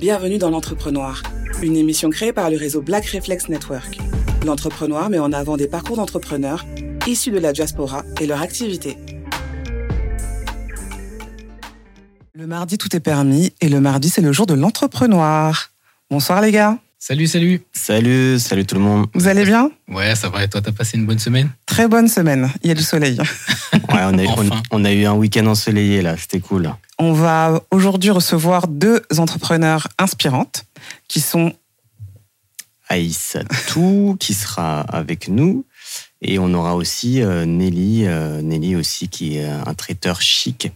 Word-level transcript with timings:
Bienvenue 0.00 0.38
dans 0.38 0.48
l'Entrepreneur, 0.48 1.22
une 1.62 1.76
émission 1.76 2.08
créée 2.08 2.32
par 2.32 2.48
le 2.48 2.56
réseau 2.56 2.80
Black 2.80 3.04
Reflex 3.08 3.50
Network. 3.50 3.98
L'Entrepreneur 4.46 5.10
met 5.10 5.18
en 5.18 5.30
avant 5.30 5.58
des 5.58 5.68
parcours 5.68 5.96
d'entrepreneurs 5.96 6.64
issus 7.06 7.30
de 7.30 7.38
la 7.38 7.52
diaspora 7.52 8.02
et 8.18 8.26
leur 8.26 8.40
activité. 8.40 8.96
Le 12.32 12.46
mardi, 12.46 12.78
tout 12.78 12.96
est 12.96 13.00
permis 13.00 13.52
et 13.60 13.68
le 13.68 13.78
mardi, 13.82 14.08
c'est 14.08 14.22
le 14.22 14.32
jour 14.32 14.46
de 14.46 14.54
l'Entrepreneur. 14.54 15.68
Bonsoir 16.10 16.40
les 16.40 16.52
gars. 16.52 16.78
Salut, 17.02 17.26
salut. 17.26 17.62
Salut, 17.72 18.38
salut 18.38 18.66
tout 18.66 18.74
le 18.74 18.82
monde. 18.82 19.06
Vous 19.14 19.26
allez 19.26 19.44
bien? 19.46 19.70
Ouais, 19.88 20.14
ça 20.14 20.28
va. 20.28 20.44
Et 20.44 20.48
toi, 20.48 20.60
t'as 20.60 20.70
passé 20.72 20.98
une 20.98 21.06
bonne 21.06 21.18
semaine? 21.18 21.50
Très 21.64 21.88
bonne 21.88 22.08
semaine. 22.08 22.50
Il 22.62 22.68
y 22.68 22.70
a 22.70 22.74
du 22.74 22.82
soleil. 22.82 23.18
Ouais, 23.72 24.02
on 24.04 24.18
a, 24.18 24.22
eu- 24.24 24.26
on- 24.26 24.32
Enfin. 24.48 24.62
on 24.72 24.84
a 24.84 24.92
eu 24.92 25.04
un 25.06 25.14
week-end 25.14 25.46
ensoleillé 25.46 26.02
là, 26.02 26.16
c'était 26.16 26.38
cool. 26.40 26.72
On 26.98 27.12
va 27.12 27.60
aujourd'hui 27.70 28.10
recevoir 28.10 28.68
deux 28.68 29.00
entrepreneurs 29.18 29.88
inspirantes 29.98 30.64
qui 31.08 31.20
sont 31.20 31.52
Aïssa 32.88 33.42
Tou 33.68 34.16
qui 34.20 34.34
sera 34.34 34.80
avec 34.82 35.28
nous. 35.28 35.64
Et 36.20 36.38
on 36.38 36.52
aura 36.54 36.74
aussi 36.76 37.22
euh, 37.22 37.46
Nelly, 37.46 38.06
euh, 38.06 38.42
Nelly 38.42 38.76
aussi 38.76 39.08
qui 39.08 39.38
est 39.38 39.48
un 39.48 39.74
traiteur 39.74 40.20
chic. 40.20 40.70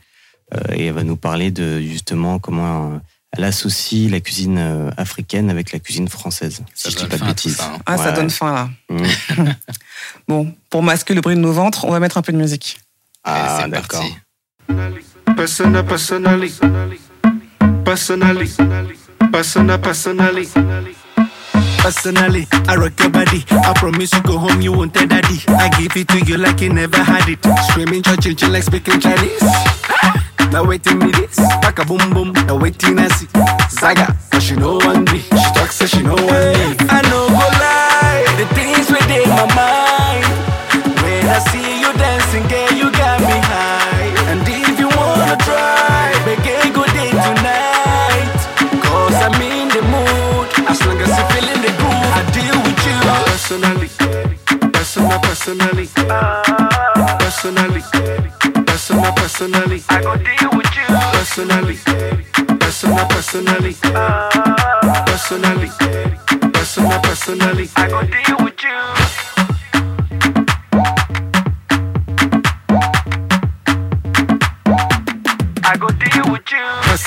Euh, 0.54 0.58
et 0.74 0.86
elle 0.86 0.94
va 0.94 1.04
nous 1.04 1.16
parler 1.16 1.50
de 1.50 1.80
justement 1.80 2.38
comment 2.38 2.94
euh, 2.94 2.98
elle 3.36 3.44
associe 3.44 4.10
la 4.10 4.20
cuisine 4.20 4.58
euh, 4.58 4.90
africaine 4.96 5.50
avec 5.50 5.72
la 5.72 5.78
cuisine 5.78 6.08
française. 6.08 6.62
Ça 6.74 6.90
si 6.90 6.96
je 6.96 7.02
dis 7.02 7.08
pas 7.08 7.18
de 7.18 7.24
bêtises. 7.24 7.56
ça, 7.56 7.72
hein. 7.74 7.78
Ah, 7.86 7.96
ça 7.96 8.12
donne 8.12 8.30
faim 8.30 8.52
là. 8.52 8.70
Mmh. 8.88 9.04
Bon, 10.28 10.54
pour 10.70 10.82
masquer 10.82 11.14
le 11.14 11.20
bruit 11.20 11.34
de 11.34 11.40
nos 11.40 11.52
ventres, 11.52 11.84
on 11.84 11.90
va 11.90 12.00
mettre 12.00 12.16
un 12.16 12.22
peu 12.22 12.32
de 12.32 12.38
musique. 12.38 12.80
Ah, 13.24 13.60
c'est 13.62 13.70
d'accord. 13.70 14.04
Persona, 15.36 15.82
personally. 15.82 16.52
Personally. 17.84 18.50
Persona, 19.32 19.78
personally. 19.78 20.48
Personally, 21.78 22.46
I 22.66 22.76
rock 22.76 22.98
your 22.98 23.10
body. 23.10 23.44
I 23.50 23.72
promise 23.74 24.12
you 24.14 24.22
go 24.22 24.38
home, 24.38 24.62
you 24.62 24.72
won't 24.72 24.94
tell 24.94 25.06
daddy. 25.06 25.42
I 25.48 25.68
give 25.78 25.96
it 25.96 26.08
to 26.08 26.20
you 26.20 26.38
like 26.38 26.60
you 26.62 26.72
never 26.72 26.96
had 26.96 27.28
it. 27.28 27.38
Screaming, 27.68 28.02
churching, 28.02 28.52
like 28.52 28.62
speaking 28.62 29.00
Chinese. 29.00 29.42
Now 30.54 30.62
waiting 30.62 31.00
me 31.00 31.10
this, 31.10 31.34
back 31.62 31.80
a 31.80 31.84
boom 31.84 31.98
boom. 32.14 32.32
Now 32.46 32.56
waiting 32.56 32.96
I 32.96 33.08
see 33.08 33.26
Zaga, 33.70 34.16
but 34.30 34.40
she 34.40 34.54
know 34.54 34.76
one 34.76 35.02
me. 35.10 35.18
She 35.18 35.50
talks 35.50 35.74
so 35.74 35.86
she 35.86 36.00
know 36.00 36.14
one 36.14 36.54
me. 36.54 36.78
I 36.94 37.02
know 37.10 37.26
go 37.26 37.46
lie, 37.58 38.22
the 38.38 38.46
things 38.54 38.86
within 38.86 39.26
my 39.34 39.50
mind. 39.50 40.22
When 41.02 41.26
I 41.26 41.40
see 41.50 41.80
you 41.82 41.90
dancing, 41.98 42.46
girl, 42.46 42.70
you 42.70 42.86
got 42.92 43.18
me 43.18 43.34
high. 43.50 44.14
And 44.30 44.46
if 44.46 44.78
you 44.78 44.86
wanna 44.94 45.34
try, 45.42 46.14
make 46.22 46.46
a 46.46 46.70
good 46.70 46.92
day 46.94 47.10
tonight. 47.10 48.38
Cause 48.78 49.18
I'm 49.26 49.34
in 49.42 49.66
the 49.74 49.82
mood. 49.90 50.70
As 50.70 50.78
long 50.86 51.02
as 51.02 51.10
you're 51.18 51.30
feeling 51.34 51.62
the 51.66 51.74
groove, 51.82 52.14
I 52.14 52.22
deal 52.30 52.58
with 52.62 52.78
you. 52.86 52.98
Personally, 53.26 53.90
personal, 54.70 55.18
personally. 55.18 55.88
Ah. 55.98 56.44
Personally, 57.18 57.82
personal, 57.82 57.93
personally. 59.44 59.82
I 59.88 60.00
go 60.00 60.16
deal 60.16 60.50
with 60.56 60.76
you. 60.76 60.86
Personally, 61.12 61.76
personal, 62.58 63.06
personally. 63.08 63.74
Uh, 63.84 65.04
personally, 65.06 65.68
personal, 66.52 67.00
personally. 67.00 67.68
I 67.76 67.88
go 67.88 68.02
deal 68.02 68.44
with 68.44 68.62
you. 68.62 69.03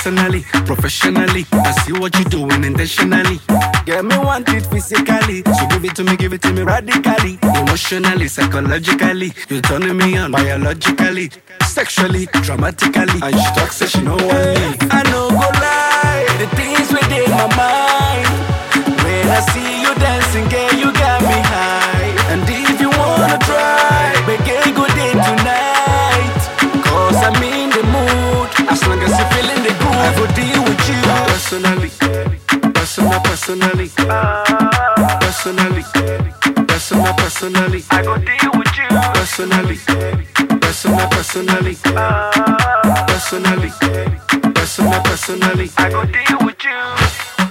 Personally, 0.08 0.44
professionally, 0.66 1.46
I 1.52 1.72
see 1.84 1.92
what 1.92 2.16
you're 2.16 2.30
doing 2.30 2.64
intentionally. 2.64 3.42
Get 3.86 4.06
me 4.06 4.18
want 4.18 4.48
it 4.48 4.66
physically, 4.68 5.44
so 5.44 5.68
give 5.68 5.84
it 5.84 5.96
to 5.98 6.06
me, 6.06 6.16
give 6.16 6.32
it 6.32 6.42
to 6.44 6.54
me 6.54 6.62
radically. 6.62 7.38
Emotionally, 7.44 8.30
psychologically, 8.30 9.34
you're 9.50 9.62
turning 9.64 9.98
me 9.98 10.16
on 10.18 10.32
biologically, 10.32 11.30
sexually, 11.66 12.26
dramatically. 12.42 13.20
And 13.22 13.36
she 13.36 13.52
talks, 13.60 13.76
say 13.76 13.88
she 13.88 14.02
know 14.02 14.16
what 14.16 14.56
me. 14.56 14.78
I 14.90 15.04
know 15.12 15.28
go 15.28 15.50
lie, 15.60 16.26
the 16.40 16.48
things 16.56 16.88
within 16.90 17.30
my 17.30 17.48
mind. 17.60 19.04
When 19.04 19.28
I 19.28 19.42
see 19.52 19.82
you 19.82 19.94
dancing, 19.96 20.48
girl, 20.48 20.72
you 20.72 20.87
personal, 33.48 33.72
personally. 35.22 35.84
Personally, 35.86 35.86
personal, 36.68 37.14
personally. 37.16 37.84
I 37.92 38.04
go 38.04 38.18
deal 38.18 38.52
with 38.58 38.78
you. 38.78 38.88
Personally, 39.14 39.78
personal, 40.60 41.08
personally. 41.10 41.78
Personally, 43.08 43.72
personal, 44.54 45.02
personally. 45.02 45.70
I 45.78 45.90
go 45.90 46.04
deal 46.04 46.46
with 46.46 46.62
you. 46.64 46.72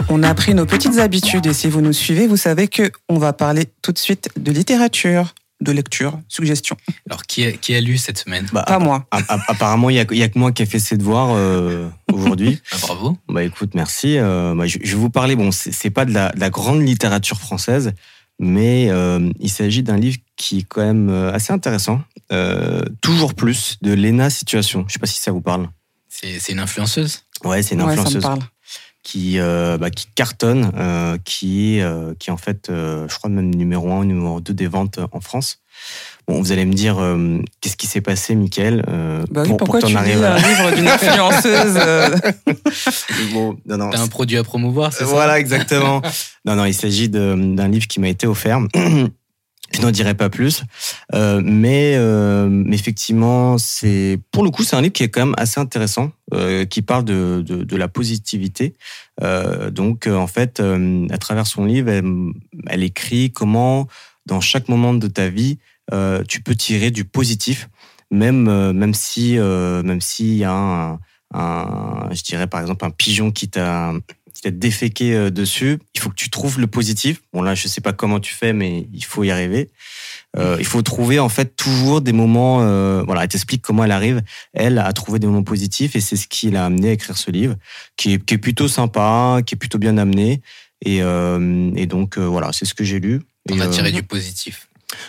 On 0.08 0.22
a 0.22 0.34
pris 0.34 0.54
nos 0.54 0.66
petites 0.66 0.98
habitudes 0.98 1.46
et 1.46 1.54
si 1.54 1.68
vous 1.68 1.80
nous 1.80 1.94
suivez, 1.94 2.26
vous 2.26 2.36
savez 2.36 2.68
que 2.68 2.90
on 3.08 3.18
va 3.18 3.32
parler 3.32 3.64
tout 3.82 3.92
de 3.92 3.98
suite 3.98 4.28
de 4.36 4.52
littérature, 4.52 5.34
de 5.60 5.72
lecture, 5.72 6.20
suggestion. 6.28 6.76
Alors, 7.08 7.22
qui 7.22 7.44
a, 7.44 7.52
qui 7.52 7.74
a 7.74 7.80
lu 7.80 7.96
cette 7.98 8.18
semaine? 8.18 8.46
Bah, 8.52 8.64
Pas 8.66 8.78
moi. 8.78 9.06
a- 9.10 9.18
a- 9.28 9.40
apparemment, 9.48 9.88
il 9.90 9.94
n'y 9.94 10.00
a, 10.22 10.24
a 10.24 10.28
que 10.28 10.38
moi 10.38 10.52
qui 10.52 10.62
ai 10.62 10.66
fait 10.66 10.78
ses 10.78 10.96
devoirs 10.96 11.30
euh, 11.34 11.88
aujourd'hui. 12.12 12.60
Ah, 12.72 12.76
Bravo. 12.82 13.16
Bah 13.28 13.42
écoute, 13.42 13.70
merci. 13.74 14.18
Euh, 14.18 14.54
bah, 14.54 14.66
je, 14.66 14.78
je 14.82 14.90
vais 14.94 15.00
vous 15.00 15.10
parler. 15.10 15.34
Bon, 15.36 15.50
c'est 15.52 15.90
pas 15.90 16.04
de 16.04 16.12
la, 16.12 16.30
de 16.32 16.40
la 16.40 16.50
grande 16.50 16.82
littérature 16.86 17.38
française, 17.38 17.92
mais 18.38 18.88
euh, 18.90 19.30
il 19.40 19.50
s'agit 19.50 19.82
d'un 19.82 19.96
livre 19.96 20.18
qui 20.36 20.58
est 20.58 20.62
quand 20.68 20.82
même 20.84 21.08
assez 21.08 21.52
intéressant. 21.52 22.02
Euh, 22.32 22.82
toujours 23.00 23.34
plus 23.34 23.78
de 23.82 23.92
Lena 23.94 24.28
Situation. 24.30 24.84
Je 24.88 24.92
sais 24.94 24.98
pas 24.98 25.06
si 25.06 25.20
ça 25.20 25.30
vous 25.32 25.40
parle. 25.40 25.68
C'est 26.08 26.52
une 26.52 26.58
influenceuse? 26.60 27.22
Ouais, 27.44 27.62
c'est 27.62 27.74
une 27.74 27.82
Ouais, 27.82 27.88
ça 27.94 28.02
me 28.02 28.06
influenceuse 28.06 28.22
parle. 28.22 28.40
Qui 29.06 29.38
euh, 29.38 29.78
bah, 29.78 29.90
qui 29.90 30.08
cartonne, 30.16 30.72
euh, 30.76 31.16
qui 31.24 31.76
est 31.78 31.82
euh, 31.82 32.12
qui 32.18 32.30
est 32.30 32.32
en 32.32 32.36
fait, 32.36 32.70
euh, 32.70 33.06
je 33.08 33.16
crois 33.16 33.30
même 33.30 33.54
numéro 33.54 33.88
un, 33.92 33.98
ou 33.98 34.04
numéro 34.04 34.40
2 34.40 34.52
des 34.52 34.66
ventes 34.66 34.98
en 35.12 35.20
France. 35.20 35.60
Bon, 36.26 36.40
vous 36.42 36.50
allez 36.50 36.64
me 36.64 36.72
dire, 36.72 36.96
euh, 36.98 37.40
qu'est-ce 37.60 37.76
qui 37.76 37.86
s'est 37.86 38.00
passé, 38.00 38.34
Michael 38.34 38.84
euh, 38.88 39.22
Bah 39.30 39.42
oui, 39.42 39.50
pour- 39.50 39.58
pour 39.58 39.66
pourquoi 39.68 39.80
que 39.82 39.86
tu 39.86 39.96
arrives 39.96 40.24
un 40.24 40.32
à- 40.32 40.38
livre 40.38 40.74
d'une 40.74 40.88
influenceuse 40.88 41.76
euh, 41.76 42.16
Bon, 43.32 43.56
non, 43.64 43.76
non, 43.76 43.90
T'as 43.90 44.00
un 44.00 44.08
produit 44.08 44.36
à 44.38 44.42
promouvoir, 44.42 44.92
c'est 44.92 45.04
ça? 45.04 45.10
Voilà, 45.10 45.38
exactement. 45.38 46.02
non, 46.44 46.56
non, 46.56 46.64
il 46.64 46.74
s'agit 46.74 47.08
d'un 47.08 47.68
livre 47.68 47.86
qui 47.86 48.00
m'a 48.00 48.08
été 48.08 48.26
offert. 48.26 48.58
Je 49.72 49.80
n'en 49.80 49.90
dirai 49.90 50.14
pas 50.14 50.30
plus, 50.30 50.62
Euh, 51.14 51.40
mais, 51.44 51.94
euh, 51.96 52.64
effectivement, 52.72 53.58
c'est 53.58 54.18
pour 54.30 54.44
le 54.44 54.50
coup, 54.50 54.62
c'est 54.62 54.76
un 54.76 54.80
livre 54.80 54.92
qui 54.92 55.02
est 55.02 55.08
quand 55.08 55.24
même 55.26 55.34
assez 55.38 55.60
intéressant, 55.60 56.12
euh, 56.34 56.64
qui 56.64 56.82
parle 56.82 57.04
de, 57.04 57.42
de, 57.46 57.64
de 57.64 57.76
la 57.76 57.88
positivité. 57.88 58.74
Euh, 59.22 59.70
donc, 59.70 60.06
euh, 60.06 60.16
en 60.16 60.26
fait, 60.26 60.60
euh, 60.60 61.06
à 61.10 61.18
travers 61.18 61.46
son 61.46 61.64
livre, 61.64 61.90
elle, 61.90 62.04
elle 62.68 62.82
écrit 62.82 63.32
comment, 63.32 63.86
dans 64.26 64.40
chaque 64.40 64.68
moment 64.68 64.94
de 64.94 65.08
ta 65.08 65.28
vie, 65.28 65.58
tu 66.28 66.42
peux 66.42 66.56
tirer 66.56 66.90
du 66.90 67.04
positif, 67.04 67.68
même 68.10 68.72
même 68.72 68.92
si 68.92 69.38
même 69.38 70.00
s'il 70.00 70.34
y 70.34 70.44
a 70.44 70.52
un, 70.52 70.98
un, 71.32 72.08
je 72.10 72.22
dirais 72.24 72.48
par 72.48 72.60
exemple 72.60 72.84
un 72.84 72.90
pigeon 72.90 73.30
qui 73.30 73.48
t'a 73.48 73.92
qui 74.36 74.42
t'a 74.42 74.50
déféqué 74.50 75.14
euh, 75.14 75.30
dessus, 75.30 75.78
il 75.94 76.00
faut 76.00 76.10
que 76.10 76.14
tu 76.14 76.28
trouves 76.28 76.60
le 76.60 76.66
positif. 76.66 77.22
Bon 77.32 77.42
là, 77.42 77.54
je 77.54 77.66
sais 77.68 77.80
pas 77.80 77.92
comment 77.92 78.20
tu 78.20 78.34
fais, 78.34 78.52
mais 78.52 78.86
il 78.92 79.04
faut 79.04 79.24
y 79.24 79.30
arriver. 79.30 79.70
Euh, 80.36 80.56
il 80.58 80.66
faut 80.66 80.82
trouver 80.82 81.18
en 81.18 81.30
fait 81.30 81.56
toujours 81.56 82.02
des 82.02 82.12
moments. 82.12 82.60
Euh, 82.60 83.02
voilà, 83.06 83.22
elle 83.22 83.28
t'explique 83.28 83.62
comment 83.62 83.84
elle 83.84 83.92
arrive, 83.92 84.22
elle, 84.52 84.78
à 84.78 84.92
trouver 84.92 85.18
des 85.18 85.26
moments 85.26 85.42
positifs, 85.42 85.96
et 85.96 86.00
c'est 86.00 86.16
ce 86.16 86.28
qui 86.28 86.50
l'a 86.50 86.66
amené 86.66 86.90
à 86.90 86.92
écrire 86.92 87.16
ce 87.16 87.30
livre, 87.30 87.56
qui 87.96 88.12
est, 88.12 88.24
qui 88.24 88.34
est 88.34 88.38
plutôt 88.38 88.68
sympa, 88.68 89.40
qui 89.46 89.54
est 89.54 89.58
plutôt 89.58 89.78
bien 89.78 89.96
amené. 89.96 90.42
Et, 90.84 91.02
euh, 91.02 91.70
et 91.74 91.86
donc 91.86 92.18
voilà, 92.18 92.52
c'est 92.52 92.66
ce 92.66 92.74
que 92.74 92.84
j'ai 92.84 93.00
lu. 93.00 93.22
On 93.50 93.60
a 93.60 93.68
tiré 93.68 93.90
du 93.92 94.02
positif. 94.02 94.68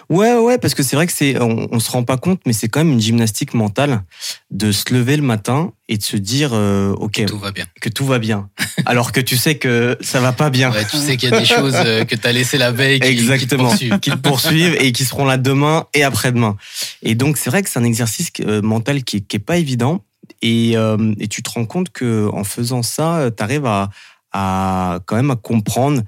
Ouais, 0.09 0.35
ouais, 0.35 0.57
parce 0.57 0.73
que 0.73 0.83
c'est 0.83 0.95
vrai 0.95 1.07
que 1.07 1.13
c'est, 1.13 1.39
on, 1.41 1.67
on 1.71 1.79
se 1.79 1.91
rend 1.91 2.03
pas 2.03 2.17
compte, 2.17 2.41
mais 2.45 2.53
c'est 2.53 2.67
quand 2.67 2.79
même 2.79 2.93
une 2.93 3.01
gymnastique 3.01 3.53
mentale 3.53 4.03
de 4.51 4.71
se 4.71 4.93
lever 4.93 5.17
le 5.17 5.23
matin 5.23 5.71
et 5.89 5.97
de 5.97 6.03
se 6.03 6.17
dire, 6.17 6.51
euh, 6.53 6.91
ok, 6.93 7.25
Tout 7.25 7.39
va 7.39 7.51
bien. 7.51 7.65
que 7.81 7.89
tout 7.89 8.05
va 8.05 8.19
bien, 8.19 8.49
alors 8.85 9.11
que 9.11 9.19
tu 9.21 9.37
sais 9.37 9.57
que 9.57 9.97
ça 10.01 10.19
va 10.19 10.31
pas 10.33 10.49
bien. 10.49 10.71
Ouais, 10.71 10.85
tu 10.85 10.97
sais 10.97 11.17
qu'il 11.17 11.29
y 11.29 11.33
a 11.33 11.39
des 11.39 11.45
choses 11.45 11.75
euh, 11.75 12.05
que 12.05 12.15
t'as 12.15 12.31
laissées 12.31 12.57
la 12.57 12.71
veille 12.71 12.99
qui, 12.99 13.15
qui 13.15 13.47
te 13.47 13.55
poursuivent. 13.55 13.99
qui 13.99 14.11
te 14.11 14.15
poursuivent 14.17 14.75
et 14.79 14.91
qui 14.91 15.05
seront 15.05 15.25
là 15.25 15.37
demain 15.37 15.85
et 15.93 16.03
après-demain. 16.03 16.57
Et 17.03 17.15
donc 17.15 17.37
c'est 17.37 17.49
vrai 17.49 17.63
que 17.63 17.69
c'est 17.69 17.79
un 17.79 17.83
exercice 17.83 18.31
euh, 18.41 18.61
mental 18.61 19.03
qui, 19.03 19.23
qui 19.23 19.35
est 19.37 19.39
pas 19.39 19.57
évident. 19.57 20.03
Et, 20.41 20.73
euh, 20.75 21.13
et 21.19 21.27
tu 21.27 21.41
te 21.41 21.49
rends 21.49 21.65
compte 21.65 21.89
que 21.89 22.29
en 22.33 22.43
faisant 22.43 22.83
ça, 22.83 23.29
tu 23.35 23.41
arrives 23.41 23.65
à, 23.65 23.89
à 24.33 24.99
quand 25.05 25.15
même 25.15 25.31
à 25.31 25.35
comprendre 25.35 26.01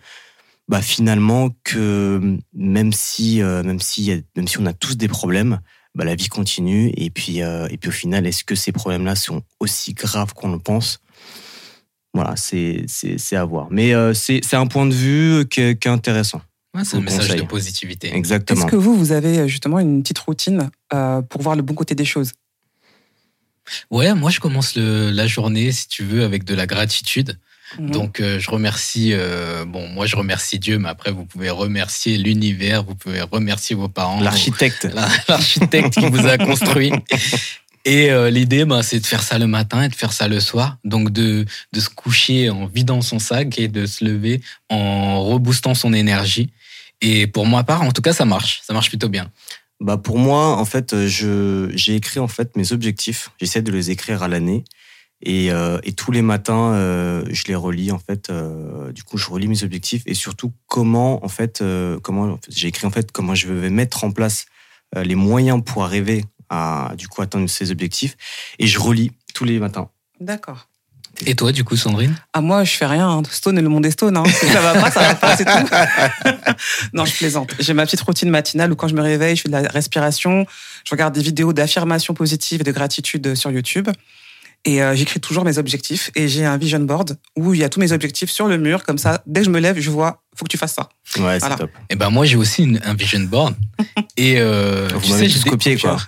bah, 0.69 0.83
finalement 0.83 1.50
que 1.63 2.38
même 2.54 2.94
si 2.94 3.42
euh, 3.42 3.63
même 3.63 3.80
si 3.80 4.04
y 4.04 4.12
a- 4.13 4.21
même 4.38 4.48
si 4.48 4.60
on 4.60 4.66
a 4.68 4.74
tous 4.74 4.95
des 4.95 5.07
problèmes, 5.07 5.60
bah, 5.95 6.06
la 6.06 6.13
vie 6.13 6.27
continue 6.27 6.94
et 6.95 7.10
puis 7.10 7.42
euh, 7.42 7.68
et 7.71 7.77
puis 7.77 7.89
au 7.89 7.92
final 7.92 8.27
est-ce 8.27 8.44
que 8.44 8.54
ces 8.54 8.71
problèmes-là 8.71 9.16
sont 9.16 9.42
aussi 9.60 9.94
graves 9.94 10.33
qu'on 10.36 10.51
le 10.51 10.60
pense? 10.60 11.00
Voilà, 12.13 12.36
c'est 12.36 12.86
à 13.33 13.45
voir. 13.45 13.68
Mais 13.71 13.94
c'est 14.13 14.54
un 14.56 14.66
point 14.66 14.88
de 14.88 14.95
vue 14.95 15.48
qui 15.48 15.62
est, 15.62 15.88
intéressant. 15.88 16.42
c'est 16.83 16.98
un 16.98 17.01
message 17.01 17.36
de 17.36 17.44
positivité. 17.44 18.15
Exactement. 18.15 18.62
Est-ce 18.62 18.72
que 18.72 18.75
vous, 18.75 18.95
vous 18.95 19.12
avez 19.12 19.48
justement 19.48 19.77
une 19.80 20.01
petite 20.01 20.18
routine 20.18 20.72
pour 20.89 21.42
voir 21.42 21.56
le 21.56 21.62
bon 21.62 21.75
côté 21.75 21.94
des 21.94 22.06
choses? 22.06 22.31
Ouais, 23.92 24.15
moi 24.15 24.31
je 24.31 24.39
commence 24.39 24.75
la 24.75 25.27
journée, 25.27 25.72
si 25.72 25.88
tu 25.88 26.04
veux, 26.04 26.24
avec 26.24 26.45
de 26.45 26.56
la 26.56 26.65
gratitude. 26.65 27.38
Mhm. 27.77 27.92
Donc 27.92 28.19
euh, 28.19 28.39
je 28.39 28.50
remercie, 28.50 29.12
euh, 29.13 29.66
bon 29.66 29.88
moi 29.89 30.06
je 30.06 30.16
remercie 30.16 30.60
Dieu, 30.60 30.80
mais 30.80 30.89
après 30.89 31.12
vous 31.12 31.25
pouvez 31.25 31.50
remercier 31.50 32.18
l'univers, 32.18 32.83
vous 32.83 32.95
pouvez 32.95 33.21
remercier 33.21 33.75
vos 33.75 33.89
parents, 33.89 34.19
l'architecte, 34.21 34.88
l'architecte 35.27 35.94
qui 35.94 36.10
vous 36.10 36.25
a 36.25 36.38
construit. 36.38 36.92
Et 37.86 38.12
euh, 38.12 38.30
l'idée, 38.30 38.66
bah, 38.66 38.83
c'est 38.83 39.00
de 39.00 39.06
faire 39.06 39.24
ça 39.24 39.39
le 39.39 39.48
matin 39.48 39.83
et 39.83 39.88
de 39.88 39.95
faire 39.95 40.12
ça 40.12 40.27
le 40.27 40.39
soir. 40.42 40.77
Donc 40.83 41.12
de, 41.12 41.45
de 41.71 41.80
se 41.80 41.89
coucher 41.89 42.50
en 42.50 42.66
vidant 42.66 43.01
son 43.01 43.19
sac 43.19 43.57
et 43.57 43.69
de 43.69 43.86
se 43.86 44.04
lever 44.04 44.42
en 44.69 45.24
reboostant 45.24 45.74
son 45.74 45.94
énergie. 45.94 46.50
Et 47.01 47.25
pour 47.25 47.45
moi 47.45 47.63
part, 47.63 47.81
en 47.81 47.92
tout 47.92 48.01
cas, 48.01 48.12
ça 48.12 48.25
marche. 48.25 48.62
Ça 48.65 48.74
marche 48.74 48.89
plutôt 48.89 49.07
bien. 49.07 49.31
Bah 49.80 49.95
pour 49.95 50.19
moi, 50.19 50.57
en 50.57 50.65
fait, 50.65 51.07
je 51.07 51.72
j'ai 51.74 51.95
écrit 51.95 52.19
en 52.19 52.27
fait 52.27 52.57
mes 52.57 52.74
objectifs. 52.74 53.31
J'essaie 53.39 53.62
de 53.62 53.72
les 53.72 53.92
écrire 53.92 54.24
à 54.24 54.27
l'année. 54.27 54.65
Et, 55.21 55.51
euh, 55.51 55.80
et, 55.83 55.92
tous 55.92 56.12
les 56.12 56.21
matins, 56.21 56.74
euh, 56.74 57.25
je 57.30 57.44
les 57.48 57.56
relis 57.56 57.92
en 57.92 58.00
fait. 58.00 58.30
Euh, 58.30 58.92
du 58.94 59.04
coup, 59.04 59.18
je 59.18 59.30
relis 59.30 59.48
mes 59.48 59.63
objectifs 59.63 60.04
et 60.06 60.13
surtout 60.13 60.54
comment 60.68 61.24
en 61.25 61.27
fait, 61.27 61.62
euh, 61.62 62.00
comment 62.00 62.39
j'ai 62.48 62.69
écrit 62.69 62.88
en 62.88 62.92
fait 62.92 63.12
comment 63.12 63.36
je 63.36 63.51
vais 63.51 63.69
mettre 63.69 64.06
en 64.06 64.12
place 64.12 64.45
euh, 64.95 65.04
les 65.04 65.16
moyens 65.16 65.62
pour 65.63 65.83
arriver 65.83 66.24
à 66.50 66.94
du 66.98 67.10
coup 67.10 67.21
atteindre 67.21 67.50
ces 67.50 67.69
objectifs. 67.69 68.16
Et 68.60 68.68
je 68.68 68.80
relis 68.80 69.12
tous 69.33 69.44
les 69.44 69.60
matins. 69.60 69.89
D'accord. 70.21 70.68
Et 71.25 71.36
toi, 71.36 71.51
du 71.51 71.65
coup, 71.65 71.75
Sandrine? 71.75 72.15
Ah 72.31 72.39
moi, 72.39 72.63
je 72.63 72.72
fais 72.72 72.86
rien. 72.86 73.10
Hein. 73.10 73.24
Stone 73.30 73.57
et 73.57 73.62
le 73.62 73.68
monde 73.68 73.86
est 73.86 73.92
stone. 73.92 74.15
Hein. 74.15 74.24
ça 74.25 74.62
va 74.62 74.74
pas, 74.74 74.89
ça 74.89 75.01
va 75.01 75.15
pas, 75.15 75.36
c'est 75.36 75.44
tout. 75.44 75.51
non, 76.94 77.04
je 77.04 77.13
plaisante. 77.13 77.54
J'ai 77.60 77.74
ma 77.74 77.86
petite 77.86 78.00
routine 78.01 78.30
matinale 78.30 78.72
où 78.72 78.75
quand 78.77 78.88
je 78.88 78.95
me 78.95 79.01
réveille, 79.01 79.36
je 79.36 79.42
fais 79.42 79.50
de 79.50 79.54
la 79.54 79.68
respiration, 79.68 80.45
je 80.86 80.92
regarde 80.92 81.13
des 81.13 81.22
vidéos 81.22 81.51
d'affirmation 81.51 82.13
positive 82.13 82.62
et 82.62 82.63
de 82.63 82.72
gratitude 82.72 83.36
sur 83.36 83.51
YouTube. 83.51 83.89
Et 84.66 84.82
euh, 84.82 84.96
j'écris 84.96 85.20
toujours 85.20 85.46
mes 85.46 85.58
objectifs. 85.58 86.12
Et 86.16 86.28
j'ai 86.28 86.46
un 86.46 86.58
vision 86.58 86.80
board 86.80 87.18
où 87.38 87.54
il 87.54 87.62
y 87.62 87.64
a 87.64 87.70
tous 87.70 87.80
mes 87.80 87.92
objectifs 87.92 88.30
sur 88.30 88.48
le 88.48 88.58
mur. 88.58 88.84
Comme 88.84 88.98
ça, 88.98 89.24
dès 89.26 89.42
que 89.42 89.46
je 89.46 89.52
me 89.52 89.60
lève, 89.60 89.80
je 89.80 89.90
vois, 89.90 90.24
faut 90.36 90.46
que 90.46 90.50
tu 90.50 90.58
fasses 90.58 90.74
ça. 90.74 90.90
Ouais, 91.20 91.40
c'est 91.40 91.56
top. 91.56 91.70
Et 91.70 91.92
eh 91.92 91.96
ben 91.96 92.10
moi, 92.10 92.26
j'ai 92.26 92.36
aussi 92.36 92.78
un 92.84 92.94
vision 92.94 93.22
board. 93.22 93.56
et 94.18 94.36
euh, 94.38 94.88
Vous 94.94 95.02
tu 95.02 95.12
sais, 95.12 95.30
juste 95.30 95.50
copié, 95.50 95.78
quoi. 95.78 95.98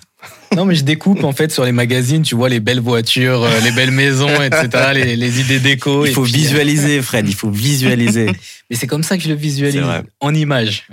Non, 0.56 0.66
mais 0.66 0.74
je 0.74 0.84
découpe 0.84 1.24
en 1.24 1.32
fait 1.32 1.50
sur 1.50 1.64
les 1.64 1.72
magazines, 1.72 2.22
tu 2.22 2.34
vois 2.34 2.48
les 2.48 2.60
belles 2.60 2.80
voitures, 2.80 3.42
euh, 3.42 3.60
les 3.60 3.72
belles 3.72 3.90
maisons, 3.90 4.28
etc., 4.42 4.90
les, 4.94 5.16
les 5.16 5.40
idées 5.40 5.58
déco. 5.58 6.04
Il 6.04 6.12
faut 6.12 6.22
visualiser, 6.22 7.00
Fred, 7.00 7.26
il 7.26 7.34
faut 7.34 7.50
visualiser. 7.50 8.26
mais 8.70 8.76
c'est 8.76 8.86
comme 8.86 9.02
ça 9.02 9.16
que 9.16 9.22
je 9.22 9.30
le 9.30 9.34
visualise, 9.34 9.82
en 10.20 10.34
image. 10.34 10.86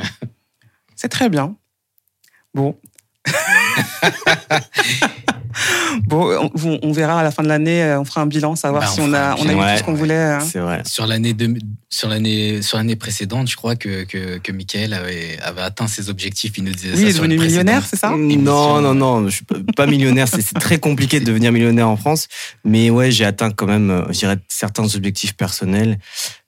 C'est 0.96 1.10
très 1.10 1.30
bien. 1.30 1.56
Bon. 2.54 2.76
Bon, 6.06 6.52
on, 6.82 6.92
verra 6.92 7.20
à 7.20 7.24
la 7.24 7.32
fin 7.32 7.44
de 7.44 7.48
l'année, 7.48 7.84
euh, 7.84 8.00
on 8.00 8.06
fera 8.06 8.22
un 8.22 8.26
bilan, 8.26 8.56
savoir 8.56 8.84
bah, 8.84 8.88
si 8.88 9.02
on 9.02 9.14
a, 9.14 9.36
on 9.36 9.48
a 9.48 9.54
eu 9.54 9.74
tout 9.74 9.80
ce 9.80 9.84
qu'on 9.84 9.94
voulait. 9.94 10.16
Hein. 10.16 10.40
C'est 10.40 10.60
vrai. 10.60 10.82
Sur 10.86 11.08
l'année 11.08 11.34
sur 11.90 12.08
l'année, 12.08 12.62
sur 12.62 12.78
l'année 12.78 12.96
précédente, 12.96 13.50
je 13.50 13.56
crois 13.56 13.76
que 13.76 14.04
que, 14.04 14.38
que 14.38 14.52
Michael 14.52 14.94
avait, 14.94 15.40
avait 15.42 15.62
atteint 15.62 15.88
ses 15.88 16.10
objectifs. 16.10 16.58
Il 16.58 16.66
nous 16.66 16.72
disait 16.72 16.94
oui, 16.94 17.02
il 17.02 17.08
est 17.10 17.14
devenu 17.14 17.38
millionnaire, 17.38 17.86
c'est 17.86 17.96
ça 17.96 18.12
Non, 18.12 18.82
non, 18.82 18.94
non, 18.94 19.28
je 19.28 19.36
suis 19.36 19.46
pas 19.76 19.88
millionnaire. 19.88 20.28
C'est 20.28 20.54
très 20.60 20.78
compliqué 20.78 21.20
de 21.20 21.26
devenir 21.26 21.52
millionnaire 21.52 21.90
en 21.90 21.98
France, 21.98 22.28
mais 22.64 22.90
ouais, 22.90 23.10
j'ai 23.12 23.26
atteint 23.26 23.52
quand 23.52 23.66
même, 23.66 23.90
euh, 23.90 24.06
je 24.12 24.20
dirais, 24.20 24.38
certains 24.48 24.96
objectifs 24.96 25.36
personnels 25.36 25.98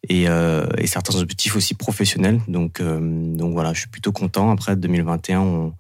et, 0.08 0.28
euh, 0.28 0.66
et 0.78 0.88
certains 0.88 1.16
objectifs 1.16 1.56
aussi 1.56 1.74
professionnels. 1.74 2.40
Donc, 2.48 2.82
donc 2.82 3.54
voilà, 3.54 3.74
je 3.74 3.80
suis 3.80 3.90
plutôt 3.90 4.12
content. 4.12 4.52
Après 4.52 4.76
2021, 4.76 5.40
on 5.40 5.74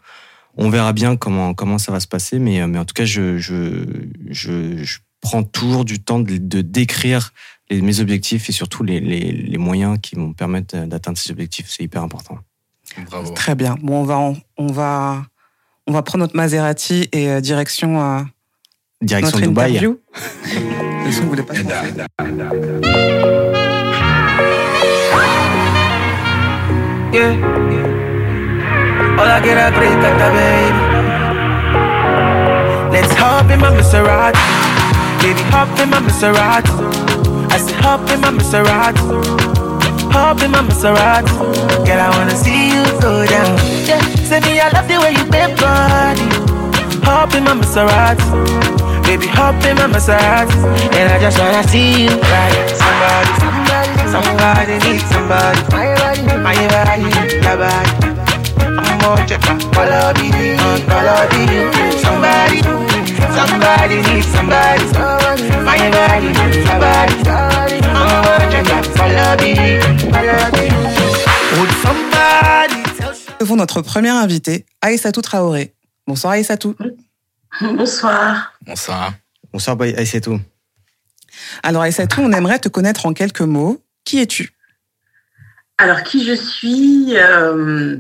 on 0.58 0.70
verra 0.70 0.94
bien 0.94 1.16
comment, 1.16 1.54
comment 1.54 1.78
ça 1.78 1.92
va 1.92 2.00
se 2.00 2.08
passer, 2.08 2.40
mais, 2.40 2.62
euh, 2.62 2.68
mais 2.68 2.80
en 2.80 2.86
tout 2.86 2.94
cas, 2.94 3.06
je, 3.06 3.38
je, 3.38 3.86
je, 4.30 4.98
prends 5.22 5.44
toujours 5.44 5.86
du 5.86 6.00
temps 6.02 6.20
de, 6.20 6.62
décrire 6.62 7.32
mes 7.70 8.00
objectifs 8.00 8.50
et 8.50 8.52
surtout 8.52 8.84
les, 8.84 9.00
les, 9.00 9.32
les 9.32 9.58
moyens 9.60 10.00
qui 10.02 10.16
vont 10.16 10.34
permettre 10.34 10.86
d'atteindre 10.88 11.18
ces 11.18 11.32
objectifs. 11.32 11.68
C'est 11.70 11.84
hyper 11.84 12.02
important. 12.02 12.40
Bravo. 13.10 13.32
Très 13.34 13.56
bien. 13.56 13.78
Bon, 13.82 14.02
on 14.02 14.04
va, 14.04 14.34
on, 14.58 14.68
va, 14.68 15.24
on 15.88 15.94
va 15.94 16.02
prendre 16.02 16.24
notre 16.24 16.36
Maserati 16.36 17.08
et 17.12 17.30
euh, 17.30 17.42
direction 17.42 18.02
à 18.02 18.26
direction 19.02 19.38
notre 19.38 19.50
Dubaï. 19.50 19.78
interview. 19.78 20.00
vous 21.22 21.28
voulez 21.28 21.44
pas 21.44 21.54
yeah. 29.22 29.38
Hola, 29.38 29.42
get 29.42 29.58
a 29.58 29.72
break 29.78 29.92
at 29.92 30.18
the 30.18 30.30
baby. 30.34 30.82
Let's 32.92 33.14
hop 33.14 33.50
in 33.50 33.60
my 33.60 33.70
Maserati. 33.70 34.40
Baby, 35.22 35.42
hop 35.50 35.80
in 35.80 35.90
my 35.90 36.00
Maserati. 36.00 36.72
I 37.52 37.58
said, 37.58 37.76
hop 37.82 38.10
in 38.10 38.20
my 38.22 38.32
Maserati. 38.32 39.00
Hop 40.12 40.42
in 40.42 40.52
my 40.52 40.62
Maserati. 40.62 41.32
Girl, 41.86 42.00
I 42.00 42.10
wanna 42.18 42.36
see 42.36 42.70
you 42.74 42.84
go 43.00 43.26
down. 43.26 43.58
Yeah, 43.86 44.02
say 44.26 44.40
me, 44.42 44.60
I 44.60 44.70
love 44.70 44.88
the 44.88 44.98
way 45.00 45.12
you 45.12 45.26
bend 45.30 45.58
body. 45.58 46.28
Hop 47.06 47.34
in 47.36 47.44
my 47.44 47.54
Maserati. 47.54 48.26
Baby, 49.04 49.28
hop 49.28 49.64
in 49.64 49.76
my 49.78 49.88
Maserati. 49.88 50.58
And 50.98 51.12
I 51.12 51.20
just 51.20 51.40
wanna 51.40 51.64
see 51.68 52.04
you 52.04 52.10
ride. 52.10 52.70
Somebody, 52.76 53.32
somebody, 53.40 53.92
somebody 54.12 54.74
needs 54.84 55.06
somebody. 55.10 55.62
My 55.72 55.94
body, 55.96 56.22
my 56.44 56.56
body, 56.68 57.04
your 57.42 57.58
body. 57.58 58.11
Somebody, 63.34 64.22
somebody. 64.24 64.82
notre 73.62 73.82
première 73.82 74.16
invitée, 74.16 74.66
Aïssatou 74.82 75.22
Traoré. 75.22 75.74
Bonsoir 76.08 76.34
Aïssatou. 76.34 76.76
Bonsoir. 77.62 78.54
Bonsoir. 78.66 79.14
Bonsoir 79.54 79.78
Aïssatou. 79.80 80.40
Alors 81.62 81.84
Aïssatou, 81.84 82.22
on 82.22 82.32
aimerait 82.32 82.58
te 82.58 82.70
connaître 82.70 83.06
en 83.06 83.14
quelques 83.14 83.42
mots. 83.42 83.80
Qui 84.04 84.20
es-tu 84.20 84.52
Alors 85.78 86.02
qui 86.02 86.26
je 86.26 86.34
suis 86.34 87.16
euh, 87.18 87.98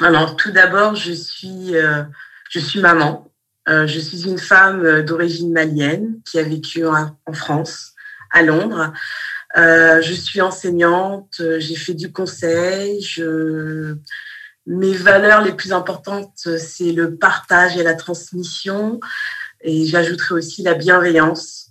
alors, 0.00 0.36
tout 0.36 0.50
d'abord, 0.50 0.94
je 0.94 1.12
suis, 1.12 1.76
euh, 1.76 2.02
je 2.50 2.58
suis 2.58 2.80
maman. 2.80 3.32
Euh, 3.68 3.86
je 3.86 3.98
suis 3.98 4.26
une 4.26 4.38
femme 4.38 4.84
euh, 4.84 5.02
d'origine 5.02 5.52
malienne 5.52 6.20
qui 6.24 6.38
a 6.38 6.42
vécu 6.42 6.86
en, 6.86 7.32
France, 7.32 7.92
à 8.30 8.42
Londres. 8.42 8.92
je 9.56 10.12
suis 10.12 10.40
enseignante, 10.40 11.42
j'ai 11.58 11.76
fait 11.76 11.94
du 11.94 12.12
conseil. 12.12 13.04
Mes 14.66 14.92
valeurs 14.92 15.42
les 15.42 15.52
plus 15.52 15.72
importantes, 15.72 16.48
c'est 16.58 16.92
le 16.92 17.16
partage 17.16 17.76
et 17.76 17.82
la 17.82 17.94
transmission. 17.94 19.00
Et 19.62 19.86
j'ajouterai 19.86 20.34
aussi 20.34 20.62
la 20.62 20.74
bienveillance. 20.74 21.67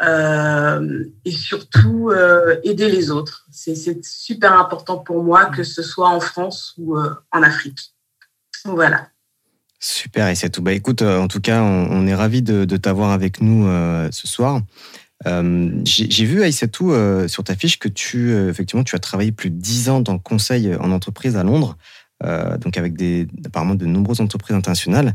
Euh, 0.00 1.04
et 1.24 1.32
surtout 1.32 2.10
euh, 2.10 2.56
aider 2.62 2.88
les 2.88 3.10
autres. 3.10 3.46
C'est 3.50 4.04
super 4.04 4.52
important 4.58 4.98
pour 4.98 5.24
moi, 5.24 5.46
que 5.46 5.64
ce 5.64 5.82
soit 5.82 6.08
en 6.08 6.20
France 6.20 6.74
ou 6.78 6.96
euh, 6.96 7.10
en 7.32 7.42
Afrique. 7.42 7.94
Voilà. 8.64 9.08
Super, 9.80 10.26
et. 10.26 10.62
Bah, 10.62 10.72
écoute, 10.72 11.02
en 11.02 11.28
tout 11.28 11.40
cas, 11.40 11.62
on, 11.62 12.06
est 12.06 12.14
ravis 12.14 12.42
de, 12.42 12.64
t'avoir 12.76 13.10
avec 13.10 13.40
nous 13.40 13.68
ce 14.10 14.26
soir. 14.26 14.60
J'ai 15.24 16.24
vu, 16.24 16.42
Aïssatou, 16.42 16.92
sur 17.28 17.44
ta 17.44 17.54
fiche 17.54 17.78
que 17.78 17.88
tu, 17.88 18.34
effectivement, 18.48 18.82
tu 18.82 18.96
as 18.96 18.98
travaillé 18.98 19.30
plus 19.30 19.50
de 19.50 19.56
10 19.56 19.88
ans 19.88 20.00
dans 20.00 20.14
le 20.14 20.18
conseil 20.18 20.74
en 20.74 20.90
entreprise 20.90 21.36
à 21.36 21.44
Londres, 21.44 21.76
donc 22.24 22.76
avec 22.76 22.94
apparemment 23.46 23.76
de 23.76 23.86
nombreuses 23.86 24.20
entreprises 24.20 24.56
internationales. 24.56 25.14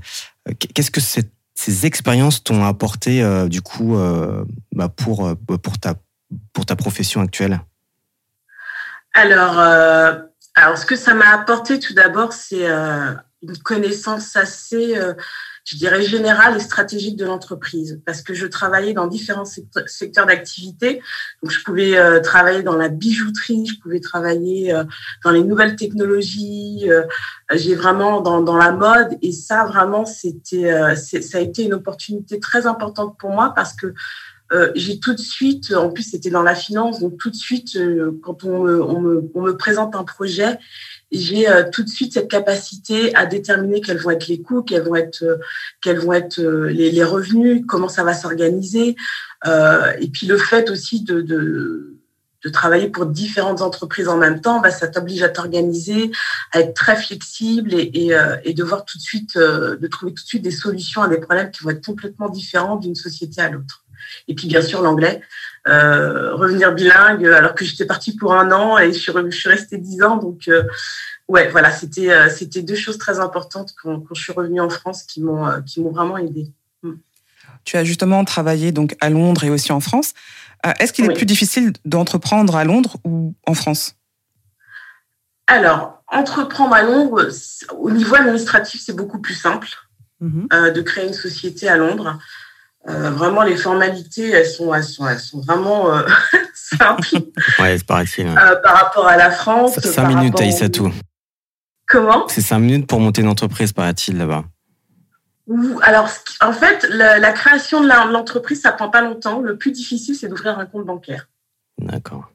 Qu'est-ce 0.74 0.92
que 0.92 1.02
c'est 1.02 1.30
ces 1.56 1.86
expériences 1.86 2.44
t'ont 2.44 2.66
apporté 2.66 3.22
euh, 3.22 3.48
du 3.48 3.62
coup 3.62 3.96
euh, 3.96 4.44
bah, 4.72 4.90
pour, 4.90 5.28
euh, 5.28 5.36
pour, 5.36 5.78
ta, 5.80 5.96
pour 6.52 6.66
ta 6.66 6.76
profession 6.76 7.22
actuelle? 7.22 7.62
Alors, 9.14 9.60
alors, 10.56 10.78
ce 10.78 10.86
que 10.86 10.96
ça 10.96 11.14
m'a 11.14 11.30
apporté 11.30 11.80
tout 11.80 11.94
d'abord, 11.94 12.34
c'est 12.34 12.68
une 12.68 13.58
connaissance 13.64 14.36
assez 14.36 14.96
je 15.66 15.78
dirais, 15.78 16.04
générale 16.04 16.58
et 16.58 16.60
stratégique 16.60 17.16
de 17.16 17.26
l'entreprise, 17.26 18.02
parce 18.06 18.22
que 18.22 18.34
je 18.34 18.46
travaillais 18.48 18.94
dans 18.94 19.08
différents 19.08 19.46
secteurs 19.46 20.26
d'activité. 20.26 21.02
Donc, 21.42 21.52
je 21.52 21.64
pouvais 21.64 21.98
euh, 21.98 22.20
travailler 22.20 22.64
dans 22.64 22.76
la 22.76 22.90
bijouterie, 22.90 23.66
je 23.66 23.80
pouvais 23.80 24.02
travailler 24.02 24.74
euh, 24.74 24.84
dans 25.24 25.32
les 25.32 25.44
nouvelles 25.44 25.78
technologies. 25.78 26.90
Euh, 26.90 27.04
j'ai 27.54 27.76
vraiment 27.76 28.20
dans, 28.20 28.42
dans 28.42 28.58
la 28.58 28.72
mode, 28.72 29.18
et 29.22 29.32
ça, 29.32 29.64
vraiment, 29.64 30.06
c'était, 30.06 30.96
ça 30.96 31.38
a 31.38 31.42
été 31.42 31.64
une 31.64 31.74
opportunité 31.74 32.40
très 32.40 32.66
importante 32.68 33.18
pour 33.18 33.30
moi 33.30 33.54
parce 33.56 33.74
que 33.74 33.94
euh, 34.54 34.72
j'ai 34.76 35.00
tout 35.00 35.14
de 35.14 35.20
suite, 35.20 35.74
en 35.74 35.90
plus 35.90 36.04
c'était 36.04 36.30
dans 36.30 36.44
la 36.44 36.54
finance, 36.54 37.00
donc 37.00 37.18
tout 37.18 37.30
de 37.30 37.36
suite, 37.36 37.76
euh, 37.76 38.20
quand 38.22 38.44
on 38.44 39.00
me, 39.02 39.58
présente 39.58 39.96
un 39.96 40.04
projet, 40.04 40.60
j'ai 41.12 41.50
euh, 41.50 41.64
tout 41.72 41.84
de 41.84 41.90
suite 41.90 42.14
cette 42.14 42.30
capacité 42.30 43.16
à 43.16 43.26
déterminer 43.26 43.82
quels 43.82 43.98
vont 43.98 44.12
être 44.12 44.28
les 44.28 44.42
coûts, 44.42 44.62
quels 44.62 44.84
vont 44.84 44.96
être, 44.96 45.24
les, 46.70 47.04
revenus, 47.04 47.64
comment 47.68 47.90
ça 47.90 48.04
va 48.04 48.14
s'organiser, 48.14 48.96
et 49.46 50.08
puis 50.12 50.28
le 50.28 50.38
fait 50.38 50.70
aussi 50.70 51.04
de, 51.04 51.90
travailler 52.52 52.90
pour 52.90 53.06
différentes 53.06 53.62
entreprises 53.62 54.10
en 54.10 54.18
même 54.18 54.42
temps, 54.42 54.60
bah, 54.60 54.70
ça 54.70 54.88
t'oblige 54.88 55.24
à 55.24 55.30
t'organiser, 55.30 56.12
à 56.52 56.60
être 56.60 56.74
très 56.74 56.98
flexible 56.98 57.74
et, 57.74 57.90
et, 57.94 58.18
et, 58.44 58.54
de 58.54 58.64
voir 58.64 58.86
tout 58.86 58.98
de 58.98 59.04
suite, 59.04 59.38
de 59.38 59.88
trouver 59.88 60.14
tout 60.14 60.24
de 60.24 60.28
suite 60.28 60.44
des 60.44 60.52
solutions 60.52 61.02
à 61.02 61.08
des 61.08 61.20
problèmes 61.20 61.52
qui 61.52 61.64
vont 61.64 61.70
être 61.72 61.86
complètement 61.86 62.30
différents 62.30 62.76
d'une 62.76 62.96
société 62.96 63.42
à 63.42 63.50
l'autre. 63.50 63.83
Et 64.28 64.36
puis 64.36 64.48
bien 64.48 64.62
sûr 64.62 64.82
l'anglais. 64.82 65.22
Euh, 65.66 66.36
revenir 66.36 66.74
bilingue 66.74 67.26
alors 67.26 67.56
que 67.56 67.64
j'étais 67.64 67.86
partie 67.86 68.18
pour 68.18 68.34
un 68.34 68.52
an 68.52 68.78
et 68.78 68.92
je 68.92 69.00
suis, 69.00 69.14
je 69.14 69.38
suis 69.38 69.50
restée 69.50 69.78
dix 69.78 70.04
ans. 70.04 70.18
Donc 70.18 70.50
euh, 70.50 70.64
ouais, 71.30 71.48
voilà, 71.50 71.72
c'était 71.72 72.12
euh, 72.12 72.30
c'était 72.30 72.62
deux 72.62 72.76
choses 72.76 72.98
très 72.98 73.22
importantes 73.22 73.74
quand, 73.82 74.02
quand, 74.02 74.14
je 74.14 74.22
suis 74.22 74.34
revenue 74.34 74.60
en 74.60 74.70
France 74.70 75.04
qui 75.04 75.22
m'ont 75.22 75.48
euh, 75.48 75.62
qui 75.62 75.80
m'ont 75.80 75.92
vraiment 75.92 76.18
aidée. 76.18 76.52
Mm. 76.82 76.96
Tu 77.64 77.78
as 77.78 77.86
justement 77.86 78.26
travaillé 78.26 78.74
donc 78.74 78.98
à 79.00 79.10
Londres 79.10 79.46
et 79.46 79.50
aussi 79.50 79.72
en 79.72 79.80
France. 79.80 80.14
Est-ce 80.80 80.94
qu'il 80.94 81.06
est 81.06 81.14
plus 81.14 81.26
difficile 81.26 81.74
d'entreprendre 81.84 82.56
à 82.56 82.64
Londres 82.64 82.96
ou 83.04 83.36
en 83.46 83.54
France? 83.54 83.96
Alors, 85.48 86.02
entreprendre 86.08 86.74
à 86.74 86.84
Londres, 86.84 87.30
au 87.78 87.92
niveau 87.92 88.16
administratif, 88.16 88.82
c'est 88.82 88.96
beaucoup 88.96 89.20
plus 89.20 89.34
simple 89.34 89.68
mm 90.22 90.48
-hmm. 90.48 90.72
de 90.72 90.82
créer 90.82 91.06
une 91.06 91.14
société 91.14 91.68
à 91.68 91.76
Londres. 91.76 92.18
Euh, 92.90 93.12
vraiment, 93.12 93.44
les 93.44 93.56
formalités, 93.56 94.30
elles 94.30 94.46
sont, 94.46 94.74
elles 94.74 94.84
sont, 94.84 95.08
elles 95.08 95.20
sont 95.20 95.40
vraiment 95.40 95.94
euh, 95.94 96.02
simples. 96.54 97.16
ouais, 97.60 97.78
c'est 97.78 97.86
paraît-il. 97.86 98.28
Ouais. 98.28 98.36
Euh, 98.38 98.56
par 98.58 98.76
rapport 98.76 99.08
à 99.08 99.16
la 99.16 99.32
France. 99.32 99.80
Cinq 99.80 100.10
minutes, 100.10 100.40
Aïssa, 100.40 100.68
tout. 100.70 100.92
Comment? 101.88 102.28
C'est 102.28 102.42
cinq 102.42 102.60
minutes 102.60 102.88
pour 102.88 103.00
monter 103.00 103.22
une 103.22 103.30
entreprise, 103.30 103.72
paraît-il, 103.72 104.18
là-bas. 104.18 104.44
Alors, 105.82 106.10
en 106.42 106.54
fait, 106.54 106.86
la, 106.90 107.20
la 107.20 107.32
création 107.32 107.82
de 107.82 107.88
l'entreprise, 107.88 108.62
ça 108.62 108.72
prend 108.72 108.90
pas 108.90 109.02
longtemps. 109.02 109.40
Le 109.40 109.58
plus 109.58 109.72
difficile, 109.72 110.16
c'est 110.16 110.28
d'ouvrir 110.28 110.58
un 110.60 110.66
compte 110.66 110.86
bancaire. 110.86 111.28
D'accord. 111.80 112.33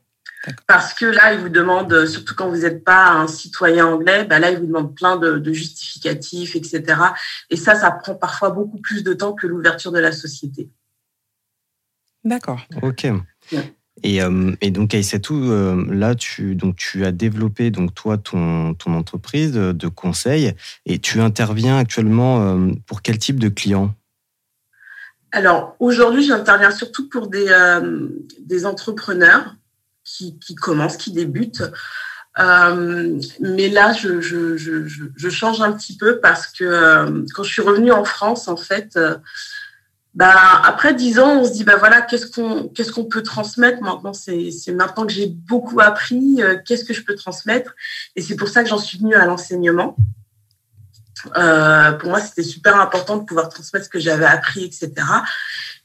Parce 0.66 0.95
que 0.95 1.04
là, 1.04 1.35
ils 1.35 1.40
vous 1.40 1.49
demandent, 1.49 2.07
surtout 2.07 2.35
quand 2.35 2.49
vous 2.49 2.59
n'êtes 2.59 2.85
pas 2.85 3.11
un 3.11 3.26
citoyen 3.26 3.87
anglais, 3.87 4.25
bah 4.25 4.38
là, 4.38 4.50
ils 4.50 4.59
vous 4.59 4.66
demandent 4.66 4.95
plein 4.95 5.16
de, 5.16 5.38
de, 5.38 5.52
justificatifs, 5.52 6.54
etc. 6.57 7.00
Et 7.50 7.57
ça, 7.57 7.75
ça 7.75 7.90
prend 7.90 8.14
parfois 8.14 8.50
beaucoup 8.50 8.78
plus 8.78 9.02
de 9.02 9.12
temps 9.12 9.33
que 9.33 9.47
l'ouverture 9.47 9.92
de 9.92 9.99
la 9.99 10.12
société. 10.12 10.71
D'accord. 12.25 12.61
Ok. 12.83 13.07
Ouais. 13.52 13.75
Et, 14.02 14.23
euh, 14.23 14.54
et, 14.61 14.71
donc, 14.71 14.95
Aïssatou, 14.95 15.50
euh, 15.50 15.85
là, 15.90 16.14
tu, 16.14 16.54
donc, 16.54 16.76
tu 16.76 17.04
as 17.04 17.12
développé 17.12 17.71
donc, 17.71 17.95
toi, 17.95 18.16
ton, 18.16 18.75
ton 18.75 18.95
entreprise 18.95 19.52
de, 19.52 19.73
de 19.73 19.88
conseil 19.88 20.54
et 20.87 20.99
tu 20.99 21.21
interviens 21.21 21.78
actuellement 21.78 22.42
euh, 22.42 22.73
pour 22.87 23.02
quel 23.02 23.18
type 23.18 23.40
de 23.40 23.49
clients? 23.49 23.95
Alors, 25.33 25.76
aujourd'hui, 25.78 26.23
j'interviens 26.23 26.71
surtout 26.71 27.09
pour 27.09 27.28
des, 27.28 27.49
euh, 27.49 28.09
des 28.40 28.66
entrepreneurs 28.66 29.57
qui, 30.16 30.54
commence, 30.54 30.96
qui 30.96 31.12
débute. 31.12 31.62
Euh, 32.38 33.20
mais 33.40 33.68
là, 33.68 33.92
je, 33.92 34.20
change 35.30 35.60
un 35.60 35.72
petit 35.72 35.96
peu 35.96 36.20
parce 36.20 36.46
que 36.46 36.64
euh, 36.64 37.24
quand 37.34 37.42
je 37.42 37.52
suis 37.52 37.62
revenue 37.62 37.92
en 37.92 38.04
France, 38.04 38.48
en 38.48 38.56
fait, 38.56 38.96
euh, 38.96 39.16
bah, 40.14 40.62
après 40.64 40.94
dix 40.94 41.18
ans, 41.18 41.40
on 41.40 41.44
se 41.44 41.52
dit, 41.52 41.64
bah 41.64 41.76
voilà, 41.76 42.00
qu'est-ce 42.02 42.26
qu'on 42.26 42.68
qu'est-ce 42.68 42.92
qu'on 42.92 43.04
peut 43.04 43.22
transmettre? 43.22 43.82
Maintenant 43.82 44.12
C'est 44.12 44.52
maintenant 44.72 45.06
que 45.06 45.12
j'ai 45.12 45.26
beaucoup 45.26 45.80
appris, 45.80 46.40
qu'est-ce 46.64 46.84
que 46.84 46.94
je 46.94 47.04
peux 47.04 47.14
transmettre? 47.14 47.74
Et 48.16 48.22
c'est 48.22 48.36
pour 48.36 48.48
ça 48.48 48.62
que 48.62 48.68
j'en 48.68 48.78
suis 48.78 48.98
venue 48.98 49.14
à 49.14 49.26
l'enseignement. 49.26 49.96
Euh, 51.37 51.92
pour 51.92 52.10
moi, 52.10 52.20
c'était 52.20 52.42
super 52.42 52.80
important 52.80 53.16
de 53.16 53.25
pouvoir 53.25 53.48
transmettre 53.48 53.87
ce 53.87 53.90
que 53.90 53.98
j'avais 53.98 54.26
appris, 54.26 54.64
etc. 54.64 54.92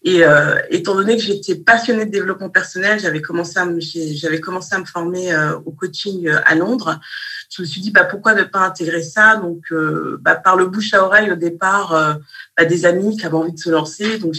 Et 0.04 0.24
euh, 0.24 0.60
étant 0.70 0.96
donné 0.96 1.16
que 1.16 1.24
j'étais 1.24 1.56
passionnée 1.56 2.06
de 2.06 2.12
développement 2.12 2.50
personnel, 2.50 3.00
j'avais 3.00 3.22
commencé 3.22 3.58
à 3.58 3.66
me, 3.66 3.80
j'avais 3.80 4.42
commencé 4.42 4.75
à 4.75 4.80
me 4.80 4.86
former 4.86 5.34
euh, 5.34 5.56
au 5.66 5.72
coaching 5.72 6.28
euh, 6.28 6.40
à 6.46 6.56
Londres. 6.56 7.00
Je 7.50 7.62
me 7.62 7.68
suis 7.68 7.82
dit 7.82 7.92
bah 7.92 8.04
pourquoi 8.04 8.34
ne 8.34 8.44
pas 8.44 8.60
intégrer 8.60 9.02
ça? 9.02 9.38
Donc 9.38 9.72
euh, 9.72 10.18
bah, 10.22 10.36
par 10.36 10.58
le 10.58 10.66
bouche 10.66 10.94
à 10.94 11.04
oreille 11.04 11.32
au 11.32 11.36
départ, 11.36 12.20
bah, 12.58 12.66
des 12.66 12.86
amis 12.86 13.18
qui 13.18 13.25
avaient 13.25 13.38
envie 13.38 13.54
de 13.54 13.60
se 13.60 13.70
lancer, 13.70 14.18
donc 14.20 14.34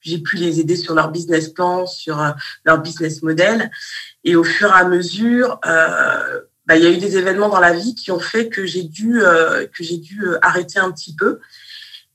j'ai 0.00 0.18
pu 0.18 0.36
les 0.36 0.60
aider 0.60 0.76
sur 0.76 0.94
leur 0.94 1.10
business 1.10 1.48
plan, 1.48 1.86
sur 1.86 2.34
leur 2.64 2.78
business 2.80 3.22
model. 3.22 3.70
Et 4.24 4.36
au 4.36 4.44
fur 4.44 4.68
et 4.68 4.78
à 4.78 4.84
mesure, 4.84 5.60
euh, 5.66 6.40
bah, 6.66 6.76
il 6.76 6.84
y 6.84 6.86
a 6.86 6.90
eu 6.90 6.98
des 6.98 7.16
événements 7.16 7.48
dans 7.48 7.60
la 7.60 7.72
vie 7.72 7.94
qui 7.94 8.10
ont 8.10 8.20
fait 8.20 8.48
que 8.48 8.66
j'ai 8.66 8.84
dû 8.84 9.22
euh, 9.22 9.66
que 9.66 9.82
j'ai 9.82 9.98
dû 9.98 10.24
arrêter 10.42 10.78
un 10.78 10.90
petit 10.92 11.14
peu. 11.14 11.40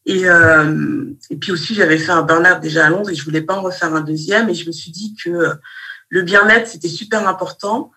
Et, 0.06 0.30
euh, 0.30 1.06
et 1.32 1.38
puis 1.38 1.52
aussi, 1.52 1.74
j'avais 1.74 1.98
fait 1.98 2.12
un 2.12 2.22
burn-out 2.22 2.62
déjà 2.62 2.86
à 2.86 2.90
Londres 2.90 3.10
et 3.10 3.16
je 3.16 3.24
voulais 3.24 3.42
pas 3.42 3.56
en 3.56 3.62
refaire 3.62 3.94
un 3.94 4.02
deuxième. 4.02 4.50
Et 4.50 4.54
je 4.54 4.68
me 4.68 4.72
suis 4.72 4.92
dit 4.92 5.16
que 5.16 5.58
le 6.10 6.22
bien-être, 6.22 6.68
c'était 6.68 6.88
super 6.88 7.28
important 7.28 7.92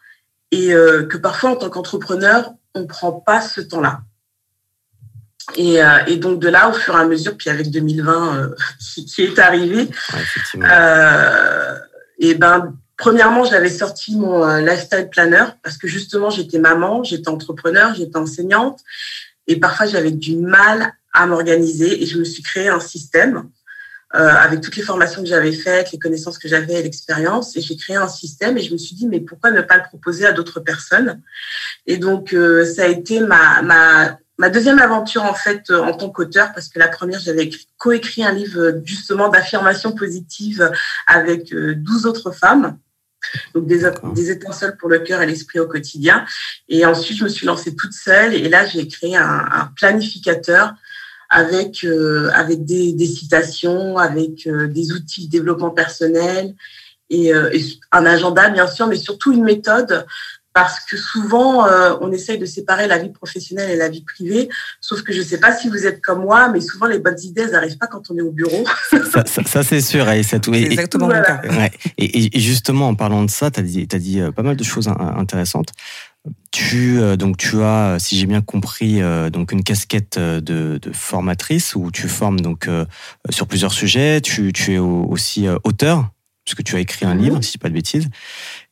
et 0.50 0.72
euh, 0.72 1.04
que 1.06 1.16
parfois, 1.16 1.50
en 1.50 1.56
tant 1.56 1.70
qu'entrepreneur, 1.70 2.52
on 2.74 2.86
prend 2.86 3.12
pas 3.12 3.40
ce 3.40 3.60
temps-là. 3.60 4.00
Et, 5.56 5.82
euh, 5.82 6.04
et, 6.06 6.16
donc 6.16 6.40
de 6.40 6.48
là, 6.48 6.68
au 6.68 6.72
fur 6.72 6.94
et 6.94 7.00
à 7.00 7.06
mesure, 7.06 7.36
puis 7.36 7.50
avec 7.50 7.70
2020 7.70 8.36
euh, 8.36 8.54
qui, 8.80 9.06
qui, 9.06 9.22
est 9.22 9.38
arrivé, 9.38 9.88
ouais, 10.54 10.64
et 12.18 12.34
ben 12.34 12.74
premièrement, 12.98 13.44
j'avais 13.44 13.70
sorti 13.70 14.16
mon 14.16 14.44
lifestyle 14.58 15.08
planner 15.08 15.44
parce 15.62 15.78
que 15.78 15.88
justement, 15.88 16.28
j'étais 16.28 16.58
maman, 16.58 17.02
j'étais 17.02 17.28
entrepreneur, 17.28 17.94
j'étais 17.94 18.18
enseignante, 18.18 18.80
et 19.46 19.56
parfois 19.56 19.86
j'avais 19.86 20.10
du 20.10 20.36
mal 20.36 20.92
à 21.14 21.26
m'organiser 21.26 22.02
et 22.02 22.06
je 22.06 22.18
me 22.18 22.24
suis 22.24 22.42
créé 22.42 22.68
un 22.68 22.80
système 22.80 23.48
euh, 24.14 24.28
avec 24.28 24.62
toutes 24.62 24.76
les 24.76 24.82
formations 24.82 25.22
que 25.22 25.28
j'avais 25.28 25.52
faites, 25.52 25.92
les 25.92 25.98
connaissances 25.98 26.38
que 26.38 26.48
j'avais 26.48 26.80
l'expérience. 26.82 27.56
Et 27.56 27.60
j'ai 27.60 27.76
créé 27.76 27.96
un 27.96 28.08
système 28.08 28.56
et 28.56 28.62
je 28.62 28.72
me 28.72 28.78
suis 28.78 28.94
dit, 28.94 29.06
mais 29.06 29.20
pourquoi 29.20 29.50
ne 29.50 29.60
pas 29.60 29.76
le 29.76 29.82
proposer 29.82 30.26
à 30.26 30.32
d'autres 30.32 30.60
personnes? 30.60 31.20
Et 31.86 31.98
donc, 31.98 32.32
euh, 32.32 32.64
ça 32.64 32.84
a 32.84 32.86
été 32.86 33.20
ma, 33.20 33.60
ma, 33.62 34.18
ma 34.38 34.48
deuxième 34.48 34.78
aventure, 34.78 35.24
en 35.24 35.34
fait, 35.34 35.70
en 35.70 35.92
tant 35.92 36.08
qu'auteur, 36.08 36.52
parce 36.54 36.68
que 36.68 36.78
la 36.78 36.88
première, 36.88 37.20
j'avais 37.20 37.50
coécrit 37.76 38.24
un 38.24 38.32
livre 38.32 38.80
justement 38.82 39.28
d'affirmation 39.28 39.92
positive 39.92 40.70
avec 41.06 41.54
12 41.54 42.06
autres 42.06 42.30
femmes. 42.30 42.78
Donc 43.54 43.66
des, 43.66 43.88
des 44.14 44.30
étincelles 44.30 44.76
pour 44.78 44.88
le 44.88 45.00
cœur 45.00 45.22
et 45.22 45.26
l'esprit 45.26 45.60
au 45.60 45.66
quotidien. 45.66 46.24
Et 46.68 46.84
ensuite, 46.84 47.18
je 47.18 47.24
me 47.24 47.28
suis 47.28 47.46
lancée 47.46 47.74
toute 47.74 47.92
seule 47.92 48.34
et 48.34 48.48
là, 48.48 48.66
j'ai 48.66 48.86
créé 48.88 49.16
un, 49.16 49.48
un 49.50 49.70
planificateur 49.76 50.74
avec 51.30 51.84
euh, 51.84 52.30
avec 52.32 52.64
des, 52.64 52.92
des, 52.92 53.06
citations, 53.06 53.98
avec 53.98 54.46
euh, 54.46 54.66
des 54.66 54.92
outils 54.92 55.26
de 55.26 55.30
développement 55.30 55.70
personnel 55.70 56.54
et, 57.10 57.34
euh, 57.34 57.50
et, 57.52 57.62
un 57.92 58.06
agenda 58.06 58.48
bien 58.48 58.66
sûr, 58.66 58.86
mais 58.86 58.96
surtout 58.96 59.32
une 59.32 59.44
méthode 59.44 60.06
parce 60.62 60.80
que 60.80 60.96
souvent 60.96 61.66
euh, 61.66 61.94
on 62.00 62.12
essaye 62.12 62.38
de 62.38 62.46
séparer 62.46 62.86
la 62.86 62.98
vie 62.98 63.10
professionnelle 63.10 63.70
et 63.70 63.76
la 63.76 63.88
vie 63.88 64.02
privée. 64.02 64.48
Sauf 64.80 65.02
que 65.02 65.12
je 65.12 65.20
ne 65.20 65.24
sais 65.24 65.38
pas 65.38 65.54
si 65.54 65.68
vous 65.68 65.86
êtes 65.86 66.00
comme 66.00 66.22
moi, 66.22 66.48
mais 66.48 66.60
souvent 66.60 66.86
les 66.86 66.98
bonnes 66.98 67.20
idées 67.22 67.46
n'arrivent 67.46 67.78
pas 67.78 67.86
quand 67.86 68.10
on 68.10 68.16
est 68.16 68.22
au 68.22 68.32
bureau. 68.32 68.64
ça, 68.90 69.24
ça, 69.26 69.42
ça 69.44 69.62
c'est 69.62 69.80
sûr, 69.80 70.06
ça 70.24 70.38
tout. 70.38 70.52
exactement 70.54 71.06
voilà. 71.06 71.40
le 71.42 71.48
cas. 71.48 71.54
Ouais. 71.54 71.70
Et, 71.96 72.36
et, 72.36 72.40
justement 72.40 72.88
en 72.88 72.94
parlant 72.94 73.24
de 73.24 73.30
ça, 73.30 73.50
tu 73.50 73.60
as 73.60 73.62
dit, 73.62 73.88
as 73.92 73.98
dit 73.98 74.20
pas 74.34 74.42
mal 74.42 74.56
de 74.56 74.64
choses 74.64 74.88
intéressantes. 74.88 75.72
Tu 76.50 76.98
euh, 76.98 77.16
donc 77.16 77.36
tu 77.36 77.62
as, 77.62 77.98
si 77.98 78.18
j'ai 78.18 78.26
bien 78.26 78.40
compris, 78.40 79.02
euh, 79.02 79.30
donc 79.30 79.52
une 79.52 79.62
casquette 79.62 80.18
de, 80.18 80.40
de, 80.80 80.92
formatrice 80.92 81.74
où 81.74 81.90
tu 81.90 82.08
formes 82.08 82.40
donc 82.40 82.68
euh, 82.68 82.84
sur 83.30 83.46
plusieurs 83.46 83.72
sujets. 83.72 84.20
Tu, 84.20 84.52
tu 84.52 84.74
es 84.74 84.78
aussi 84.78 85.46
auteur 85.64 86.10
puisque 86.54 86.64
tu 86.64 86.76
as 86.76 86.80
écrit 86.80 87.06
un 87.06 87.14
livre, 87.14 87.42
si 87.42 87.48
je 87.48 87.52
dis 87.52 87.58
pas 87.58 87.68
de 87.68 87.74
bêtises. 87.74 88.08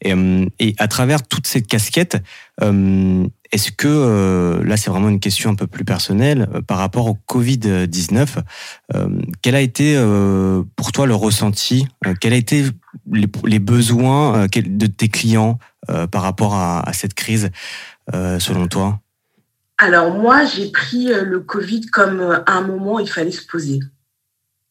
Et, 0.03 0.15
et, 0.59 0.75
à 0.79 0.89
travers 0.89 1.27
toute 1.27 1.47
cette 1.47 1.67
casquette, 1.67 2.23
est-ce 2.61 3.71
que 3.71 4.63
là 4.65 4.77
c'est 4.77 4.91
vraiment 4.91 5.09
une 5.09 5.21
question 5.21 5.51
un 5.51 5.55
peu 5.55 5.67
plus 5.67 5.85
personnelle 5.85 6.49
par 6.67 6.79
rapport 6.79 7.07
au 7.07 7.15
Covid 7.15 7.87
19 7.87 8.39
Quel 9.43 9.55
a 9.55 9.61
été 9.61 9.95
pour 10.75 10.93
toi 10.93 11.07
le 11.07 11.15
ressenti 11.15 11.87
Quels 12.21 12.33
a 12.33 12.37
été 12.37 12.65
les, 13.13 13.29
les 13.45 13.59
besoins 13.59 14.47
de 14.47 14.87
tes 14.87 15.09
clients 15.09 15.59
euh, 15.91 16.09
par 16.09 16.23
rapport 16.23 16.55
à, 16.55 16.89
à 16.89 16.93
cette 16.93 17.15
crise, 17.15 17.51
euh, 18.13 18.41
selon 18.41 18.67
toi? 18.67 18.99
Alors 19.79 20.13
moi, 20.13 20.45
j'ai 20.45 20.73
pris 20.73 21.13
euh, 21.13 21.23
le 21.23 21.39
Covid 21.39 21.83
comme 21.87 22.43
un 22.45 22.61
moment 22.63 22.95
où 22.95 23.01
il 23.01 23.09
fallait 23.09 23.31
se 23.31 23.47
poser. 23.47 23.79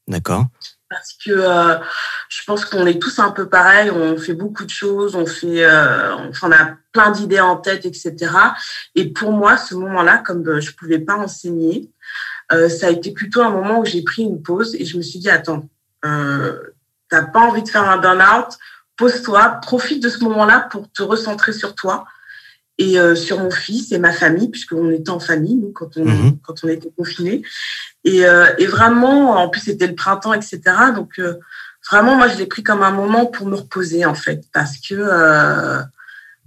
D'accord. 0.10 0.48
Parce 0.96 1.12
que 1.12 1.32
euh, 1.32 1.78
je 2.30 2.42
pense 2.48 2.64
qu'on 2.64 2.86
est 2.86 3.02
tous 3.02 3.20
un 3.20 3.32
peu 3.32 3.50
pareil, 3.50 3.92
on 3.92 4.18
fait 4.18 4.34
beaucoup 4.34 4.64
de 4.64 4.70
choses, 4.70 5.14
on 5.14 5.26
fait, 5.26 5.66
euh, 5.66 6.16
a 6.16 6.70
plein 6.94 7.12
d'idées 7.12 7.42
en 7.42 7.58
tête, 7.58 7.86
etc. 7.86 8.16
Et 8.96 9.10
pour 9.12 9.34
moi, 9.34 9.58
ce 9.58 9.76
moment-là, 9.76 10.20
comme 10.20 10.62
je 10.62 10.72
pouvais 10.72 11.00
pas 11.00 11.16
enseigner, 11.16 11.92
euh, 12.54 12.70
ça 12.70 12.88
a 12.88 12.92
été 12.92 13.12
plutôt 13.12 13.42
un 13.42 13.50
moment 13.50 13.82
où 13.82 13.86
j'ai 13.86 14.04
pris 14.04 14.24
une 14.24 14.42
pause 14.42 14.74
et 14.76 14.86
je 14.86 14.96
me 14.96 15.02
suis 15.02 15.20
dit 15.20 15.30
attends, 15.30 15.68
t'as 16.02 17.24
pas 17.24 17.42
envie 17.42 17.64
de 17.64 17.68
faire 17.68 17.90
un 17.90 17.98
burn-out, 17.98 18.58
pose-toi, 18.96 19.60
profite 19.62 20.02
de 20.02 20.08
ce 20.08 20.24
moment-là 20.24 20.70
pour 20.72 20.90
te 20.94 21.04
recentrer 21.04 21.52
sur 21.52 21.76
toi 21.76 22.06
et 22.78 23.00
euh, 23.00 23.16
sur 23.16 23.40
mon 23.40 23.52
fils 23.52 23.92
et 23.92 24.00
ma 24.00 24.12
famille, 24.12 24.50
puisqu'on 24.50 24.92
était 24.92 25.10
en 25.10 25.20
famille, 25.20 25.56
nous, 25.56 25.72
quand 25.72 25.98
on, 25.98 26.06
mhm. 26.06 26.38
quand 26.44 26.64
on 26.64 26.68
était 26.68 26.92
confinés. 26.98 27.42
Et, 28.04 28.26
euh, 28.26 28.48
et, 28.58 28.66
vraiment, 28.66 29.32
en 29.38 29.50
plus, 29.50 29.62
c'était 29.62 29.88
le 29.88 29.96
printemps, 29.96 30.34
etc. 30.34 30.62
Donc, 30.94 31.20
euh, 31.20 31.36
vraiment, 31.90 32.16
moi, 32.16 32.28
je 32.28 32.38
l'ai 32.38 32.46
pris 32.46 32.64
comme 32.64 32.84
un 32.84 32.92
moment 32.92 33.26
pour 33.26 33.48
me 33.48 33.56
reposer, 33.56 34.06
en 34.06 34.16
fait, 34.16 34.44
parce 34.54 34.78
que 34.78 34.96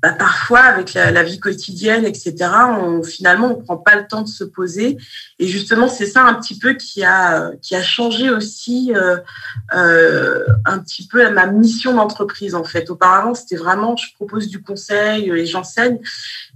bah, 0.00 0.12
parfois, 0.12 0.60
avec 0.60 0.94
la, 0.94 1.22
vie 1.24 1.40
quotidienne, 1.40 2.04
etc., 2.04 2.34
on, 2.80 3.02
finalement, 3.02 3.48
on 3.48 3.62
prend 3.62 3.76
pas 3.76 3.96
le 3.96 4.06
temps 4.06 4.22
de 4.22 4.28
se 4.28 4.44
poser. 4.44 4.96
Et 5.40 5.48
justement, 5.48 5.88
c'est 5.88 6.06
ça 6.06 6.22
un 6.22 6.34
petit 6.34 6.56
peu 6.56 6.74
qui 6.74 7.02
a, 7.02 7.50
qui 7.62 7.74
a 7.74 7.82
changé 7.82 8.30
aussi 8.30 8.92
euh, 8.94 9.16
euh, 9.74 10.44
un 10.64 10.78
petit 10.78 11.08
peu 11.08 11.28
ma 11.30 11.46
mission 11.46 11.94
d'entreprise, 11.94 12.54
en 12.54 12.62
fait. 12.62 12.90
Auparavant, 12.90 13.34
c'était 13.34 13.56
vraiment, 13.56 13.96
je 13.96 14.14
propose 14.14 14.46
du 14.46 14.62
conseil 14.62 15.30
et 15.30 15.46
j'enseigne. 15.46 15.98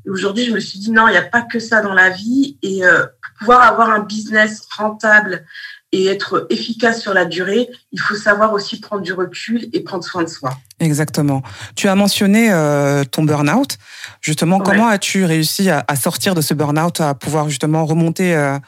Aujourd'hui, 0.09 0.45
je 0.45 0.53
me 0.53 0.61
suis 0.61 0.79
dit, 0.79 0.93
non, 0.93 1.09
il 1.09 1.13
n'y 1.13 1.17
a 1.17 1.23
pas 1.23 1.43
que 1.43 1.59
ça 1.59 1.81
dans 1.81 1.95
la 1.95 2.11
vie. 2.11 2.59
Et 2.63 2.87
euh, 2.87 3.01
pour 3.01 3.39
pouvoir 3.41 3.63
avoir 3.63 3.91
un 3.91 4.01
business 4.01 4.69
rentable 4.77 5.45
et 5.93 6.07
être 6.07 6.47
efficace 6.49 7.01
sur 7.01 7.13
la 7.13 7.27
durée, 7.27 7.69
il 7.93 8.01
faut 8.01 8.15
savoir 8.15 8.55
aussi 8.55 8.81
prendre 8.81 9.03
du 9.03 9.13
recul 9.13 9.69
et 9.73 9.81
prendre 9.81 10.03
soin 10.03 10.23
de 10.23 10.29
soi. 10.29 10.51
Exactement. 10.81 11.43
Tu 11.77 11.87
as 11.87 11.95
mentionné 11.95 12.51
euh, 12.51 13.05
ton 13.05 13.23
burn-out. 13.25 13.77
Justement, 14.21 14.59
comment 14.59 14.89
as-tu 14.89 15.25
réussi 15.25 15.71
à, 15.71 15.85
sortir 15.95 16.35
de 16.35 16.41
ce 16.41 16.55
burn-out, 16.55 17.01
à 17.01 17.15
pouvoir 17.15 17.49
justement 17.49 17.85
remonter, 17.85 18.35
euh, 18.35 18.59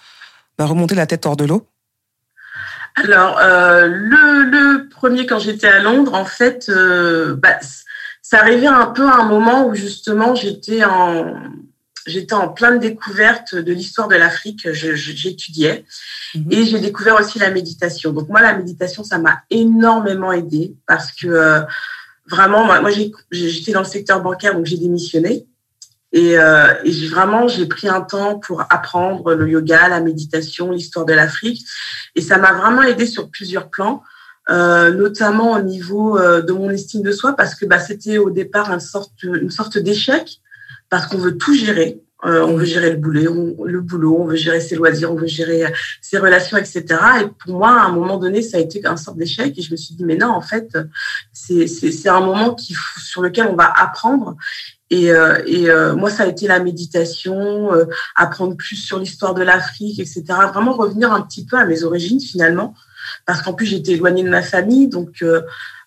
bah, 0.59 0.66
remonter 0.66 0.95
la 0.95 1.07
tête 1.07 1.25
hors 1.25 1.37
de 1.37 1.47
l'eau? 1.47 1.66
Alors, 3.02 3.38
euh, 3.38 3.87
le, 3.88 4.88
premier, 4.88 5.26
quand 5.26 5.38
j'étais 5.40 5.66
à 5.66 5.81
Londres, 5.81 6.14
en 6.14 6.26
fait, 6.26 6.71
bah, 6.71 7.59
ça 8.23 8.40
arrivait 8.40 8.66
un 8.66 8.87
peu 8.87 9.09
à 9.09 9.16
un 9.16 9.25
moment 9.25 9.66
où 9.66 9.75
justement 9.75 10.35
j'étais 10.35 10.85
en 10.85 11.35
j'étais 12.06 12.34
en 12.34 12.49
pleine 12.49 12.78
découverte 12.78 13.54
de 13.54 13.73
l'histoire 13.73 14.08
de 14.08 14.16
l'Afrique. 14.16 14.70
J'étudiais 14.73 15.84
mhm. 16.34 16.46
et 16.50 16.64
j'ai 16.64 16.80
découvert 16.80 17.16
aussi 17.18 17.38
la 17.38 17.50
méditation. 17.50 18.12
Donc 18.12 18.28
moi, 18.28 18.42
la 18.42 18.56
méditation, 18.56 19.04
ça 19.04 19.18
m'a 19.18 19.42
énormément 19.50 20.32
aidé 20.32 20.75
parce 20.87 21.12
que 21.12 21.26
euh, 21.26 21.61
vraiment, 22.28 22.64
moi, 22.64 22.90
j'étais 23.30 23.73
dans 23.73 23.80
le 23.80 23.87
secteur 23.87 24.23
bancaire, 24.23 24.54
donc 24.54 24.66
j'ai 24.66 24.78
démissionné. 24.78 25.46
Et, 26.12 26.38
euh, 26.38 26.73
et 26.84 27.08
vraiment, 27.08 27.49
j'ai 27.49 27.66
pris 27.66 27.88
un 27.88 28.00
temps 28.00 28.38
pour 28.38 28.61
apprendre 28.70 29.34
le 29.34 29.49
yoga, 29.49 29.88
la 29.88 30.00
méditation, 30.00 30.70
l'histoire 30.70 31.04
de 31.04 31.12
l'Afrique. 31.12 31.64
Et 32.14 32.20
ça 32.20 32.38
m'a 32.38 32.52
vraiment 32.52 32.82
aidé 32.82 33.04
sur 33.06 33.30
plusieurs 33.30 33.68
plans. 33.68 34.02
Euh, 34.50 34.92
notamment 34.92 35.52
au 35.52 35.62
niveau 35.62 36.18
euh, 36.18 36.42
de 36.42 36.52
mon 36.52 36.68
estime 36.68 37.00
de 37.00 37.12
soi, 37.12 37.32
parce 37.32 37.54
que 37.54 37.64
bah, 37.64 37.78
c'était 37.78 38.18
au 38.18 38.28
départ 38.28 38.70
une 38.70 38.80
sorte, 38.80 39.23
une 39.23 39.50
sorte 39.50 39.78
d'échec 39.78 40.42
parce 40.95 41.09
qu'on 41.09 41.19
veut 41.19 41.37
tout 41.37 41.55
gérer. 41.55 42.01
Euh, 42.25 42.47
on 42.47 42.57
veut 42.57 42.65
gérer 42.65 42.91
le 42.91 42.99
boulot, 42.99 44.17
on, 44.17 44.27
veut 44.27 44.37
gérer 44.37 44.61
ses 44.61 44.77
loisirs, 44.77 45.11
on 45.11 45.17
veut 45.17 45.27
gérer 45.27 45.65
euh, 45.65 45.71
ses 46.01 46.19
relations, 46.19 46.57
etc. 46.57 46.85
Et 47.21 47.27
pour 47.37 47.59
moi, 47.59 47.71
à 47.71 47.87
un 47.87 47.91
moment 47.91 48.17
donné, 48.17 48.43
ça 48.43 48.59
a 48.59 48.61
été 48.61 48.81
un 48.87 48.97
sort 48.97 49.17
d'échec. 49.17 49.59
Et 49.59 49.61
je 49.61 49.73
me 49.73 49.77
suis 49.77 49.97
dit, 49.97 50.05
mais 50.05 50.15
non, 50.15 50.29
en 50.29 50.41
fait, 50.41 50.79
c'est 51.33 52.09
un 52.09 52.21
moment 52.21 52.55
qui, 52.55 52.77
sur 52.97 53.23
lequel 53.23 53.49
on 53.49 53.57
va 53.57 53.73
apprendre. 53.77 54.37
Et, 54.89 55.11
euh, 55.11 55.43
et 55.49 55.67
moi, 55.97 56.11
ça 56.11 56.23
a 56.23 56.27
été 56.29 56.47
la 56.47 56.61
méditation, 56.61 57.71
apprendre 58.15 58.57
plus 58.57 58.77
sur 58.77 59.01
l'histoire 59.01 59.35
de 59.35 59.43
l'Afrique, 59.43 59.99
etc. 59.99 60.23
Vraiment 60.53 60.75
revenir 60.75 61.13
un 61.13 61.23
petit 61.23 61.45
peu 61.45 61.57
à 61.57 61.67
mes 61.67 61.83
origines 61.83 62.21
finalement, 62.21 62.73
parce 63.27 63.43
qu'en 63.43 63.53
plus 63.53 63.67
j'étais 63.67 63.95
éloignée 63.95 64.23
de 64.23 64.31
ma 64.31 64.43
famille, 64.43 64.87
donc 64.87 65.25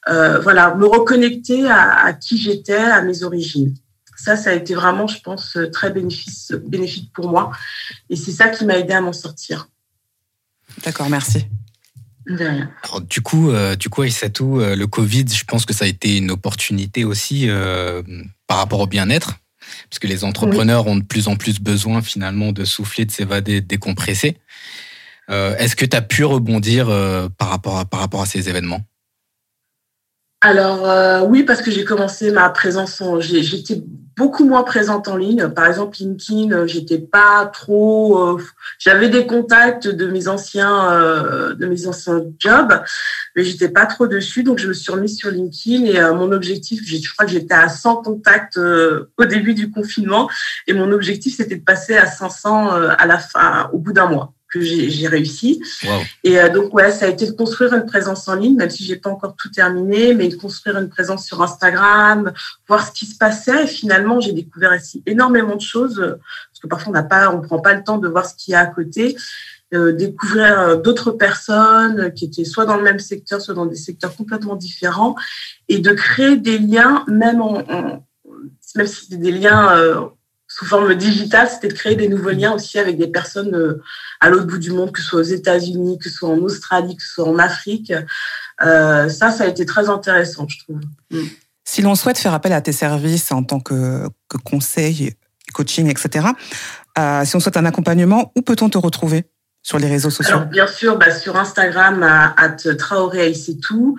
voilà, 0.06 0.76
me 0.76 0.86
reconnecter 0.86 1.66
à 1.70 2.12
qui 2.12 2.38
j'étais, 2.38 2.76
à 2.76 3.02
mes 3.04 3.24
origines 3.24 3.74
ça, 4.18 4.36
ça 4.36 4.50
a 4.50 4.54
été 4.54 4.74
vraiment, 4.74 5.08
je 5.08 5.22
pense, 5.22 5.58
très 5.72 5.92
bénéfice, 5.92 6.52
bénéfique 6.66 7.12
pour 7.14 7.30
moi. 7.30 7.52
Et 8.10 8.16
c'est 8.16 8.32
ça 8.32 8.50
qui 8.50 8.66
m'a 8.66 8.78
aidé 8.78 8.94
à 8.94 9.02
m'en 9.02 9.14
sortir. 9.14 9.70
D'accord, 10.84 11.10
merci. 11.10 11.48
Alors, 12.30 13.02
du 13.02 13.22
coup, 13.22 13.52
euh, 13.52 13.76
du 13.76 13.90
coup, 13.90 14.02
Aïssatou, 14.02 14.60
euh, 14.60 14.76
le 14.76 14.88
Covid, 14.88 15.26
je 15.32 15.44
pense 15.46 15.66
que 15.66 15.74
ça 15.74 15.86
a 15.86 15.88
été 15.88 16.18
une 16.18 16.32
opportunité 16.32 17.06
aussi 17.06 17.50
euh, 17.50 18.02
par 18.48 18.58
rapport 18.58 18.82
au 18.82 18.88
bien-être, 18.88 19.36
parce 19.90 20.00
que 20.00 20.08
les 20.08 20.24
entrepreneurs 20.24 20.88
ont 20.88 20.98
de 20.98 21.04
plus 21.04 21.28
en 21.28 21.36
plus 21.36 21.60
besoin 21.60 22.02
finalement 22.02 22.52
de 22.52 22.66
souffler, 22.66 23.06
de 23.06 23.12
s'évader, 23.12 23.62
de 23.62 23.68
décompresser. 23.68 24.38
Est-ce 25.30 25.76
que 25.76 25.84
tu 25.84 25.96
as 25.96 26.02
pu 26.02 26.24
rebondir 26.24 26.88
par, 27.38 27.50
rapport 27.50 27.80
à, 27.80 27.84
par 27.84 28.00
rapport 28.00 28.22
à 28.22 28.26
ces 28.26 28.48
événements? 28.48 28.82
Alors 30.40 31.28
oui, 31.28 31.44
parce 31.44 31.62
que 31.62 31.70
j'ai 31.70 31.84
commencé 31.84 32.32
ma 32.32 32.50
présence, 32.50 33.04
j'étais 33.20 33.84
beaucoup 34.18 34.44
moins 34.44 34.64
présente 34.64 35.08
en 35.08 35.16
ligne. 35.16 35.48
Par 35.50 35.68
exemple, 35.68 35.96
LinkedIn, 36.00 36.52
euh, 36.52 36.68
j'étais 36.68 36.98
pas 36.98 37.46
trop. 37.46 38.18
Euh, 38.18 38.44
j'avais 38.80 39.10
des 39.10 39.28
contacts 39.28 39.88
de 39.88 40.08
mes 40.08 40.28
anciens, 40.28 40.92
euh, 40.92 41.54
de 41.54 41.68
mes 41.68 41.88
anciens 41.88 42.24
jobs, 42.40 42.82
mais 43.36 43.44
j'étais 43.44 43.70
pas 43.70 43.86
trop 43.86 44.08
dessus. 44.08 44.44
Donc, 44.44 44.58
je 44.58 44.68
me 44.68 44.74
suis 44.74 44.92
remise 44.92 45.18
sur 45.18 45.30
LinkedIn 45.30 45.86
et 45.86 46.02
mon 46.14 46.32
objectif, 46.32 46.82
je 46.84 47.14
crois 47.14 47.26
que 47.26 47.32
j'étais 47.32 47.54
à 47.54 47.70
100 47.70 47.98
contacts 47.98 48.58
au 48.58 49.26
début 49.26 49.54
du 49.54 49.70
confinement 49.70 50.30
et 50.66 50.74
mon 50.74 50.92
objectif, 50.92 51.38
c'était 51.38 51.56
de 51.56 51.64
passer 51.64 51.96
à 51.96 52.08
500 52.08 52.72
à 52.72 53.06
la 53.06 53.20
fin, 53.20 53.70
au 53.72 53.78
bout 53.78 53.94
d'un 53.94 54.08
mois 54.08 54.34
que 54.60 54.66
j'ai 54.66 55.08
réussi. 55.08 55.62
Et 56.24 56.40
euh, 56.40 56.50
donc, 56.50 56.74
ouais, 56.74 56.92
ça 56.92 57.06
a 57.06 57.10
été 57.10 57.26
de 57.26 57.32
construire 57.32 57.74
une 57.74 57.86
présence 57.86 58.28
en 58.28 58.36
ligne, 58.36 58.56
même 58.56 58.70
si 58.70 58.84
j'ai 58.84 58.96
pas 58.96 59.10
encore 59.10 59.36
tout 59.36 59.50
terminé, 59.50 60.14
mais 60.14 60.28
de 60.28 60.36
construire 60.36 60.78
une 60.78 60.90
présence 60.90 61.26
sur 61.26 61.42
Instagram, 61.42 62.34
voir 62.68 62.86
ce 62.86 62.92
qui 62.92 63.06
se 63.06 63.18
passait. 63.18 63.64
Et 63.64 63.68
finalement, 63.68 64.20
j'ai 64.20 64.34
découvert 64.34 64.76
ici 64.76 65.04
énormément 65.06 65.56
de 65.56 65.62
choses, 65.62 65.96
parce 65.96 66.60
que 66.62 66.68
parfois, 66.68 66.90
on 66.90 66.94
n'a 66.94 67.04
pas, 67.04 67.30
on 67.30 67.42
prend 67.42 67.60
pas 67.60 67.74
le 67.74 67.84
temps 67.84 67.98
de 67.98 68.08
voir 68.08 68.26
ce 68.26 68.36
qu'il 68.36 68.52
y 68.54 68.56
a 68.56 68.60
à 68.62 68.66
côté. 68.68 69.16
Euh, 69.74 69.92
découvrir 69.92 70.60
euh, 70.62 70.76
d'autres 70.78 71.12
personnes 71.12 72.14
qui 72.14 72.24
étaient 72.24 72.46
soit 72.46 72.66
dans 72.66 72.78
le 72.78 72.84
même 72.84 73.00
secteur, 73.00 73.42
soit 73.42 73.54
dans 73.54 73.66
des 73.66 73.76
secteurs 73.76 74.16
complètement 74.16 74.56
différents, 74.56 75.18
et 75.68 75.80
de 75.80 75.92
créer 75.92 76.38
des 76.38 76.58
liens, 76.58 77.04
même 77.10 77.42
en, 77.42 77.62
même 78.76 78.88
si 78.88 79.04
c'était 79.04 79.18
des 79.18 79.34
liens 79.34 80.10
sous 80.58 80.66
forme 80.66 80.96
digitale, 80.96 81.48
c'était 81.50 81.68
de 81.68 81.74
créer 81.74 81.96
des 81.96 82.08
nouveaux 82.08 82.32
liens 82.32 82.54
aussi 82.54 82.80
avec 82.80 82.98
des 82.98 83.08
personnes 83.08 83.54
euh, 83.54 83.84
à 84.20 84.30
l'autre 84.30 84.48
bout 84.48 84.58
du 84.58 84.72
monde, 84.72 84.92
que 84.92 85.00
ce 85.00 85.06
soit 85.06 85.20
aux 85.20 85.24
États-Unis, 85.24 86.00
que 86.00 86.10
ce 86.10 86.16
soit 86.16 86.30
en 86.30 86.40
Australie, 86.40 86.96
que 86.96 87.04
ce 87.04 87.14
soit 87.14 87.30
en 87.30 87.38
Afrique. 87.38 87.94
Euh, 88.64 89.08
ça, 89.08 89.30
ça 89.30 89.44
a 89.44 89.48
été 89.48 89.68
très 89.68 89.88
intéressant, 89.88 90.48
je 90.48 90.58
trouve. 90.64 90.82
Mm. 91.12 91.28
Si 91.64 91.84
l'on 91.84 91.94
souhaite 91.94 92.18
faire 92.18 92.34
appel 92.34 92.54
à 92.54 92.62
tes 92.62 92.72
services 92.72 93.32
en 93.32 93.44
tant 93.44 93.60
que, 93.60 94.08
conseil, 94.46 95.14
coaching, 95.54 95.92
etc., 95.92 96.26
euh, 96.98 97.24
si 97.24 97.36
on 97.36 97.40
souhaite 97.40 97.58
un 97.58 97.66
accompagnement, 97.66 98.32
où 98.36 98.42
peut-on 98.42 98.70
te 98.70 98.80
retrouver? 98.80 99.26
Sur 99.68 99.80
les 99.80 99.88
réseaux 99.88 100.10
sociaux? 100.10 100.40
Bien 100.50 100.66
sûr, 100.66 100.98
bah, 100.98 101.12
sur 101.12 101.36
Instagram, 101.36 102.02
à, 102.02 102.50
Traoré 102.78 103.34
c'est 103.34 103.60
tout. 103.60 103.98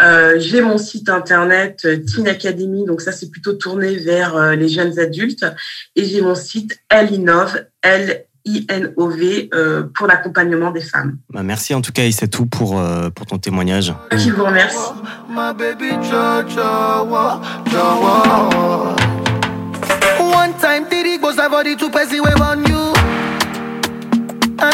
Euh, 0.00 0.36
j'ai 0.38 0.60
mon 0.60 0.78
site 0.78 1.08
internet 1.08 1.80
euh, 1.84 1.96
Teen 1.96 2.28
Academy, 2.28 2.84
donc 2.86 3.00
ça 3.00 3.10
c'est 3.10 3.28
plutôt 3.28 3.54
tourné 3.54 3.96
vers 3.96 4.36
euh, 4.36 4.54
les 4.54 4.68
jeunes 4.68 4.96
adultes. 5.00 5.44
Et 5.96 6.04
j'ai 6.04 6.20
mon 6.20 6.36
site 6.36 6.78
Linov, 7.10 7.64
L 7.82 8.26
INOV 8.46 9.48
pour 9.92 10.06
l'accompagnement 10.06 10.70
des 10.70 10.82
femmes. 10.82 11.18
Bah, 11.30 11.42
merci 11.42 11.74
en 11.74 11.80
tout 11.80 11.90
cas, 11.90 12.08
c'est 12.12 12.28
tout 12.28 12.46
pour, 12.46 12.80
pour 13.12 13.26
ton 13.26 13.38
témoignage. 13.38 13.92
Je 14.12 14.30
vous 14.30 14.44
remercie. 14.44 14.78
One 20.20 20.54
time, 20.60 20.86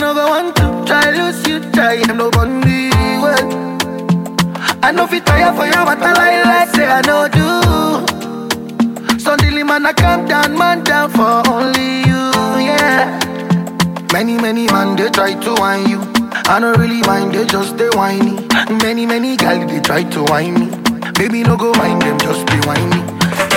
Never 0.01 0.25
want 0.27 0.57
to 0.57 0.85
try 0.87 1.11
lose 1.11 1.47
you, 1.49 1.61
try 1.73 1.95
I'm 2.09 2.19
no 2.19 2.31
bundy 2.31 2.91
well. 3.23 3.47
I 4.83 4.93
know 4.93 5.07
fit 5.07 5.25
tire 5.25 5.55
for 5.55 5.65
you, 5.67 5.73
but 5.73 5.99
I 6.03 6.13
like 6.13 6.45
like 6.45 6.69
say 6.75 6.87
I 6.87 7.01
know 7.09 7.29
do. 7.29 9.19
Suddenly 9.19 9.63
man 9.63 9.87
I 9.87 9.93
come 9.93 10.27
down, 10.27 10.59
man 10.59 10.85
down 10.85 11.11
for 11.11 11.43
only 11.49 12.01
you, 12.01 12.23
yeah. 12.69 13.19
Many 14.13 14.37
many 14.37 14.67
man 14.67 14.97
they 14.97 15.09
try 15.11 15.35
to 15.35 15.55
whine 15.55 15.89
you. 15.89 16.01
I 16.47 16.59
don't 16.61 16.79
really 16.79 17.01
mind, 17.03 17.35
they 17.35 17.47
just 17.47 17.79
they 17.79 17.89
whiny. 17.91 18.47
Many 18.83 19.07
many 19.07 19.37
gal 19.37 19.67
they 19.67 19.81
try 19.81 20.03
to 20.03 20.25
whine 20.25 20.55
me. 20.55 20.71
Baby 21.15 21.43
no 21.45 21.57
go 21.57 21.73
mind 21.75 22.03
them, 22.03 22.19
just 22.19 22.47
be 22.47 22.57
whiny. 22.67 23.14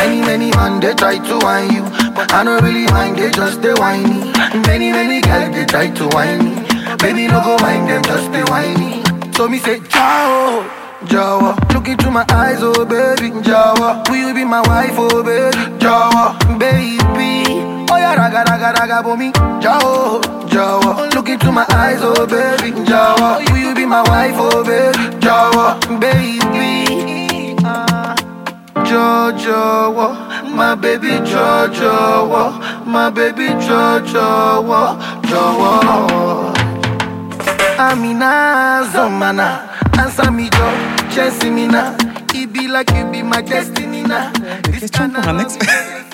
Many, 0.08 0.22
many 0.22 0.50
man, 0.52 0.80
they 0.80 0.94
try 0.96 1.18
to 1.20 1.36
whine 1.40 1.70
you. 1.74 1.84
But 2.16 2.32
I 2.32 2.44
don't 2.44 2.64
really 2.64 2.86
mind, 2.88 3.18
they 3.18 3.30
just 3.30 3.62
they 3.62 3.74
whiny. 3.74 4.32
Many, 4.66 4.92
many 4.92 5.20
girls, 5.20 5.54
they 5.54 5.66
try 5.66 5.90
to 5.92 6.08
whine 6.16 6.40
me. 6.46 6.56
Baby, 7.04 7.28
no 7.28 7.42
go 7.44 7.58
mind 7.60 7.90
them, 7.90 8.04
just 8.04 8.32
they 8.32 8.44
whiny. 8.44 9.04
So 9.36 9.50
me 9.50 9.60
say, 9.60 9.80
ciao. 9.90 10.64
Jawa, 11.12 11.54
look 11.74 11.88
into 11.90 12.10
my 12.10 12.26
eyes, 12.30 12.58
oh 12.62 12.84
baby, 12.84 13.30
Jawa, 13.46 14.10
will 14.10 14.16
you 14.30 14.34
be 14.34 14.44
my 14.44 14.62
wife, 14.62 14.96
oh 14.98 15.22
baby, 15.24 15.56
Jawa, 15.78 16.34
baby, 16.58 17.46
oh 17.92 17.98
yeah, 17.98 18.16
raga, 18.16 18.44
raga, 18.50 18.74
raga, 18.80 19.04
for 19.04 19.16
me, 19.16 19.32
Jawa, 19.62 20.20
Jawa. 20.50 21.14
Look 21.14 21.30
into 21.30 21.52
my 21.52 21.66
eyes, 21.70 22.00
oh 22.02 22.26
baby, 22.26 22.72
Jawa. 22.90 23.38
Will 23.52 23.58
you 23.58 23.76
be 23.76 23.86
my 23.86 24.02
wife, 24.10 24.36
oh 24.38 24.64
baby, 24.64 24.98
Jawa, 25.20 25.78
baby. 26.02 27.17
Jojo, 28.86 30.14
my 30.56 30.76
baby 30.76 31.20
Jojo, 31.26 32.52
my 32.86 33.10
baby 33.10 33.48
Jojo, 33.66 34.98
Jojo. 35.24 36.54
Amina 37.78 38.84
Zomana, 38.92 39.70
answer 39.98 40.32
me 40.32 40.50
Jo, 40.50 40.72
me 41.52 41.68
now. 41.68 41.96
It 42.34 42.54
be 42.54 42.68
like 42.68 42.92
you 42.92 43.06
be 43.12 43.24
my 43.24 43.42
destiny 43.42 44.04
now. 44.04 44.32
Pour 44.34 45.28
un 45.28 45.40
expert. 45.40 45.68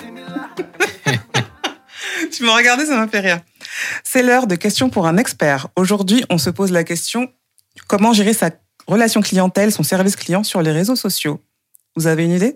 tu 2.32 2.44
m'as 2.44 2.56
regardé, 2.56 2.86
ça 2.86 2.96
m'a 2.96 3.08
fait 3.08 3.20
rire. 3.20 3.40
C'est 4.02 4.22
l'heure 4.22 4.46
de 4.46 4.56
questions 4.56 4.90
pour 4.90 5.06
un 5.06 5.16
expert. 5.16 5.68
Aujourd'hui, 5.76 6.24
on 6.30 6.38
se 6.38 6.50
pose 6.50 6.70
la 6.70 6.84
question 6.84 7.28
comment 7.86 8.12
gérer 8.12 8.32
sa 8.32 8.50
relation 8.86 9.20
clientèle, 9.20 9.72
son 9.72 9.82
service 9.82 10.16
client 10.16 10.44
sur 10.44 10.62
les 10.62 10.72
réseaux 10.72 10.96
sociaux? 10.96 11.40
Vous 11.96 12.08
avez 12.08 12.24
une 12.24 12.32
idée? 12.32 12.54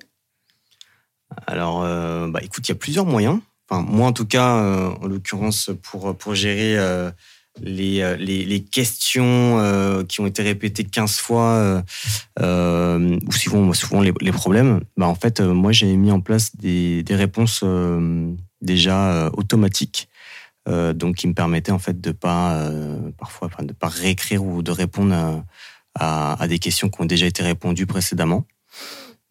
Alors, 1.46 1.82
euh, 1.84 2.28
bah, 2.28 2.40
écoute, 2.42 2.66
il 2.68 2.72
y 2.72 2.72
a 2.72 2.78
plusieurs 2.78 3.06
moyens. 3.06 3.38
Enfin, 3.68 3.82
moi, 3.82 4.08
en 4.08 4.12
tout 4.12 4.26
cas, 4.26 4.56
euh, 4.56 4.90
en 5.00 5.06
l'occurrence, 5.06 5.70
pour, 5.82 6.16
pour 6.16 6.34
gérer 6.34 6.76
euh, 6.78 7.10
les, 7.60 8.16
les, 8.16 8.64
questions 8.64 10.04
qui 10.08 10.20
ont 10.20 10.26
été 10.26 10.42
répétées 10.42 10.84
15 10.84 11.18
fois, 11.18 11.82
ou 12.40 13.32
souvent, 13.32 13.72
souvent 13.74 14.00
les, 14.00 14.32
problèmes, 14.32 14.80
bah, 14.96 15.06
en 15.06 15.14
fait, 15.14 15.40
moi, 15.40 15.72
j'ai 15.72 15.94
mis 15.96 16.10
en 16.10 16.20
place 16.20 16.56
des, 16.56 17.02
des 17.02 17.14
réponses 17.14 17.64
déjà 18.60 19.30
automatiques. 19.34 20.08
donc, 20.66 21.16
qui 21.16 21.28
me 21.28 21.34
permettaient 21.34 21.72
en 21.72 21.78
fait 21.78 22.00
de 22.00 22.12
pas 22.12 22.70
parfois 23.18 23.48
de 23.62 23.72
pas 23.72 23.88
réécrire 23.88 24.44
ou 24.44 24.62
de 24.62 24.70
répondre 24.70 25.44
à, 25.94 26.40
à, 26.40 26.48
des 26.48 26.58
questions 26.58 26.88
qui 26.88 27.00
ont 27.00 27.06
déjà 27.06 27.26
été 27.26 27.42
répondues 27.42 27.86
précédemment. 27.86 28.46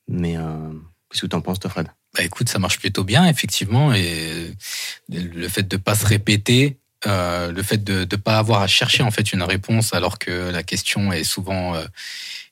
Mais 0.07 0.37
Qu'est-ce 1.09 1.21
que 1.21 1.27
tu 1.27 1.35
en 1.35 1.41
penses, 1.41 1.59
toi, 1.59 1.69
Fred? 1.69 1.87
Bah, 2.15 2.23
Écoute, 2.23 2.49
ça 2.49 2.59
marche 2.59 2.79
plutôt 2.79 3.03
bien, 3.03 3.25
effectivement. 3.27 3.93
Et 3.93 4.51
le 5.09 5.47
fait 5.47 5.63
de 5.63 5.77
ne 5.77 5.81
pas 5.81 5.95
se 5.95 6.05
répéter, 6.05 6.77
euh, 7.05 7.51
le 7.51 7.63
fait 7.63 7.83
de 7.83 7.99
ne 7.99 8.15
pas 8.17 8.37
avoir 8.37 8.61
à 8.61 8.67
chercher 8.67 9.03
en 9.03 9.11
fait 9.11 9.31
une 9.31 9.43
réponse 9.43 9.93
alors 9.93 10.17
que 10.17 10.49
la 10.49 10.63
question 10.63 11.13
est 11.13 11.23
souvent, 11.23 11.75
euh, 11.75 11.85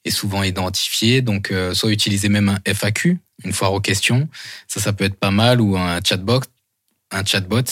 est 0.06 0.12
souvent 0.12 0.44
identifiée. 0.44 1.22
Donc, 1.22 1.52
euh, 1.52 1.74
soit 1.74 1.92
utiliser 1.92 2.30
même 2.30 2.50
un 2.50 2.60
FAQ, 2.66 3.20
une 3.44 3.54
foire 3.54 3.74
aux 3.74 3.82
questions. 3.82 4.30
Ça, 4.68 4.80
ça 4.80 4.94
peut 4.94 5.04
être 5.04 5.20
pas 5.20 5.32
mal, 5.32 5.60
ou 5.60 5.78
un 5.78 6.00
chatbot. 6.02 6.42
Un 7.12 7.26
chatbot. 7.26 7.64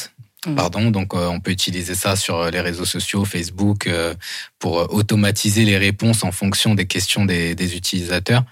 Mmh. 0.45 0.56
Pardon, 0.56 0.91
donc 0.91 1.13
on 1.13 1.39
peut 1.39 1.51
utiliser 1.51 1.95
ça 1.95 2.15
sur 2.15 2.51
les 2.51 2.60
réseaux 2.60 2.86
sociaux, 2.86 3.23
Facebook, 3.23 3.89
pour 4.60 4.93
automatiser 4.93 5.63
les 5.63 5.77
réponses 5.77 6.23
en 6.23 6.32
fonction 6.32 6.75
des 6.75 6.86
questions 6.86 7.25
des, 7.25 7.56
des 7.56 7.75
utilisateurs 7.75 8.43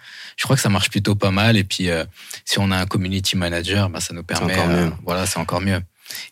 je 0.41 0.43
crois 0.43 0.55
que 0.55 0.61
ça 0.63 0.69
marche 0.69 0.89
plutôt 0.89 1.13
pas 1.13 1.29
mal. 1.29 1.55
Et 1.55 1.63
puis, 1.63 1.89
euh, 1.89 2.03
si 2.45 2.57
on 2.57 2.71
a 2.71 2.77
un 2.77 2.87
community 2.87 3.37
manager, 3.37 3.89
bah, 3.89 3.99
ça 3.99 4.13
nous 4.13 4.23
permet. 4.23 4.57
Euh, 4.57 4.89
voilà, 5.05 5.27
c'est 5.27 5.37
encore 5.37 5.61
mieux. 5.61 5.79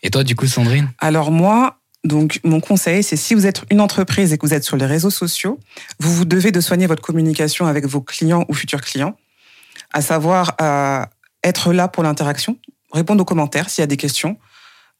Et 0.02 0.10
toi, 0.10 0.24
du 0.24 0.34
coup, 0.34 0.48
Sandrine? 0.48 0.90
Alors 0.98 1.30
moi, 1.30 1.78
donc 2.02 2.40
mon 2.42 2.60
conseil, 2.60 3.04
c'est 3.04 3.16
si 3.16 3.34
vous 3.34 3.46
êtes 3.46 3.62
une 3.70 3.80
entreprise 3.80 4.32
et 4.32 4.38
que 4.38 4.44
vous 4.44 4.52
êtes 4.52 4.64
sur 4.64 4.76
les 4.76 4.86
réseaux 4.86 5.10
sociaux, 5.10 5.60
vous 6.00 6.12
vous 6.12 6.24
devez 6.24 6.50
de 6.50 6.60
soigner 6.60 6.88
votre 6.88 7.02
communication 7.02 7.66
avec 7.66 7.86
vos 7.86 8.00
clients 8.00 8.44
ou 8.48 8.54
futurs 8.54 8.80
clients, 8.80 9.16
à 9.92 10.02
savoir 10.02 10.56
euh, 10.60 11.04
être 11.44 11.72
là 11.72 11.86
pour 11.86 12.02
l'interaction, 12.02 12.58
répondre 12.92 13.22
aux 13.22 13.24
commentaires 13.24 13.70
s'il 13.70 13.82
y 13.82 13.84
a 13.84 13.86
des 13.86 13.96
questions, 13.96 14.38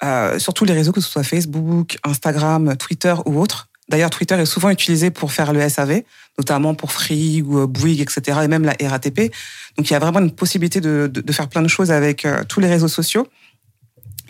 euh, 0.02 0.38
sur 0.38 0.54
tous 0.54 0.64
les 0.64 0.72
réseaux, 0.72 0.92
que 0.92 1.00
ce 1.00 1.08
soit 1.08 1.22
Facebook, 1.22 1.98
Instagram, 2.04 2.76
Twitter 2.76 3.14
ou 3.26 3.40
autres. 3.40 3.68
D'ailleurs, 3.90 4.10
Twitter 4.10 4.36
est 4.36 4.46
souvent 4.46 4.70
utilisé 4.70 5.10
pour 5.10 5.32
faire 5.32 5.52
le 5.52 5.68
SAV, 5.68 6.02
notamment 6.38 6.74
pour 6.74 6.92
Free 6.92 7.42
ou 7.42 7.58
euh, 7.58 7.66
Bouygues, 7.66 8.00
etc., 8.00 8.38
et 8.44 8.48
même 8.48 8.64
la 8.64 8.74
RATP. 8.80 9.32
Donc, 9.76 9.90
il 9.90 9.92
y 9.92 9.96
a 9.96 9.98
vraiment 9.98 10.20
une 10.20 10.30
possibilité 10.30 10.80
de, 10.80 11.10
de, 11.12 11.20
de 11.20 11.32
faire 11.32 11.48
plein 11.48 11.60
de 11.60 11.68
choses 11.68 11.90
avec 11.90 12.24
euh, 12.24 12.44
tous 12.48 12.60
les 12.60 12.68
réseaux 12.68 12.88
sociaux. 12.88 13.26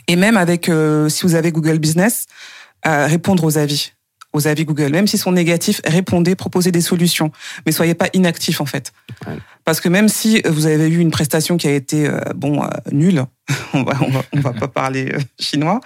Et 0.08 0.16
même 0.16 0.38
avec, 0.38 0.70
euh, 0.70 1.10
si 1.10 1.22
vous 1.24 1.34
avez 1.34 1.52
Google 1.52 1.78
Business, 1.78 2.26
répondre 2.84 3.44
aux 3.44 3.58
avis, 3.58 3.92
aux 4.32 4.46
avis 4.46 4.64
Google. 4.64 4.90
Même 4.90 5.06
s'ils 5.06 5.18
sont 5.18 5.32
négatifs, 5.32 5.80
répondez, 5.84 6.34
proposez 6.34 6.72
des 6.72 6.80
solutions. 6.80 7.32
Mais 7.66 7.72
soyez 7.72 7.94
pas 7.94 8.08
inactifs, 8.12 8.60
en 8.60 8.66
fait. 8.66 8.92
Ouais. 9.26 9.38
Parce 9.64 9.80
que 9.80 9.88
même 9.88 10.08
si 10.08 10.42
vous 10.48 10.66
avez 10.66 10.88
eu 10.88 10.98
une 10.98 11.10
prestation 11.10 11.56
qui 11.56 11.68
a 11.68 11.72
été, 11.72 12.06
euh, 12.06 12.20
bon, 12.34 12.62
nulle, 12.92 13.24
on 13.74 13.82
va, 13.82 13.94
on 14.00 14.10
va, 14.10 14.22
on 14.32 14.40
va 14.40 14.52
pas 14.52 14.68
parler 14.68 15.14
chinois, 15.38 15.80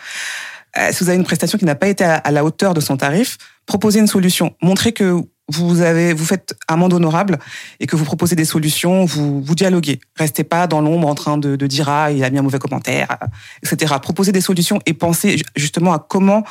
si 0.91 1.05
vous 1.05 1.09
avez 1.09 1.19
une 1.19 1.25
prestation 1.25 1.57
qui 1.57 1.65
n'a 1.65 1.77
pas 1.77 1.87
été 1.87 2.03
à 2.05 2.31
la 2.33 2.45
hauteur 2.45 2.75
de 2.75 2.81
son 2.81 2.97
tarif, 2.97 3.39
proposez 3.65 4.01
une 4.01 4.09
solution. 4.09 4.57
Montrez 4.61 4.93
que 4.93 5.23
vous 5.49 5.83
avez, 5.83 6.15
vous 6.15 6.25
faites 6.25 6.57
un 6.69 6.77
monde 6.77 6.95
honorable 6.95 7.39
et 7.81 7.87
que 7.87 7.97
vous 7.97 8.05
proposez 8.05 8.35
des 8.35 8.45
solutions, 8.45 9.05
vous, 9.05 9.43
vous 9.43 9.55
dialoguez. 9.55 10.01
Restez 10.17 10.45
pas 10.45 10.67
dans 10.67 10.81
l'ombre 10.81 11.07
en 11.09 11.15
train 11.15 11.37
de, 11.37 11.57
de, 11.57 11.67
dire 11.67 11.89
ah 11.89 12.11
il 12.11 12.25
a 12.25 12.31
mis 12.31 12.39
un 12.39 12.43
mauvais 12.43 12.59
commentaire, 12.59 13.19
etc. 13.63 13.95
Proposez 14.01 14.33
des 14.33 14.41
solutions 14.41 14.81
et 14.87 14.95
pensez 14.95 15.43
justement 15.57 15.93
à 15.93 15.99
comment 15.99 16.45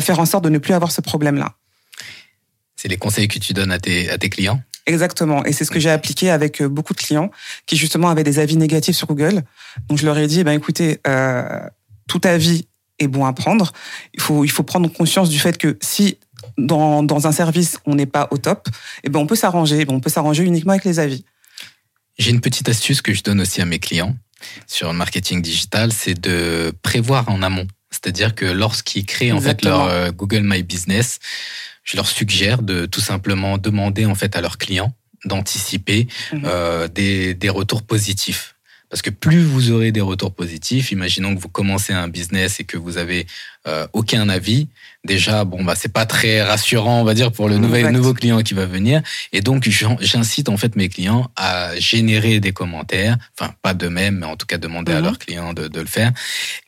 faire 0.00 0.20
en 0.20 0.26
sorte 0.26 0.44
de 0.44 0.50
ne 0.50 0.58
plus 0.58 0.74
avoir 0.74 0.92
ce 0.92 1.00
problème-là. 1.00 1.54
C'est 2.76 2.88
les 2.88 2.96
conseils 2.96 3.26
que 3.26 3.40
tu 3.40 3.52
donnes 3.54 3.72
à 3.72 3.80
tes, 3.80 4.08
à 4.08 4.18
tes 4.18 4.28
clients? 4.28 4.60
Exactement. 4.86 5.44
Et 5.44 5.52
c'est 5.52 5.64
ce 5.64 5.70
que 5.70 5.80
j'ai 5.80 5.90
appliqué 5.90 6.30
avec 6.30 6.62
beaucoup 6.62 6.94
de 6.94 6.98
clients 6.98 7.30
qui 7.66 7.76
justement 7.76 8.08
avaient 8.08 8.24
des 8.24 8.38
avis 8.38 8.56
négatifs 8.56 8.96
sur 8.96 9.08
Google. 9.08 9.42
Donc 9.88 9.98
je 9.98 10.06
leur 10.06 10.16
ai 10.16 10.26
dit, 10.26 10.44
ben 10.44 10.52
écoutez, 10.52 10.98
euh, 11.06 11.60
tout 12.06 12.20
avis 12.24 12.68
est 12.98 13.08
bon 13.08 13.26
à 13.26 13.32
prendre. 13.32 13.72
Il 14.14 14.20
faut, 14.20 14.44
il 14.44 14.50
faut 14.50 14.62
prendre 14.62 14.90
conscience 14.90 15.28
du 15.28 15.38
fait 15.38 15.58
que 15.58 15.76
si 15.82 16.18
dans, 16.58 17.02
dans 17.02 17.26
un 17.26 17.32
service 17.32 17.78
on 17.86 17.94
n'est 17.94 18.06
pas 18.06 18.28
au 18.30 18.38
top, 18.38 18.68
eh 19.04 19.08
ben 19.08 19.20
on 19.20 19.26
peut 19.26 19.36
s'arranger. 19.36 19.86
On 19.88 20.00
peut 20.00 20.10
s'arranger 20.10 20.44
uniquement 20.44 20.72
avec 20.72 20.84
les 20.84 20.98
avis. 20.98 21.24
J'ai 22.18 22.30
une 22.30 22.40
petite 22.40 22.68
astuce 22.68 23.00
que 23.00 23.14
je 23.14 23.22
donne 23.22 23.40
aussi 23.40 23.62
à 23.62 23.64
mes 23.64 23.78
clients 23.78 24.16
sur 24.66 24.88
le 24.88 24.98
marketing 24.98 25.42
digital, 25.42 25.92
c'est 25.92 26.18
de 26.18 26.72
prévoir 26.82 27.28
en 27.28 27.42
amont. 27.42 27.66
C'est-à-dire 27.90 28.34
que 28.34 28.44
lorsqu'ils 28.44 29.06
créent 29.06 29.32
en 29.32 29.40
fait 29.40 29.64
leur 29.64 29.84
euh, 29.84 30.10
Google 30.10 30.42
My 30.42 30.62
Business, 30.62 31.18
je 31.84 31.96
leur 31.96 32.06
suggère 32.06 32.62
de 32.62 32.86
tout 32.86 33.00
simplement 33.00 33.56
demander 33.56 34.04
en 34.04 34.14
fait 34.14 34.36
à 34.36 34.40
leurs 34.40 34.58
clients 34.58 34.92
d'anticiper 35.24 36.06
mmh. 36.32 36.42
euh, 36.44 36.88
des, 36.88 37.34
des 37.34 37.48
retours 37.48 37.82
positifs. 37.82 38.56
Parce 38.90 39.02
que 39.02 39.10
plus 39.10 39.42
vous 39.42 39.70
aurez 39.70 39.92
des 39.92 40.00
retours 40.00 40.34
positifs, 40.34 40.92
imaginons 40.92 41.34
que 41.34 41.40
vous 41.40 41.48
commencez 41.48 41.92
un 41.92 42.08
business 42.08 42.60
et 42.60 42.64
que 42.64 42.78
vous 42.78 42.96
avez 42.96 43.26
euh, 43.66 43.86
aucun 43.92 44.28
avis, 44.30 44.68
déjà 45.04 45.44
bon 45.44 45.62
bah 45.62 45.74
c'est 45.76 45.92
pas 45.92 46.06
très 46.06 46.42
rassurant 46.42 47.00
on 47.00 47.04
va 47.04 47.12
dire 47.12 47.30
pour 47.30 47.48
le 47.48 47.58
nouvel, 47.58 47.90
nouveau 47.90 48.14
client 48.14 48.40
qui 48.42 48.54
va 48.54 48.64
venir. 48.64 49.02
Et 49.32 49.42
donc 49.42 49.68
j'incite 49.68 50.48
en 50.48 50.56
fait 50.56 50.74
mes 50.74 50.88
clients 50.88 51.30
à 51.36 51.78
générer 51.78 52.40
des 52.40 52.52
commentaires, 52.52 53.18
enfin 53.38 53.52
pas 53.60 53.74
de 53.74 53.88
même, 53.88 54.18
mais 54.20 54.26
en 54.26 54.36
tout 54.36 54.46
cas 54.46 54.56
demander 54.56 54.92
à 54.92 55.00
leurs 55.00 55.18
clients 55.18 55.52
de, 55.52 55.68
de, 55.68 55.80
le 55.80 55.86
faire, 55.86 56.12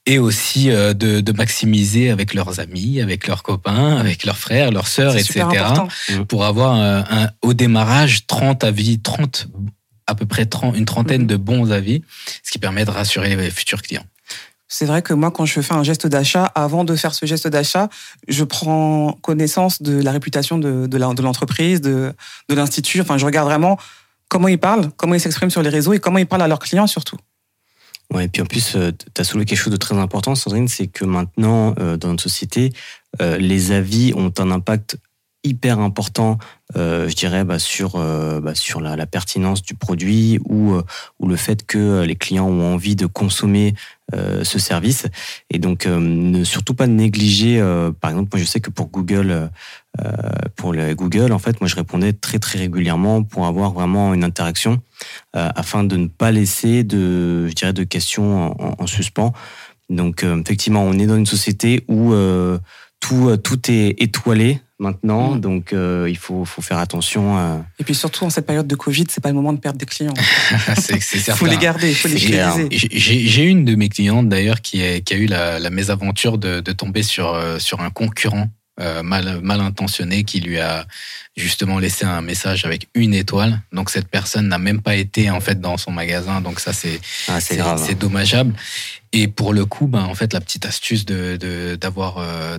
et 0.04 0.18
aussi 0.18 0.70
euh, 0.70 0.92
de, 0.92 1.20
de, 1.20 1.32
maximiser 1.32 2.10
avec 2.10 2.34
leurs 2.34 2.60
amis, 2.60 3.00
avec 3.00 3.26
leurs 3.26 3.42
copains, 3.42 3.96
avec 3.96 4.24
leurs 4.24 4.38
frères, 4.38 4.70
leurs 4.72 4.88
sœurs, 4.88 5.16
etc. 5.16 5.46
Pour 6.28 6.44
avoir 6.44 6.74
un, 6.74 7.04
un, 7.08 7.30
au 7.40 7.54
démarrage 7.54 8.26
30 8.26 8.64
avis, 8.64 9.00
30 9.00 9.48
à 10.10 10.14
peu 10.14 10.26
près 10.26 10.46
30, 10.46 10.76
une 10.76 10.84
trentaine 10.84 11.26
de 11.26 11.36
bons 11.36 11.72
avis, 11.72 12.02
ce 12.42 12.50
qui 12.50 12.58
permet 12.58 12.84
de 12.84 12.90
rassurer 12.90 13.36
les 13.36 13.50
futurs 13.50 13.82
clients. 13.82 14.04
C'est 14.72 14.86
vrai 14.86 15.02
que 15.02 15.12
moi, 15.12 15.32
quand 15.32 15.46
je 15.46 15.60
fais 15.60 15.74
un 15.74 15.82
geste 15.82 16.06
d'achat, 16.06 16.44
avant 16.44 16.84
de 16.84 16.94
faire 16.94 17.12
ce 17.12 17.26
geste 17.26 17.48
d'achat, 17.48 17.88
je 18.28 18.44
prends 18.44 19.18
connaissance 19.20 19.82
de 19.82 20.00
la 20.00 20.12
réputation 20.12 20.58
de, 20.58 20.86
de 20.86 21.22
l'entreprise, 21.22 21.80
de, 21.80 22.12
de 22.48 22.54
l'institut. 22.54 23.00
Enfin, 23.00 23.18
je 23.18 23.26
regarde 23.26 23.48
vraiment 23.48 23.78
comment 24.28 24.46
ils 24.46 24.58
parlent, 24.60 24.90
comment 24.96 25.14
ils 25.14 25.20
s'expriment 25.20 25.50
sur 25.50 25.62
les 25.62 25.70
réseaux 25.70 25.92
et 25.92 25.98
comment 25.98 26.18
ils 26.18 26.26
parlent 26.26 26.42
à 26.42 26.48
leurs 26.48 26.60
clients 26.60 26.86
surtout. 26.86 27.16
Ouais, 28.12 28.24
et 28.24 28.28
puis 28.28 28.42
en 28.42 28.46
plus, 28.46 28.74
euh, 28.76 28.90
tu 28.92 29.20
as 29.20 29.24
soulevé 29.24 29.44
quelque 29.44 29.58
chose 29.58 29.72
de 29.72 29.76
très 29.76 29.96
important, 29.96 30.34
Sandrine, 30.34 30.68
c'est 30.68 30.88
que 30.88 31.04
maintenant, 31.04 31.74
euh, 31.78 31.96
dans 31.96 32.08
notre 32.08 32.22
société, 32.22 32.72
euh, 33.20 33.36
les 33.38 33.72
avis 33.72 34.12
ont 34.16 34.32
un 34.38 34.50
impact 34.50 34.96
hyper 35.44 35.78
important, 35.78 36.38
euh, 36.76 37.08
je 37.08 37.14
dirais, 37.14 37.44
bah, 37.44 37.58
sur 37.58 37.96
euh, 37.96 38.40
bah, 38.40 38.54
sur 38.54 38.80
la, 38.80 39.06
pertinence 39.06 39.62
du 39.62 39.74
produit 39.74 40.38
ou 40.44 40.74
euh, 40.74 40.82
ou 41.18 41.28
le 41.28 41.36
fait 41.36 41.64
que 41.64 42.02
les 42.02 42.16
clients 42.16 42.46
ont 42.46 42.74
envie 42.74 42.96
de 42.96 43.06
consommer 43.06 43.74
euh, 44.14 44.42
ce 44.42 44.58
service 44.58 45.06
et 45.50 45.58
donc 45.58 45.86
euh, 45.86 45.98
ne 46.00 46.42
surtout 46.42 46.74
pas 46.74 46.86
négliger. 46.86 47.60
Euh, 47.60 47.92
par 47.92 48.10
exemple, 48.10 48.30
moi 48.32 48.40
je 48.40 48.46
sais 48.46 48.60
que 48.60 48.70
pour 48.70 48.88
Google, 48.88 49.50
pour 50.56 50.72
le 50.72 50.94
Google, 50.94 51.32
en 51.32 51.38
fait, 51.38 51.60
moi 51.60 51.68
je 51.68 51.74
répondais 51.74 52.12
très 52.12 52.38
très 52.38 52.58
régulièrement 52.58 53.22
pour 53.22 53.46
avoir 53.46 53.72
vraiment 53.72 54.14
une 54.14 54.24
interaction 54.24 54.80
afin 55.32 55.82
de 55.84 55.96
ne 55.96 56.06
pas 56.06 56.30
laisser 56.30 56.84
de, 56.84 57.48
je 57.48 57.52
dirais, 57.54 57.72
de 57.72 57.82
questions 57.82 58.52
en, 58.52 58.76
en 58.78 58.86
suspens. 58.86 59.32
Donc 59.88 60.22
effectivement, 60.22 60.84
on 60.84 60.92
est 60.92 61.06
dans 61.06 61.16
une 61.16 61.26
société 61.26 61.84
où 61.88 62.14
tout 63.00 63.36
tout 63.38 63.70
est 63.70 63.96
étoilé 63.98 64.60
maintenant, 64.78 65.34
Mm. 65.34 65.40
donc 65.40 65.72
euh, 65.74 66.06
il 66.08 66.16
faut, 66.16 66.44
faut 66.46 66.62
faire 66.62 66.78
attention. 66.78 67.36
à- 67.36 67.62
Et 67.78 67.84
puis 67.84 67.94
surtout, 67.94 68.24
en 68.24 68.30
cette 68.30 68.46
période 68.46 68.66
de 68.66 68.74
Covid, 68.76 69.04
c'est 69.10 69.20
pas 69.22 69.28
le 69.28 69.34
moment 69.34 69.52
de 69.52 69.58
perdre 69.58 69.78
des 69.78 69.84
clients. 69.86 70.14
c'est 70.76 71.00
c'est 71.00 71.18
Il 71.18 71.22
certain. 71.22 71.34
faut 71.38 71.46
les 71.46 71.58
garder, 71.58 71.90
il 71.90 71.94
faut 71.94 72.08
les 72.08 72.16
fidéliser. 72.18 72.68
J'ai- 72.70 72.88
J'ai 72.92 73.26
j'ai 73.26 73.44
une 73.44 73.64
de 73.66 73.74
mes 73.74 73.88
clientes 73.90 74.28
d'ailleurs 74.30 74.60
qui, 74.62 74.80
est- 74.80 75.02
qui 75.02 75.12
a 75.14 75.16
eu 75.18 75.26
la, 75.26 75.58
la 75.58 75.70
mésaventure 75.70 76.38
de, 76.38 76.60
de 76.60 76.72
tomber 76.72 77.02
sur, 77.02 77.34
euh, 77.34 77.58
sur 77.58 77.80
un 77.80 77.90
concurrent 77.90 78.48
euh, 78.80 79.02
mal, 79.02 79.40
mal 79.42 79.60
intentionné 79.60 80.24
qui 80.24 80.40
lui 80.40 80.58
a 80.58 80.86
justement 81.36 81.78
laissé 81.78 82.04
un 82.04 82.22
message 82.22 82.64
avec 82.64 82.88
une 82.94 83.14
étoile. 83.14 83.60
Donc 83.72 83.90
cette 83.90 84.08
personne 84.08 84.48
n'a 84.48 84.58
même 84.58 84.80
pas 84.80 84.96
été 84.96 85.30
en 85.30 85.40
fait 85.40 85.60
dans 85.60 85.76
son 85.76 85.90
magasin. 85.92 86.40
Donc 86.40 86.60
ça 86.60 86.72
c'est 86.72 87.00
Ah, 87.28 87.40
c'est 87.40 87.98
dommageable. 87.98 88.54
Et 89.12 89.26
pour 89.26 89.52
le 89.52 89.66
coup, 89.66 89.86
ben 89.86 90.04
en 90.04 90.14
fait 90.14 90.32
la 90.32 90.40
petite 90.40 90.66
astuce 90.66 91.04
de 91.04 91.38
euh, 91.42 91.76
d'avoir 91.76 92.18
euh, 92.18 92.58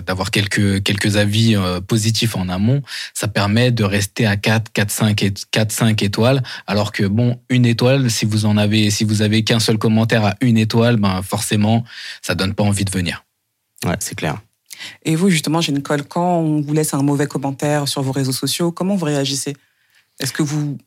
d'avoir 0.00 0.30
quelques 0.30 0.82
quelques 0.82 1.16
avis 1.16 1.56
positifs 1.86 2.36
en 2.36 2.48
amont, 2.48 2.82
ça 3.12 3.28
permet 3.28 3.72
de 3.72 3.84
rester 3.84 4.26
à 4.26 4.36
4 4.36 4.72
4 4.72 4.90
5 4.90 5.22
et 5.22 5.34
4 5.50 5.72
5 5.72 6.02
étoiles 6.02 6.42
alors 6.66 6.92
que 6.92 7.04
bon, 7.04 7.40
une 7.50 7.66
étoile 7.66 8.10
si 8.10 8.24
vous 8.24 8.46
en 8.46 8.56
avez 8.56 8.90
si 8.90 9.04
vous 9.04 9.22
avez 9.22 9.44
qu'un 9.44 9.60
seul 9.60 9.76
commentaire 9.76 10.24
à 10.24 10.34
une 10.40 10.56
étoile, 10.56 10.96
ben 10.96 11.20
forcément, 11.22 11.84
ça 12.22 12.34
donne 12.34 12.54
pas 12.54 12.64
envie 12.64 12.84
de 12.84 12.90
venir. 12.90 13.24
Ouais, 13.84 13.96
c'est 13.98 14.14
clair. 14.14 14.38
Et 15.04 15.16
vous, 15.16 15.30
justement, 15.30 15.60
j'ai. 15.60 15.72
Quand 16.08 16.38
on 16.38 16.60
vous 16.60 16.72
laisse 16.72 16.94
un 16.94 17.02
mauvais 17.02 17.26
commentaire 17.26 17.88
sur 17.88 18.02
vos 18.02 18.12
réseaux 18.12 18.32
sociaux, 18.32 18.72
comment 18.72 18.96
vous 18.96 19.06
réagissez? 19.06 19.54
Est-ce 20.20 20.32
que 20.32 20.42
vous 20.42 20.78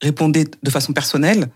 répondez 0.00 0.46
de 0.62 0.70
façon 0.70 0.92
personnelle 0.92 1.48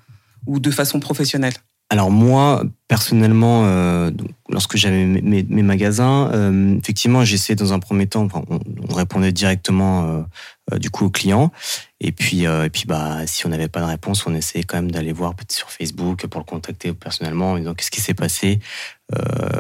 ou 0.47 0.61
de 0.61 0.71
façon 0.71 1.01
professionnelle? 1.01 1.55
Alors 1.89 2.11
moi, 2.11 2.65
personnellement, 2.89 3.63
euh, 3.67 4.11
lorsque 4.49 4.77
j'avais 4.77 5.05
mes, 5.05 5.45
mes- 5.45 5.63
magasins, 5.63 6.31
euh, 6.33 6.77
effectivement, 6.79 7.25
j'essayais 7.25 7.55
dans 7.55 7.73
un 7.73 7.79
premier 7.79 8.09
temps, 8.09 8.27
on, 8.51 8.59
on 8.89 8.95
répondait 8.95 9.31
directement 9.31 10.05
euh, 10.05 10.23
euh, 10.73 10.79
du 10.79 10.91
coup 10.91 11.05
aux 11.05 11.11
clients, 11.11 11.53
et 12.01 12.11
puis, 12.11 12.45
euh, 12.45 12.65
et 12.65 12.71
puis 12.71 12.87
bah, 12.87 13.25
si 13.29 13.47
on 13.47 13.51
n'avait 13.51 13.69
pas 13.69 13.81
de 13.81 13.87
réponse, 13.87 14.27
on 14.27 14.35
essayait 14.35 14.65
quand 14.65 14.79
même 14.79 14.91
d'aller 14.91 15.13
voir 15.13 15.35
peut-être 15.37 15.53
sur 15.53 15.71
Facebook 15.71 16.27
pour 16.27 16.41
le 16.41 16.45
contacter 16.45 16.93
personnellement, 16.93 17.53
en 17.53 17.59
disant 17.59 17.75
qu'est-ce 17.75 17.93
qui 17.93 18.01
s'est 18.01 18.15
passé, 18.15 18.59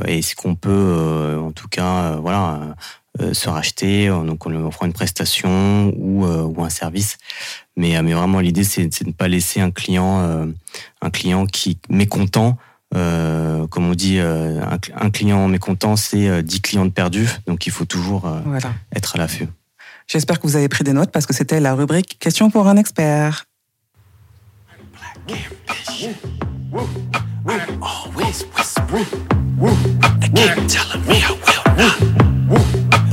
et 0.08 0.18
est-ce 0.18 0.34
qu'on 0.34 0.56
peut, 0.56 1.38
en 1.40 1.52
tout 1.52 1.68
cas, 1.68 2.16
voilà. 2.16 2.74
Euh, 3.20 3.32
se 3.34 3.48
racheter, 3.48 4.08
euh, 4.08 4.22
donc 4.24 4.44
on 4.46 4.50
lui 4.50 4.58
offre 4.58 4.84
une 4.84 4.92
prestation 4.92 5.92
ou, 5.96 6.24
euh, 6.26 6.42
ou 6.42 6.62
un 6.64 6.68
service. 6.70 7.16
Mais, 7.76 7.96
euh, 7.96 8.02
mais 8.02 8.12
vraiment, 8.14 8.40
l'idée, 8.40 8.64
c'est 8.64 8.86
de 8.86 9.08
ne 9.08 9.12
pas 9.12 9.28
laisser 9.28 9.60
un 9.60 9.70
client, 9.70 10.20
euh, 10.20 10.46
un 11.02 11.10
client 11.10 11.46
qui 11.46 11.78
mécontent. 11.88 12.56
Euh, 12.94 13.66
comme 13.66 13.86
on 13.90 13.94
dit, 13.94 14.18
euh, 14.18 14.62
un, 14.62 14.76
cl- 14.76 14.92
un 14.96 15.10
client 15.10 15.48
mécontent, 15.48 15.96
c'est 15.96 16.28
euh, 16.28 16.42
10 16.42 16.60
clients 16.60 16.84
de 16.84 16.90
perdus. 16.90 17.28
Donc 17.46 17.66
il 17.66 17.72
faut 17.72 17.84
toujours 17.84 18.26
euh, 18.26 18.40
Voilà. 18.46 18.72
être 18.94 19.16
à 19.16 19.18
l'affût. 19.18 19.48
J'espère 20.06 20.38
que 20.40 20.46
vous 20.46 20.54
avez 20.56 20.68
pris 20.68 20.84
des 20.84 20.92
notes 20.92 21.10
parce 21.10 21.26
que 21.26 21.34
c'était 21.34 21.58
la 21.58 21.74
rubrique 21.74 22.18
Question 22.20 22.48
pour 22.50 22.68
un 22.68 22.76
expert. 22.76 23.44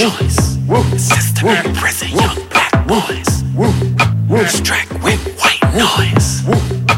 choice. 0.00 0.58
System 0.98 1.48
in 1.48 1.72
prison, 1.72 2.08
young 2.08 2.36
black 2.50 2.86
boys. 2.86 3.44
Distract 4.28 4.92
with 5.02 5.20
white 5.40 5.62
noise. 5.74 6.42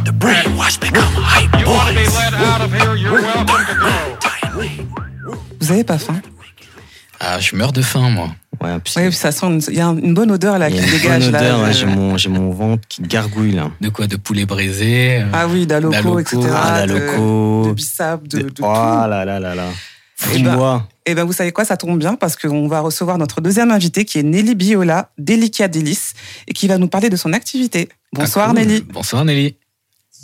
The 0.04 0.12
brainwash 0.12 0.80
become 0.80 1.04
hype 1.14 1.61
You 1.61 1.66
want 1.68 1.88
to 1.88 1.94
be 1.94 2.04
boys. 2.04 2.16
let 2.18 2.34
out 2.34 2.61
of 2.61 2.72
here, 2.72 2.96
you're 2.96 3.12
welcome 3.12 3.46
to 3.46 3.74
go. 3.78 5.37
Vous 5.61 5.70
avez 5.72 5.84
pas 5.84 5.98
faim? 5.98 6.20
Ah, 7.20 7.38
je 7.40 7.54
meurs 7.54 7.72
de 7.72 7.82
faim 7.82 8.11
moi. 8.11 8.30
Ouais, 8.61 8.78
puis 8.82 8.92
Oui, 8.96 9.12
ça 9.12 9.30
sent. 9.30 9.46
une- 9.46 9.61
Il 9.68 9.74
y 9.76 9.80
a 9.80 9.87
une 9.90 10.14
bonne 10.14 10.32
odeur 10.32 10.58
là 10.58 10.68
il 10.68 10.74
y 10.74 10.78
qui 10.78 10.84
a 10.84 10.87
une 10.87 10.98
dégage 10.98 11.22
bonne 11.24 11.32
là. 11.32 11.38
odeur, 11.40 11.58
ouais, 11.61 11.68
Euh, 11.68 11.72
j'ai 11.72 11.87
mon, 11.87 12.16
j'ai 12.16 12.28
mon 12.28 12.50
ventre 12.50 12.82
qui 12.88 13.02
gargouille 13.02 13.52
là. 13.52 13.70
De 13.80 13.88
quoi 13.90 14.08
De 14.08 14.16
poulet 14.16 14.46
braisé. 14.46 15.18
euh, 15.20 15.26
Ah 15.32 15.46
oui, 15.46 15.66
d'aloco, 15.66 16.18
etc. 16.18 16.38
Ah, 16.52 16.82
de- 16.82 16.87
d'aloco. 16.94 17.66
De, 17.68 17.72
bissap, 17.74 18.26
de, 18.26 18.38
de 18.38 18.46
oh 18.48 18.50
tout. 18.50 18.62
là 18.62 19.24
là 19.24 19.38
là 19.38 19.54
là. 19.54 19.64
Eh 19.68 20.26
ben, 20.26 20.50
Dis-moi. 20.50 20.88
Eh 21.10 21.14
ben, 21.14 21.24
vous 21.24 21.32
savez 21.32 21.52
quoi, 21.52 21.64
ça 21.64 21.78
tombe 21.78 21.98
bien 21.98 22.16
parce 22.16 22.36
qu'on 22.36 22.68
va 22.68 22.80
recevoir 22.80 23.16
notre 23.16 23.40
deuxième 23.40 23.70
invité 23.70 24.04
qui 24.04 24.18
est 24.18 24.22
Nelly 24.22 24.54
Biola, 24.54 25.10
Delicia 25.16 25.66
Délice, 25.66 26.12
et 26.46 26.52
qui 26.52 26.68
va 26.68 26.76
nous 26.76 26.88
parler 26.88 27.08
de 27.08 27.16
son 27.16 27.32
activité. 27.32 27.88
Bonsoir 28.12 28.50
ah, 28.50 28.52
cool. 28.52 28.58
Nelly. 28.58 28.82
Bonsoir 28.82 29.24
Nelly. 29.24 29.56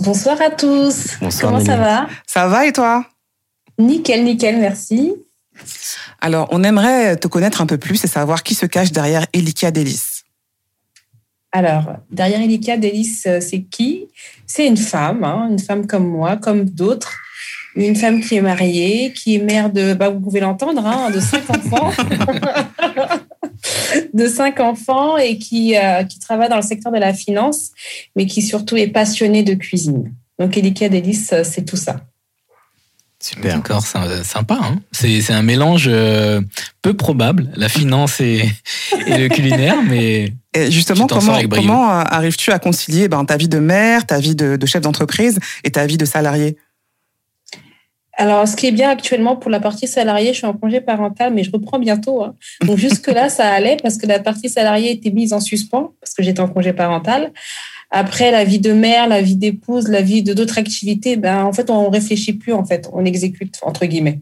Bonsoir 0.00 0.38
à 0.42 0.50
tous. 0.50 1.16
Bonsoir, 1.22 1.52
Comment 1.52 1.64
ça 1.64 1.78
va? 1.78 2.06
Ça 2.26 2.48
va 2.48 2.66
et 2.66 2.72
toi? 2.74 3.06
Nickel, 3.78 4.24
nickel, 4.24 4.58
merci. 4.58 5.14
Alors, 6.20 6.48
on 6.50 6.62
aimerait 6.62 7.16
te 7.16 7.28
connaître 7.28 7.62
un 7.62 7.66
peu 7.66 7.78
plus 7.78 8.04
et 8.04 8.06
savoir 8.06 8.42
qui 8.42 8.54
se 8.54 8.66
cache 8.66 8.92
derrière 8.92 9.24
Elikia 9.32 9.70
Délice. 9.70 10.24
Alors, 11.50 11.94
derrière 12.10 12.42
Elika 12.42 12.76
Délice, 12.76 13.24
euh, 13.26 13.40
c'est 13.40 13.62
qui? 13.62 14.08
C'est 14.46 14.66
une 14.66 14.76
femme, 14.76 15.24
hein, 15.24 15.48
une 15.50 15.60
femme 15.60 15.86
comme 15.86 16.06
moi, 16.06 16.36
comme 16.36 16.66
d'autres. 16.66 17.16
Une 17.76 17.96
femme 17.96 18.20
qui 18.20 18.36
est 18.36 18.40
mariée, 18.40 19.12
qui 19.12 19.36
est 19.36 19.38
mère 19.38 19.70
de, 19.70 19.94
bah, 19.94 20.08
vous 20.08 20.20
pouvez 20.20 20.40
l'entendre, 20.40 20.84
hein, 20.86 21.10
de 21.10 21.20
cinq 21.20 21.42
enfants. 21.50 21.90
de 24.14 24.26
cinq 24.28 24.60
enfants 24.60 25.16
et 25.16 25.38
qui, 25.38 25.76
euh, 25.76 26.04
qui 26.04 26.18
travaille 26.18 26.48
dans 26.48 26.56
le 26.56 26.62
secteur 26.62 26.92
de 26.92 26.98
la 26.98 27.12
finance, 27.12 27.70
mais 28.16 28.26
qui 28.26 28.42
surtout 28.42 28.76
est 28.76 28.88
passionnée 28.88 29.42
de 29.42 29.54
cuisine. 29.54 30.12
Donc, 30.38 30.56
Elika 30.56 30.88
Délice, 30.88 31.32
euh, 31.32 31.42
c'est 31.44 31.64
tout 31.64 31.76
ça. 31.76 31.96
Super. 33.20 33.56
D'accord, 33.56 33.86
c'est 33.86 33.96
un- 33.98 34.22
sympa. 34.22 34.58
Hein 34.60 34.80
c'est 34.92 35.22
c'est 35.22 35.32
un 35.32 35.42
mélange 35.42 35.86
euh, 35.88 36.42
peu 36.82 36.94
probable, 36.94 37.50
la 37.56 37.70
finance 37.70 38.20
et, 38.20 38.44
et 39.06 39.16
le 39.16 39.28
culinaire, 39.28 39.76
mais 39.88 40.34
Et 40.52 40.70
justement, 40.70 41.06
comment, 41.06 41.34
euh, 41.34 42.02
arrives-tu 42.04 42.50
à 42.52 42.58
concilier 42.58 43.08
ben, 43.08 43.24
ta 43.24 43.38
vie 43.38 43.48
de 43.48 43.58
mère, 43.58 44.04
ta 44.04 44.18
vie 44.18 44.34
de, 44.34 44.56
de 44.56 44.66
chef 44.66 44.82
d'entreprise 44.82 45.38
et 45.62 45.70
ta 45.70 45.86
vie 45.86 45.96
de 45.96 46.04
salarié? 46.04 46.58
Alors, 48.16 48.46
ce 48.46 48.54
qui 48.54 48.66
est 48.66 48.72
bien 48.72 48.90
actuellement 48.90 49.36
pour 49.36 49.50
la 49.50 49.60
partie 49.60 49.88
salariée, 49.88 50.32
je 50.32 50.38
suis 50.38 50.46
en 50.46 50.52
congé 50.52 50.80
parental, 50.80 51.34
mais 51.34 51.42
je 51.42 51.50
reprends 51.50 51.78
bientôt. 51.78 52.22
hein. 52.22 52.34
Donc, 52.64 52.78
jusque-là, 52.78 53.28
ça 53.38 53.48
allait 53.50 53.76
parce 53.82 53.96
que 53.96 54.06
la 54.06 54.20
partie 54.20 54.48
salariée 54.48 54.92
était 54.92 55.10
mise 55.10 55.32
en 55.32 55.40
suspens 55.40 55.92
parce 56.00 56.14
que 56.14 56.22
j'étais 56.22 56.40
en 56.40 56.48
congé 56.48 56.72
parental. 56.72 57.32
Après, 57.90 58.30
la 58.30 58.44
vie 58.44 58.60
de 58.60 58.72
mère, 58.72 59.08
la 59.08 59.20
vie 59.20 59.36
d'épouse, 59.36 59.88
la 59.88 60.00
vie 60.00 60.22
de 60.22 60.32
d'autres 60.32 60.58
activités, 60.58 61.16
ben, 61.16 61.44
en 61.44 61.52
fait, 61.52 61.70
on 61.70 61.90
réfléchit 61.90 62.32
plus, 62.34 62.52
en 62.52 62.64
fait. 62.64 62.88
On 62.92 63.04
exécute, 63.04 63.58
entre 63.62 63.86
guillemets. 63.86 64.20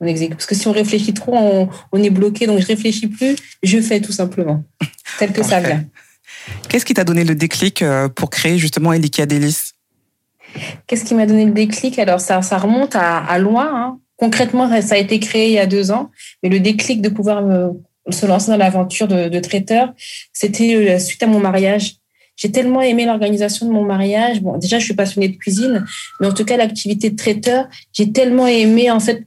On 0.00 0.06
exécute. 0.06 0.36
Parce 0.36 0.46
que 0.46 0.54
si 0.54 0.66
on 0.68 0.72
réfléchit 0.72 1.12
trop, 1.14 1.34
on, 1.34 1.68
on 1.92 2.02
est 2.02 2.10
bloqué. 2.10 2.46
Donc, 2.46 2.60
je 2.60 2.66
réfléchis 2.66 3.08
plus, 3.08 3.36
je 3.62 3.78
fais 3.80 4.00
tout 4.00 4.12
simplement. 4.12 4.62
Tel 5.18 5.32
que 5.32 5.42
ça 5.42 5.60
vient. 5.60 5.84
Qu'est-ce 6.68 6.84
qui 6.84 6.94
t'a 6.94 7.04
donné 7.04 7.24
le 7.24 7.34
déclic 7.34 7.82
euh, 7.82 8.08
pour 8.08 8.30
créer 8.30 8.58
justement 8.58 8.92
Elikia 8.92 9.26
Délice 9.26 9.69
Qu'est-ce 10.86 11.04
qui 11.04 11.14
m'a 11.14 11.26
donné 11.26 11.44
le 11.44 11.52
déclic? 11.52 11.98
Alors, 11.98 12.20
ça, 12.20 12.40
remonte 12.58 12.96
à, 12.96 13.38
loin. 13.38 13.68
hein. 13.72 13.98
Concrètement, 14.16 14.68
ça 14.82 14.94
a 14.96 14.98
été 14.98 15.18
créé 15.18 15.46
il 15.48 15.54
y 15.54 15.58
a 15.58 15.66
deux 15.66 15.90
ans. 15.90 16.10
Mais 16.42 16.48
le 16.48 16.60
déclic 16.60 17.00
de 17.00 17.08
pouvoir 17.08 17.42
me- 17.42 17.72
se 18.10 18.26
lancer 18.26 18.50
dans 18.50 18.56
l'aventure 18.56 19.08
de, 19.08 19.38
traiteur, 19.40 19.92
c'était 20.32 20.74
euh, 20.74 20.98
suite 20.98 21.22
à 21.22 21.26
mon 21.26 21.40
mariage. 21.40 21.96
J'ai 22.36 22.50
tellement 22.50 22.80
aimé 22.80 23.04
l'organisation 23.04 23.66
de 23.66 23.72
mon 23.72 23.84
mariage. 23.84 24.40
Bon, 24.40 24.56
déjà, 24.56 24.78
je 24.78 24.84
suis 24.86 24.94
passionnée 24.94 25.28
de 25.28 25.36
cuisine, 25.36 25.84
mais 26.20 26.26
en 26.26 26.32
tout 26.32 26.44
cas, 26.46 26.56
l'activité 26.56 27.10
de 27.10 27.16
traiteur, 27.16 27.66
j'ai 27.92 28.12
tellement 28.12 28.46
aimé 28.46 28.90
en 28.90 28.98
fait 28.98 29.24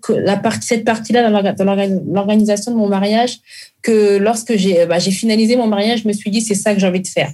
cette 0.62 0.84
partie-là 0.84 1.22
dans 1.22 1.30
l'orga- 1.30 1.54
dans 1.54 1.64
l'orga- 1.64 2.02
l'organisation 2.12 2.72
de 2.72 2.78
mon 2.78 2.88
mariage 2.88 3.38
que 3.84 4.18
lorsque 4.18 4.56
j'ai 4.56 4.86
bah, 4.86 4.98
j'ai 4.98 5.12
finalisé 5.12 5.56
mon 5.56 5.68
mariage, 5.68 6.04
je 6.04 6.08
me 6.08 6.14
suis 6.14 6.32
dit 6.32 6.42
c'est 6.42 6.56
ça 6.56 6.74
que 6.74 6.80
j'ai 6.80 6.88
envie 6.88 7.02
de 7.02 7.08
faire. 7.08 7.32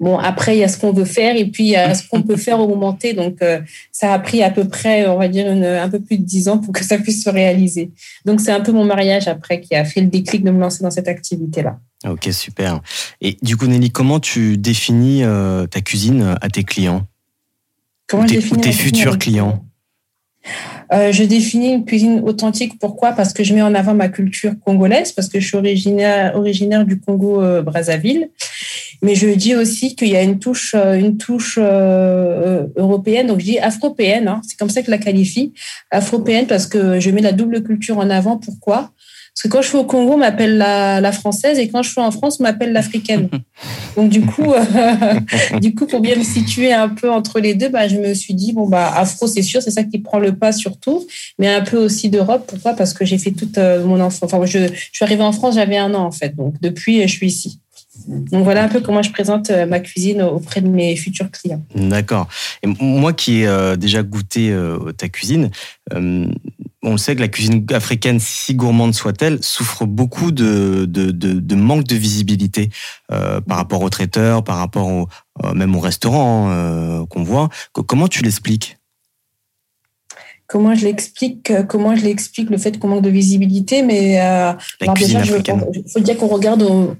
Bon, 0.00 0.18
après 0.18 0.56
il 0.56 0.60
y 0.60 0.64
a 0.64 0.68
ce 0.68 0.78
qu'on 0.78 0.92
veut 0.92 1.04
faire 1.04 1.36
et 1.36 1.44
puis 1.44 1.64
il 1.64 1.70
y 1.70 1.76
a 1.76 1.94
ce 1.94 2.08
qu'on 2.08 2.22
peut 2.22 2.36
faire 2.36 2.58
au 2.58 2.66
moment 2.66 2.94
T. 2.94 3.12
Donc 3.12 3.36
euh, 3.42 3.60
ça 3.92 4.12
a 4.12 4.18
pris 4.18 4.42
à 4.42 4.50
peu 4.50 4.66
près, 4.66 5.06
on 5.06 5.18
va 5.18 5.28
dire 5.28 5.48
une, 5.50 5.64
un 5.64 5.88
peu 5.88 6.00
plus 6.00 6.18
de 6.18 6.24
dix 6.24 6.48
ans 6.48 6.58
pour 6.58 6.72
que 6.72 6.82
ça 6.82 6.98
puisse 6.98 7.22
se 7.22 7.30
réaliser. 7.30 7.92
Donc 8.24 8.40
c'est 8.40 8.50
un 8.50 8.62
peu 8.62 8.72
mon 8.72 8.84
mariage 8.84 9.28
après 9.28 9.60
qui 9.60 9.74
a 9.74 9.84
fait 9.84 10.00
le 10.00 10.08
déclic 10.08 10.42
de 10.42 10.50
me 10.50 10.58
lancer 10.58 10.82
dans 10.82 10.90
cette 10.90 11.08
activité-là. 11.08 11.78
Ok, 12.08 12.28
super. 12.32 12.80
Et 13.20 13.36
du 13.42 13.56
coup, 13.56 13.66
Nelly, 13.66 13.90
comment 13.92 14.18
tu 14.18 14.56
définis 14.56 15.22
euh, 15.22 15.66
ta 15.66 15.80
cuisine 15.82 16.36
à 16.40 16.48
tes 16.48 16.64
clients? 16.64 17.06
Comment 18.08 18.24
Ou 18.24 18.26
tes, 18.26 18.38
ou 18.38 18.56
tes 18.56 18.72
futurs 18.72 19.18
clients? 19.18 19.64
Euh, 20.92 21.12
je 21.12 21.24
définis 21.24 21.72
une 21.72 21.84
cuisine 21.84 22.20
authentique. 22.24 22.78
Pourquoi? 22.78 23.12
Parce 23.12 23.32
que 23.32 23.44
je 23.44 23.54
mets 23.54 23.62
en 23.62 23.74
avant 23.74 23.94
ma 23.94 24.08
culture 24.08 24.52
congolaise, 24.64 25.12
parce 25.12 25.28
que 25.28 25.40
je 25.40 25.46
suis 25.46 25.56
originaire, 25.56 26.36
originaire 26.36 26.84
du 26.84 27.00
Congo 27.00 27.42
euh, 27.42 27.62
Brazzaville. 27.62 28.30
Mais 29.02 29.14
je 29.14 29.28
dis 29.28 29.56
aussi 29.56 29.96
qu'il 29.96 30.08
y 30.08 30.16
a 30.16 30.22
une 30.22 30.38
touche, 30.38 30.74
euh, 30.76 30.94
une 30.94 31.16
touche 31.16 31.58
européenne. 31.58 33.26
Donc 33.28 33.40
je 33.40 33.44
dis 33.44 33.58
afropéenne. 33.58 34.28
Hein, 34.28 34.40
c'est 34.46 34.58
comme 34.58 34.70
ça 34.70 34.80
que 34.80 34.86
je 34.86 34.90
la 34.90 34.98
qualifie, 34.98 35.52
afropéenne, 35.90 36.46
parce 36.46 36.66
que 36.66 37.00
je 37.00 37.10
mets 37.10 37.22
la 37.22 37.32
double 37.32 37.62
culture 37.62 37.98
en 37.98 38.10
avant. 38.10 38.36
Pourquoi? 38.36 38.92
Parce 39.34 39.44
que 39.44 39.48
quand 39.48 39.62
je 39.62 39.68
suis 39.68 39.78
au 39.78 39.84
Congo, 39.84 40.12
on 40.12 40.18
m'appelle 40.18 40.58
la, 40.58 41.00
la 41.00 41.10
française, 41.10 41.58
et 41.58 41.68
quand 41.68 41.82
je 41.82 41.90
suis 41.90 42.00
en 42.00 42.10
France, 42.10 42.36
on 42.38 42.42
m'appelle 42.42 42.72
l'africaine. 42.72 43.30
Donc 43.96 44.10
du 44.10 44.20
coup, 44.20 44.52
euh, 44.52 45.58
du 45.60 45.74
coup, 45.74 45.86
pour 45.86 46.00
bien 46.00 46.16
me 46.16 46.22
situer 46.22 46.72
un 46.72 46.90
peu 46.90 47.10
entre 47.10 47.40
les 47.40 47.54
deux, 47.54 47.70
bah, 47.70 47.88
je 47.88 47.96
me 47.96 48.12
suis 48.12 48.34
dit 48.34 48.52
bon 48.52 48.68
bah 48.68 48.92
afro, 48.94 49.26
c'est 49.26 49.42
sûr, 49.42 49.62
c'est 49.62 49.70
ça 49.70 49.84
qui 49.84 50.00
prend 50.00 50.18
le 50.18 50.36
pas 50.36 50.52
surtout, 50.52 51.06
mais 51.38 51.48
un 51.48 51.62
peu 51.62 51.78
aussi 51.78 52.10
d'Europe. 52.10 52.44
Pourquoi? 52.46 52.74
Parce 52.74 52.92
que 52.92 53.06
j'ai 53.06 53.16
fait 53.16 53.30
toute 53.30 53.56
euh, 53.56 53.84
mon 53.86 54.00
enfance. 54.00 54.30
Enfin, 54.30 54.44
je, 54.44 54.58
je 54.68 54.90
suis 54.92 55.04
arrivée 55.04 55.22
en 55.22 55.32
France, 55.32 55.54
j'avais 55.54 55.78
un 55.78 55.94
an 55.94 56.04
en 56.04 56.12
fait. 56.12 56.36
Donc 56.36 56.60
depuis, 56.60 57.00
je 57.00 57.12
suis 57.12 57.26
ici. 57.26 57.58
Donc 58.06 58.44
voilà 58.44 58.64
un 58.64 58.68
peu 58.68 58.80
comment 58.80 59.02
je 59.02 59.12
présente 59.12 59.50
euh, 59.50 59.64
ma 59.64 59.80
cuisine 59.80 60.22
auprès 60.22 60.60
de 60.60 60.68
mes 60.68 60.94
futurs 60.96 61.30
clients. 61.30 61.62
D'accord. 61.74 62.28
Et 62.62 62.66
moi 62.66 63.14
qui 63.14 63.44
ai 63.44 63.76
déjà 63.78 64.02
goûté 64.02 64.54
ta 64.98 65.08
cuisine, 65.08 65.50
on 66.84 66.92
le 66.92 66.98
sait 66.98 67.14
que 67.14 67.20
la 67.20 67.28
cuisine 67.28 67.64
africaine, 67.72 68.18
si 68.18 68.54
gourmande 68.54 68.94
soit-elle, 68.94 69.42
souffre 69.42 69.86
beaucoup 69.86 70.32
de, 70.32 70.84
de, 70.88 71.10
de, 71.12 71.32
de 71.34 71.54
manque 71.54 71.84
de 71.84 71.94
visibilité 71.94 72.70
euh, 73.12 73.40
par 73.40 73.56
rapport 73.58 73.82
aux 73.82 73.90
traiteurs, 73.90 74.42
par 74.42 74.56
rapport 74.56 74.88
au, 74.88 75.08
euh, 75.44 75.54
même 75.54 75.76
aux 75.76 75.80
restaurants 75.80 76.50
euh, 76.50 77.06
qu'on 77.06 77.22
voit. 77.22 77.48
Co- 77.72 77.82
comment 77.84 78.08
tu 78.08 78.22
l'expliques? 78.22 78.78
Comment 80.48 80.74
je 80.74 80.84
l'explique 80.84 81.52
Comment 81.68 81.96
je 81.96 82.02
l'explique 82.04 82.50
le 82.50 82.58
fait 82.58 82.78
qu'on 82.78 82.88
manque 82.88 83.02
de 83.02 83.08
visibilité 83.10 83.82
Mais 83.82 84.16
La 84.16 84.56
cuisine 84.94 85.20
déjà, 85.20 85.32
africaine. 85.32 85.64
il 85.74 85.90
faut 85.90 86.00
dire 86.00 86.16
qu'on 86.18 86.26
regarde 86.26 86.62
au- 86.62 86.94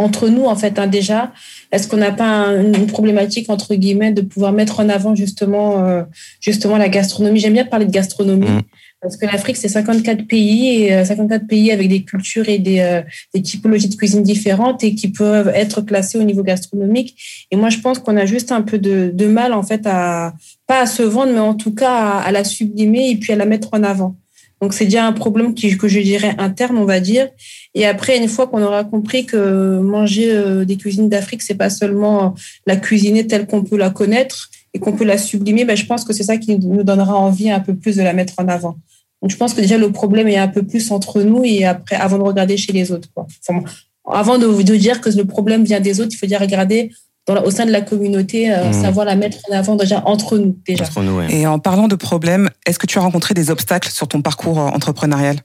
entre 0.00 0.28
nous 0.28 0.44
en 0.44 0.54
fait 0.56 0.78
hein, 0.78 0.86
déjà. 0.86 1.32
Est-ce 1.72 1.88
qu'on 1.88 1.96
n'a 1.96 2.12
pas 2.12 2.28
un- 2.28 2.72
une 2.72 2.86
problématique 2.86 3.48
entre 3.50 3.74
guillemets 3.74 4.12
de 4.12 4.20
pouvoir 4.20 4.52
mettre 4.52 4.80
en 4.80 4.88
avant 4.88 5.14
justement 5.14 5.84
euh, 5.84 6.02
justement 6.40 6.76
la 6.76 6.88
gastronomie? 6.88 7.40
J'aime 7.40 7.54
bien 7.54 7.64
parler 7.64 7.86
de 7.86 7.90
gastronomie. 7.92 8.46
Mm. 8.48 8.62
Parce 9.00 9.16
que 9.16 9.26
l'Afrique, 9.26 9.56
c'est 9.56 9.68
54 9.68 10.26
pays, 10.26 10.82
et 10.82 10.94
euh, 10.94 11.04
54 11.04 11.46
pays 11.46 11.70
avec 11.70 11.88
des 11.88 12.02
cultures 12.02 12.48
et 12.48 12.58
des, 12.58 12.80
euh, 12.80 13.00
des 13.32 13.42
typologies 13.42 13.88
de 13.88 13.94
cuisine 13.94 14.24
différentes 14.24 14.82
et 14.82 14.94
qui 14.94 15.08
peuvent 15.08 15.52
être 15.54 15.82
classées 15.82 16.18
au 16.18 16.24
niveau 16.24 16.42
gastronomique. 16.42 17.16
Et 17.52 17.56
moi, 17.56 17.70
je 17.70 17.78
pense 17.78 18.00
qu'on 18.00 18.16
a 18.16 18.26
juste 18.26 18.50
un 18.50 18.62
peu 18.62 18.78
de, 18.78 19.10
de 19.14 19.26
mal, 19.26 19.52
en 19.52 19.62
fait, 19.62 19.82
à, 19.86 20.34
pas 20.66 20.80
à 20.80 20.86
se 20.86 21.02
vendre, 21.02 21.32
mais 21.32 21.38
en 21.38 21.54
tout 21.54 21.72
cas 21.72 21.92
à, 21.92 22.18
à 22.22 22.32
la 22.32 22.42
sublimer 22.42 23.10
et 23.10 23.16
puis 23.16 23.32
à 23.32 23.36
la 23.36 23.46
mettre 23.46 23.68
en 23.72 23.84
avant. 23.84 24.16
Donc, 24.60 24.74
c'est 24.74 24.86
déjà 24.86 25.06
un 25.06 25.12
problème 25.12 25.54
qui, 25.54 25.76
que 25.78 25.86
je 25.86 26.00
dirais 26.00 26.34
interne, 26.38 26.76
on 26.78 26.84
va 26.84 26.98
dire. 26.98 27.28
Et 27.74 27.86
après, 27.86 28.18
une 28.18 28.28
fois 28.28 28.48
qu'on 28.48 28.62
aura 28.62 28.82
compris 28.82 29.24
que 29.24 29.78
manger 29.78 30.32
euh, 30.32 30.64
des 30.64 30.76
cuisines 30.76 31.08
d'Afrique, 31.08 31.42
c'est 31.42 31.54
pas 31.54 31.70
seulement 31.70 32.34
la 32.66 32.74
cuisiner 32.74 33.26
telle 33.26 33.46
qu'on 33.46 33.62
peut 33.62 33.76
la 33.76 33.90
connaître 33.90 34.50
et 34.78 34.80
qu'on 34.80 34.92
peut 34.92 35.04
la 35.04 35.18
sublimer, 35.18 35.64
ben, 35.64 35.76
je 35.76 35.84
pense 35.86 36.04
que 36.04 36.12
c'est 36.12 36.22
ça 36.22 36.36
qui 36.36 36.56
nous 36.58 36.84
donnera 36.84 37.16
envie 37.16 37.50
un 37.50 37.60
peu 37.60 37.74
plus 37.74 37.96
de 37.96 38.02
la 38.02 38.12
mettre 38.12 38.34
en 38.38 38.46
avant. 38.48 38.76
Donc, 39.20 39.30
je 39.32 39.36
pense 39.36 39.52
que 39.52 39.60
déjà, 39.60 39.76
le 39.76 39.90
problème 39.90 40.28
est 40.28 40.36
un 40.38 40.46
peu 40.48 40.62
plus 40.62 40.90
entre 40.92 41.20
nous 41.22 41.42
et 41.44 41.64
après, 41.64 41.96
avant 41.96 42.18
de 42.18 42.22
regarder 42.22 42.56
chez 42.56 42.72
les 42.72 42.92
autres. 42.92 43.08
Quoi. 43.14 43.26
Enfin, 43.48 43.64
avant 44.10 44.38
de, 44.38 44.46
de 44.62 44.76
dire 44.76 45.00
que 45.00 45.10
le 45.10 45.24
problème 45.24 45.64
vient 45.64 45.80
des 45.80 46.00
autres, 46.00 46.10
il 46.12 46.16
faut 46.16 46.26
déjà 46.26 46.38
regarder 46.38 46.92
dans 47.26 47.34
la- 47.34 47.44
au 47.44 47.50
sein 47.50 47.66
de 47.66 47.72
la 47.72 47.80
communauté, 47.82 48.50
euh, 48.52 48.66
Mhm. 48.68 48.72
savoir 48.72 49.04
la 49.04 49.16
mettre 49.16 49.38
en 49.50 49.54
avant 49.54 49.74
déjà 49.76 50.02
entre 50.06 50.38
nous. 50.38 50.56
Déjà. 50.66 50.84
entre 50.84 51.02
nous 51.02 51.16
ouais. 51.18 51.26
Et 51.34 51.46
en 51.46 51.58
parlant 51.58 51.88
de 51.88 51.96
problèmes, 51.96 52.48
est-ce 52.64 52.78
que 52.78 52.86
tu 52.86 52.98
as 52.98 53.02
rencontré 53.02 53.34
des 53.34 53.50
obstacles 53.50 53.90
sur 53.90 54.06
ton 54.08 54.22
parcours 54.22 54.58
euh, 54.60 54.68
entrepreneurial? 54.68 55.36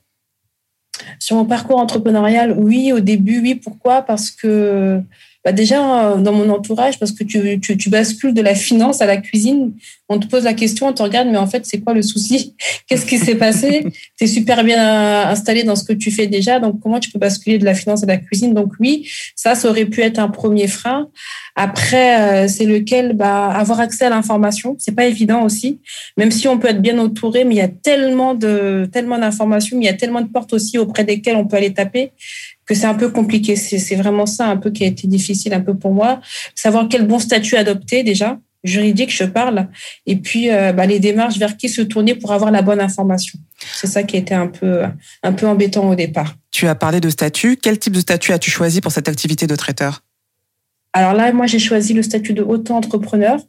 Sur 1.20 1.36
mon 1.38 1.46
parcours 1.46 1.80
entrepreneurial, 1.80 2.56
oui, 2.58 2.94
au 2.94 3.00
début, 3.00 3.42
oui. 3.42 3.56
Pourquoi? 3.56 4.02
Parce 4.04 4.30
que 4.32 5.02
bah 5.44 5.52
déjà, 5.52 6.12
euh, 6.12 6.18
dans 6.18 6.32
mon 6.32 6.50
entourage, 6.50 6.98
parce 7.00 7.12
que 7.12 7.24
tu, 7.24 7.60
tu, 7.60 7.78
tu 7.78 7.90
bascules 7.90 8.34
de 8.34 8.42
la 8.42 8.56
finance 8.56 9.02
à 9.02 9.06
la 9.06 9.18
cuisine, 9.18 9.74
on 10.08 10.18
te 10.18 10.28
pose 10.28 10.44
la 10.46 10.54
question, 10.54 10.88
on 10.88 10.94
te 10.94 11.04
regarde, 11.04 11.28
mais 11.28 11.38
en 11.38 11.48
fait, 11.48 11.66
c'est 11.66 11.80
quoi 11.82 11.94
le 11.94 12.02
souci? 12.02 12.56
Qu'est-ce 12.88 13.06
qui 13.06 13.18
s'est 13.18 13.36
passé? 13.36 13.86
Tu 14.18 14.26
es 14.26 14.28
super 14.28 14.64
bien 14.64 14.78
euh, 14.78 15.32
installé 15.32 15.64
dans 15.64 15.76
ce 15.76 15.84
que 15.84 15.94
tu 15.94 16.12
fais 16.12 16.28
déjà, 16.28 16.60
donc 16.60 16.80
comment 16.82 17.00
tu 17.00 17.10
peux 17.10 17.20
basculer 17.20 17.58
de 17.58 17.66
la 17.66 17.74
finance 17.74 18.04
à 18.04 18.06
la 18.06 18.18
cuisine? 18.18 18.54
Donc 18.54 18.74
oui, 18.80 19.10
ça, 19.36 19.56
ça 19.56 19.70
aurait 19.70 19.86
pu 19.86 20.02
être 20.02 20.20
un 20.20 20.30
premier 20.30 20.68
frein. 20.68 21.10
Après, 21.56 22.46
euh, 22.46 22.48
c'est 22.48 22.66
lequel? 22.66 23.14
Bah, 23.14 23.48
Avoir 23.48 23.80
accès 23.80 24.06
à 24.06 24.10
l'information, 24.10 24.76
c'est 24.80 24.96
pas 24.96 25.06
évident 25.06 25.44
aussi, 25.44 25.80
même 26.18 26.32
si 26.32 26.48
on 26.48 26.58
peut 26.58 26.70
être 26.70 26.82
bien 26.82 26.98
entouré, 27.00 27.44
mais 27.44 27.56
il 27.56 27.58
y 27.58 27.62
a 27.62 27.68
tellement 27.68 28.34
de 28.34 28.88
tellement 28.92 29.18
d'informations, 29.18 29.78
mais 29.78 29.86
il 29.86 29.88
y 29.88 29.92
a 29.92 29.98
tellement 29.98 30.22
de 30.22 30.30
portes 30.30 30.54
aussi 30.54 30.78
auprès 30.78 31.04
desquelles 31.04 31.36
on 31.36 31.46
peut 31.46 31.58
aller 31.58 31.74
taper 31.74 32.12
que 32.66 32.76
c'est 32.76 32.86
un 32.86 32.94
peu 32.94 33.10
compliqué. 33.10 33.56
C'est 33.56 33.96
vraiment 33.96 34.26
ça 34.26 34.48
un 34.48 34.58
peu 34.58 34.72
qui 34.72 34.84
a 34.84 34.88
été 34.88 35.08
difficile 35.08 35.54
un 35.54 35.62
peu 35.62 35.76
pour 35.76 35.94
moi. 35.94 36.22
Savoir 36.56 36.88
quel 36.90 37.08
bon 37.08 37.20
statut 37.20 37.56
adopter 37.56 38.04
déjà, 38.04 38.40
juridique, 38.64 39.14
je 39.14 39.26
parle, 39.26 39.68
et 40.06 40.16
puis 40.16 40.50
euh, 40.50 40.72
bah, 40.72 40.86
les 40.86 41.00
démarches 41.00 41.38
vers 41.38 41.58
qui 41.58 41.70
se 41.70 41.82
tourner 41.82 42.16
pour 42.16 42.32
avoir 42.32 42.52
la 42.52 42.62
bonne 42.62 42.80
information. 42.80 43.40
C'est 43.76 43.88
ça 43.88 44.04
qui 44.04 44.16
a 44.16 44.20
été 44.20 44.34
un 44.34 44.48
peu, 44.48 44.84
un 45.22 45.34
peu 45.34 45.48
embêtant 45.48 45.90
au 45.90 45.96
départ. 45.96 46.36
Tu 46.52 46.68
as 46.68 46.76
parlé 46.76 47.00
de 47.00 47.10
statut. 47.10 47.58
Quel 47.62 47.80
type 47.80 47.94
de 47.94 48.00
statut 48.00 48.32
as-tu 48.32 48.52
choisi 48.52 48.82
pour 48.82 48.92
cette 48.92 49.10
activité 49.10 49.48
de 49.48 49.56
traiteur? 49.56 50.02
Alors 50.94 51.14
là, 51.14 51.32
moi, 51.34 51.48
j'ai 51.48 51.60
choisi 51.60 51.94
le 51.94 52.04
statut 52.04 52.34
de 52.34 52.44
auto-entrepreneur. 52.44 53.40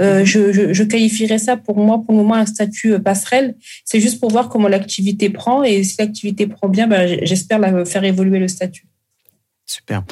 Euh, 0.00 0.24
je, 0.24 0.52
je, 0.52 0.72
je 0.72 0.82
qualifierais 0.82 1.38
ça 1.38 1.56
pour 1.56 1.76
moi, 1.76 2.02
pour 2.02 2.12
le 2.12 2.22
moment, 2.22 2.34
un 2.34 2.46
statut 2.46 2.94
euh, 2.94 2.98
passerelle. 2.98 3.54
C'est 3.84 4.00
juste 4.00 4.18
pour 4.18 4.30
voir 4.30 4.48
comment 4.48 4.68
l'activité 4.68 5.28
prend. 5.28 5.62
Et 5.62 5.84
si 5.84 5.96
l'activité 5.98 6.46
prend 6.46 6.68
bien, 6.68 6.86
ben, 6.86 7.18
j'espère 7.22 7.58
la 7.58 7.84
faire 7.84 8.04
évoluer 8.04 8.38
le 8.38 8.48
statut. 8.48 8.86
Super. 9.68 10.04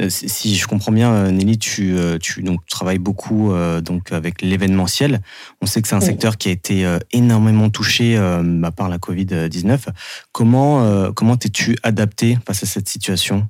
Euh, 0.00 0.08
si 0.08 0.54
je 0.54 0.66
comprends 0.68 0.92
bien, 0.92 1.32
Nelly, 1.32 1.58
tu, 1.58 1.96
tu 2.22 2.42
donc, 2.42 2.64
travailles 2.68 3.00
beaucoup 3.00 3.52
euh, 3.52 3.80
donc, 3.80 4.12
avec 4.12 4.40
l'événementiel. 4.40 5.20
On 5.60 5.66
sait 5.66 5.82
que 5.82 5.88
c'est 5.88 5.96
un 5.96 6.00
Oui. 6.00 6.06
secteur 6.06 6.38
qui 6.38 6.48
a 6.48 6.52
été 6.52 6.86
énormément 7.12 7.70
touché 7.70 8.16
bah, 8.42 8.70
par 8.70 8.88
la 8.88 8.98
Covid-19. 8.98 9.88
Comment 10.32 10.84
euh, 10.84 11.10
comment 11.12 11.36
t'es-tu 11.36 11.76
adapté 11.82 12.38
face 12.46 12.62
à 12.62 12.66
cette 12.66 12.88
situation? 12.88 13.48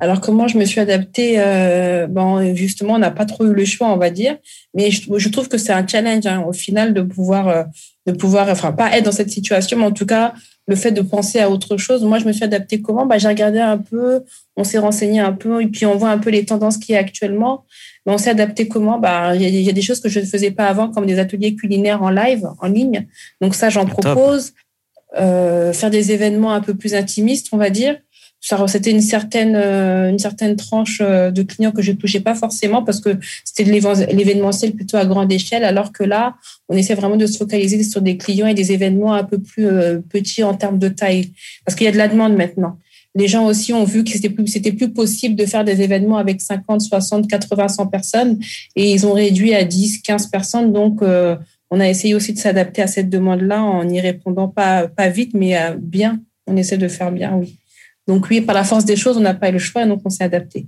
Alors, 0.00 0.20
comment 0.20 0.48
je 0.48 0.58
me 0.58 0.64
suis 0.64 0.80
adaptée 0.80 1.34
euh, 1.38 2.06
bon, 2.06 2.54
Justement, 2.54 2.94
on 2.94 2.98
n'a 2.98 3.10
pas 3.10 3.24
trop 3.24 3.44
eu 3.46 3.52
le 3.54 3.64
choix, 3.64 3.88
on 3.92 3.96
va 3.96 4.10
dire. 4.10 4.36
Mais 4.74 4.90
je, 4.90 5.02
je 5.16 5.28
trouve 5.28 5.48
que 5.48 5.58
c'est 5.58 5.72
un 5.72 5.86
challenge, 5.86 6.26
hein, 6.26 6.44
au 6.46 6.52
final, 6.52 6.94
de 6.94 7.02
pouvoir, 7.02 7.48
euh, 7.48 7.64
de 8.06 8.12
pouvoir, 8.12 8.48
enfin, 8.48 8.72
pas 8.72 8.96
être 8.96 9.04
dans 9.04 9.12
cette 9.12 9.30
situation, 9.30 9.76
mais 9.78 9.84
en 9.84 9.92
tout 9.92 10.06
cas, 10.06 10.34
le 10.66 10.76
fait 10.76 10.92
de 10.92 11.02
penser 11.02 11.40
à 11.40 11.50
autre 11.50 11.76
chose. 11.76 12.02
Moi, 12.04 12.18
je 12.18 12.24
me 12.26 12.32
suis 12.32 12.44
adaptée 12.44 12.80
comment? 12.80 13.06
Bah, 13.06 13.18
J'ai 13.18 13.28
regardé 13.28 13.58
un 13.58 13.78
peu, 13.78 14.22
on 14.56 14.64
s'est 14.64 14.78
renseigné 14.78 15.20
un 15.20 15.32
peu, 15.32 15.62
et 15.62 15.66
puis 15.66 15.84
on 15.86 15.96
voit 15.96 16.10
un 16.10 16.18
peu 16.18 16.30
les 16.30 16.44
tendances 16.44 16.78
qu'il 16.78 16.94
y 16.94 16.96
a 16.96 17.00
actuellement. 17.00 17.64
Mais 18.06 18.12
on 18.12 18.18
s'est 18.18 18.30
adapté 18.30 18.68
comment? 18.68 18.98
Bah, 18.98 19.34
Il 19.34 19.42
y, 19.42 19.44
a- 19.44 19.48
il 19.48 19.60
y 19.62 19.68
a 19.68 19.72
des 19.72 19.82
choses 19.82 20.00
que 20.00 20.08
je 20.08 20.20
ne 20.20 20.24
faisais 20.24 20.52
pas 20.52 20.66
avant, 20.68 20.88
comme 20.90 21.06
des 21.06 21.18
ateliers 21.18 21.54
culinaires 21.54 22.02
en 22.02 22.10
live, 22.10 22.46
en 22.60 22.68
ligne. 22.68 23.06
Donc 23.40 23.54
ça, 23.54 23.68
j'en 23.68 23.84
Ah, 23.84 23.94
propose. 23.94 24.52
Euh, 25.18 25.72
faire 25.72 25.90
des 25.90 26.12
événements 26.12 26.52
un 26.52 26.60
peu 26.60 26.74
plus 26.74 26.94
intimistes, 26.94 27.48
on 27.50 27.56
va 27.56 27.68
dire. 27.68 27.96
Ça, 28.42 28.66
C'était 28.68 28.90
une 28.90 29.02
certaine, 29.02 29.54
euh, 29.54 30.08
une 30.08 30.18
certaine 30.18 30.56
tranche 30.56 31.00
euh, 31.02 31.30
de 31.30 31.42
clients 31.42 31.72
que 31.72 31.82
je 31.82 31.92
touchais 31.92 32.20
pas 32.20 32.34
forcément 32.34 32.82
parce 32.82 33.00
que 33.00 33.18
c'était 33.44 33.64
l'événementiel 33.64 34.72
plutôt 34.72 34.96
à 34.96 35.04
grande 35.04 35.30
échelle, 35.30 35.62
alors 35.62 35.92
que 35.92 36.04
là, 36.04 36.36
on 36.70 36.76
essaie 36.76 36.94
vraiment 36.94 37.16
de 37.16 37.26
se 37.26 37.36
focaliser 37.36 37.82
sur 37.84 38.00
des 38.00 38.16
clients 38.16 38.46
et 38.46 38.54
des 38.54 38.72
événements 38.72 39.12
un 39.12 39.24
peu 39.24 39.38
plus 39.38 39.66
euh, 39.66 40.00
petits 40.08 40.42
en 40.42 40.54
termes 40.54 40.78
de 40.78 40.88
taille. 40.88 41.32
Parce 41.66 41.76
qu'il 41.76 41.84
y 41.84 41.88
a 41.88 41.92
de 41.92 41.98
la 41.98 42.08
demande 42.08 42.34
maintenant. 42.34 42.78
Les 43.14 43.28
gens 43.28 43.44
aussi 43.44 43.74
ont 43.74 43.84
vu 43.84 44.04
que 44.04 44.10
c'était 44.10 44.30
plus, 44.30 44.46
c'était 44.46 44.72
plus 44.72 44.90
possible 44.90 45.34
de 45.34 45.44
faire 45.44 45.64
des 45.64 45.82
événements 45.82 46.16
avec 46.16 46.40
50, 46.40 46.80
60, 46.80 47.28
80, 47.28 47.68
100 47.68 47.86
personnes 47.88 48.38
et 48.74 48.90
ils 48.90 49.06
ont 49.06 49.12
réduit 49.12 49.54
à 49.54 49.64
10, 49.64 49.98
15 49.98 50.28
personnes. 50.28 50.72
Donc, 50.72 51.02
on 51.02 51.80
a 51.80 51.88
essayé 51.88 52.14
aussi 52.14 52.32
de 52.32 52.38
s'adapter 52.38 52.82
à 52.82 52.86
cette 52.86 53.10
demande-là 53.10 53.64
en 53.64 53.88
y 53.88 54.00
répondant 54.00 54.46
pas, 54.46 54.86
pas 54.86 55.08
vite, 55.08 55.32
mais 55.34 55.56
bien. 55.76 56.20
On 56.46 56.56
essaie 56.56 56.78
de 56.78 56.86
faire 56.86 57.10
bien, 57.10 57.34
oui. 57.34 57.59
Donc 58.10 58.26
oui, 58.28 58.40
par 58.40 58.56
la 58.56 58.64
force 58.64 58.84
des 58.84 58.96
choses, 58.96 59.16
on 59.18 59.20
n'a 59.20 59.34
pas 59.34 59.50
eu 59.50 59.52
le 59.52 59.60
choix, 59.60 59.86
donc 59.86 60.00
on 60.04 60.10
s'est 60.10 60.24
adapté. 60.24 60.66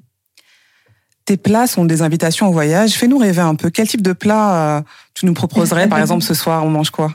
Tes 1.25 1.37
plats 1.37 1.67
sont 1.67 1.85
des 1.85 2.01
invitations 2.01 2.47
au 2.49 2.53
voyage. 2.53 2.93
Fais-nous 2.93 3.19
rêver 3.19 3.41
un 3.41 3.57
peu. 3.57 3.69
Quel 3.69 3.89
type 3.89 4.01
de 4.01 4.13
plat 4.13 4.77
euh, 4.77 4.83
tu 5.13 5.27
nous 5.27 5.35
proposerais 5.35 5.89
Par 5.89 5.99
exemple, 5.99 6.23
ce 6.23 6.35
soir, 6.35 6.65
on 6.65 6.71
mange 6.71 6.91
quoi? 6.91 7.13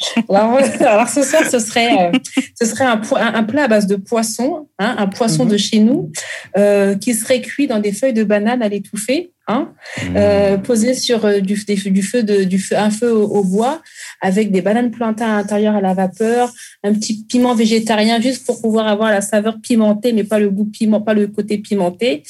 Alors, 0.28 0.58
alors 0.80 1.08
ce 1.08 1.22
soir, 1.22 1.42
ce 1.50 1.58
serait, 1.58 2.08
euh, 2.14 2.18
ce 2.60 2.66
serait 2.66 2.84
un, 2.84 2.98
plat 3.42 3.64
à 3.64 3.68
base 3.68 3.86
de 3.86 3.96
poisson, 3.96 4.68
hein, 4.78 4.94
un 4.98 5.06
poisson 5.08 5.44
Mhm. 5.44 5.50
de 5.50 5.56
chez 5.56 5.78
nous, 5.80 6.12
euh, 6.56 6.94
qui 6.96 7.14
serait 7.14 7.40
cuit 7.40 7.66
dans 7.66 7.80
des 7.80 7.92
feuilles 7.92 8.12
de 8.12 8.24
banane 8.24 8.62
à 8.62 8.68
l'étouffer, 8.68 9.32
hein, 9.48 9.72
euh, 10.14 10.56
posé 10.56 10.94
sur 10.94 11.24
euh, 11.24 11.40
du, 11.40 11.56
feu 11.56 12.22
de 12.22 12.44
du 12.44 12.58
feu, 12.58 12.76
un 12.76 12.90
feu 12.90 13.12
au, 13.12 13.24
au 13.24 13.44
bois, 13.44 13.82
avec 14.20 14.52
des 14.52 14.62
bananes 14.62 14.90
plantains 14.90 15.32
à 15.32 15.36
l'intérieur 15.38 15.74
à 15.74 15.80
la 15.80 15.94
vapeur, 15.94 16.52
un 16.84 16.92
petit 16.94 17.24
piment 17.28 17.54
végétarien 17.54 18.20
juste 18.20 18.46
pour 18.46 18.60
pouvoir 18.60 18.86
avoir 18.86 19.10
la 19.10 19.20
saveur 19.20 19.56
pimentée, 19.60 20.12
mais 20.12 20.24
pas 20.24 20.38
le 20.38 20.50
goût 20.50 20.66
piment, 20.66 21.00
pas 21.00 21.14
le 21.14 21.26
côté 21.26 21.58
pimenté. 21.58 22.22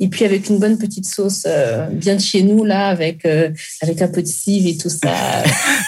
Et 0.00 0.06
puis 0.08 0.24
avec 0.24 0.48
une 0.48 0.58
bonne 0.60 0.78
petite 0.78 1.06
sauce 1.06 1.42
euh, 1.46 1.86
bien 1.90 2.14
de 2.14 2.20
chez 2.20 2.42
nous, 2.42 2.64
là, 2.64 2.86
avec, 2.86 3.24
euh, 3.24 3.50
avec 3.82 4.00
un 4.00 4.06
peu 4.06 4.22
de 4.22 4.28
cive 4.28 4.66
et 4.68 4.76
tout 4.76 4.88
ça. 4.88 5.08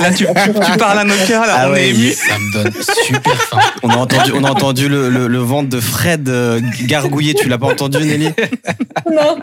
Là, 0.01 0.13
tu, 0.13 0.27
tu 0.27 0.79
parles 0.79 0.99
à 0.99 1.05
nos 1.05 1.15
cœurs, 1.29 1.47
là, 1.47 1.55
Ah 1.57 1.69
on 1.69 1.73
ouais. 1.73 1.95
Ça 2.13 2.37
me 2.37 2.53
donne 2.53 2.73
super 3.07 3.41
faim. 3.43 3.61
On 3.85 3.89
a 3.91 3.97
entendu, 3.97 4.33
on 4.35 4.43
a 4.43 4.51
entendu 4.51 4.89
le, 4.89 5.11
le, 5.11 5.29
le 5.29 5.39
ventre 5.39 5.69
de 5.69 5.79
Fred 5.79 6.29
euh, 6.29 6.61
gargouiller. 6.87 7.35
Tu 7.35 7.49
l'as 7.49 7.59
pas 7.59 7.69
entendu, 7.69 7.99
Nelly? 7.99 8.31
Non, 9.11 9.39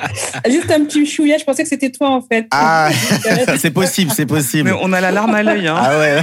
juste 0.50 0.72
un 0.72 0.86
petit 0.86 1.06
chouïa, 1.06 1.38
je 1.38 1.44
pensais 1.44 1.64
que 1.64 1.70
c'était 1.70 1.92
toi, 1.92 2.10
en 2.10 2.22
fait. 2.22 2.48
Ah, 2.52 2.90
c'est 3.58 3.72
possible, 3.72 4.12
c'est 4.16 4.26
possible. 4.26 4.70
Mais 4.70 4.78
on 4.82 4.94
a 4.94 5.02
la 5.02 5.12
larme 5.12 5.34
à 5.34 5.44
l'œil. 5.44 5.68
Hein. 5.68 5.76
Ah 5.78 5.98
ouais. 5.98 6.22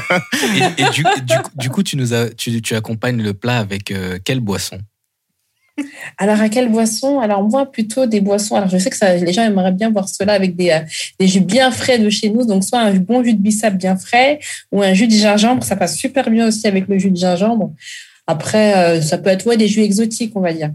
Et, 0.79 0.83
et 0.83 0.91
du, 0.91 1.05
du 1.57 1.71
coup, 1.71 1.83
tu 1.83 1.97
nous 1.97 2.15
as, 2.15 2.31
tu, 2.31 2.61
tu 2.63 2.75
accompagnes 2.75 3.23
le 3.23 3.35
plat 3.35 3.59
avec 3.59 3.91
euh, 3.91 4.19
quelle 4.25 4.41
boisson? 4.41 4.79
Alors, 6.19 6.41
à 6.41 6.49
quelle 6.49 6.71
boisson? 6.71 7.19
Alors, 7.21 7.43
moi, 7.43 7.71
plutôt 7.71 8.07
des 8.07 8.21
boissons. 8.21 8.57
Alors, 8.57 8.69
je 8.69 8.79
sais 8.79 8.91
que 8.91 9.25
les 9.25 9.33
gens 9.33 9.43
aimeraient 9.43 9.73
bien 9.73 9.91
voir 9.91 10.09
cela 10.09 10.35
avec 10.35 10.55
des, 10.57 10.71
euh, 10.71 10.81
des 11.19 11.27
jus 11.27 11.41
bien 11.41 11.71
frais 11.71 11.99
de 11.99 12.09
chez 12.11 12.31
nous. 12.31 12.45
Donc, 12.45 12.65
soit 12.65 12.81
un 12.81 12.95
bon 12.95 13.25
jus 13.25 13.35
de 13.35 13.41
bissap 13.41 13.75
bien 13.75 13.97
frais 13.97 14.39
ou 14.71 14.83
un 14.83 14.95
jus 14.95 15.09
de 15.09 15.13
gingembre. 15.13 15.65
Ça 15.65 15.77
passe 15.77 15.97
super 15.97 16.31
bien 16.31 16.49
aussi 16.49 16.67
avec 16.67 16.87
le 16.89 16.99
jus 16.99 17.11
de 17.11 17.17
gingembre. 17.17 17.73
Après, 18.27 18.77
euh, 18.77 19.03
ça 19.03 19.19
peut 19.19 19.31
être 19.31 19.53
des 19.55 19.69
jus 19.69 19.83
exotiques, 19.83 20.33
on 20.35 20.41
va 20.41 20.53
dire. 20.53 20.71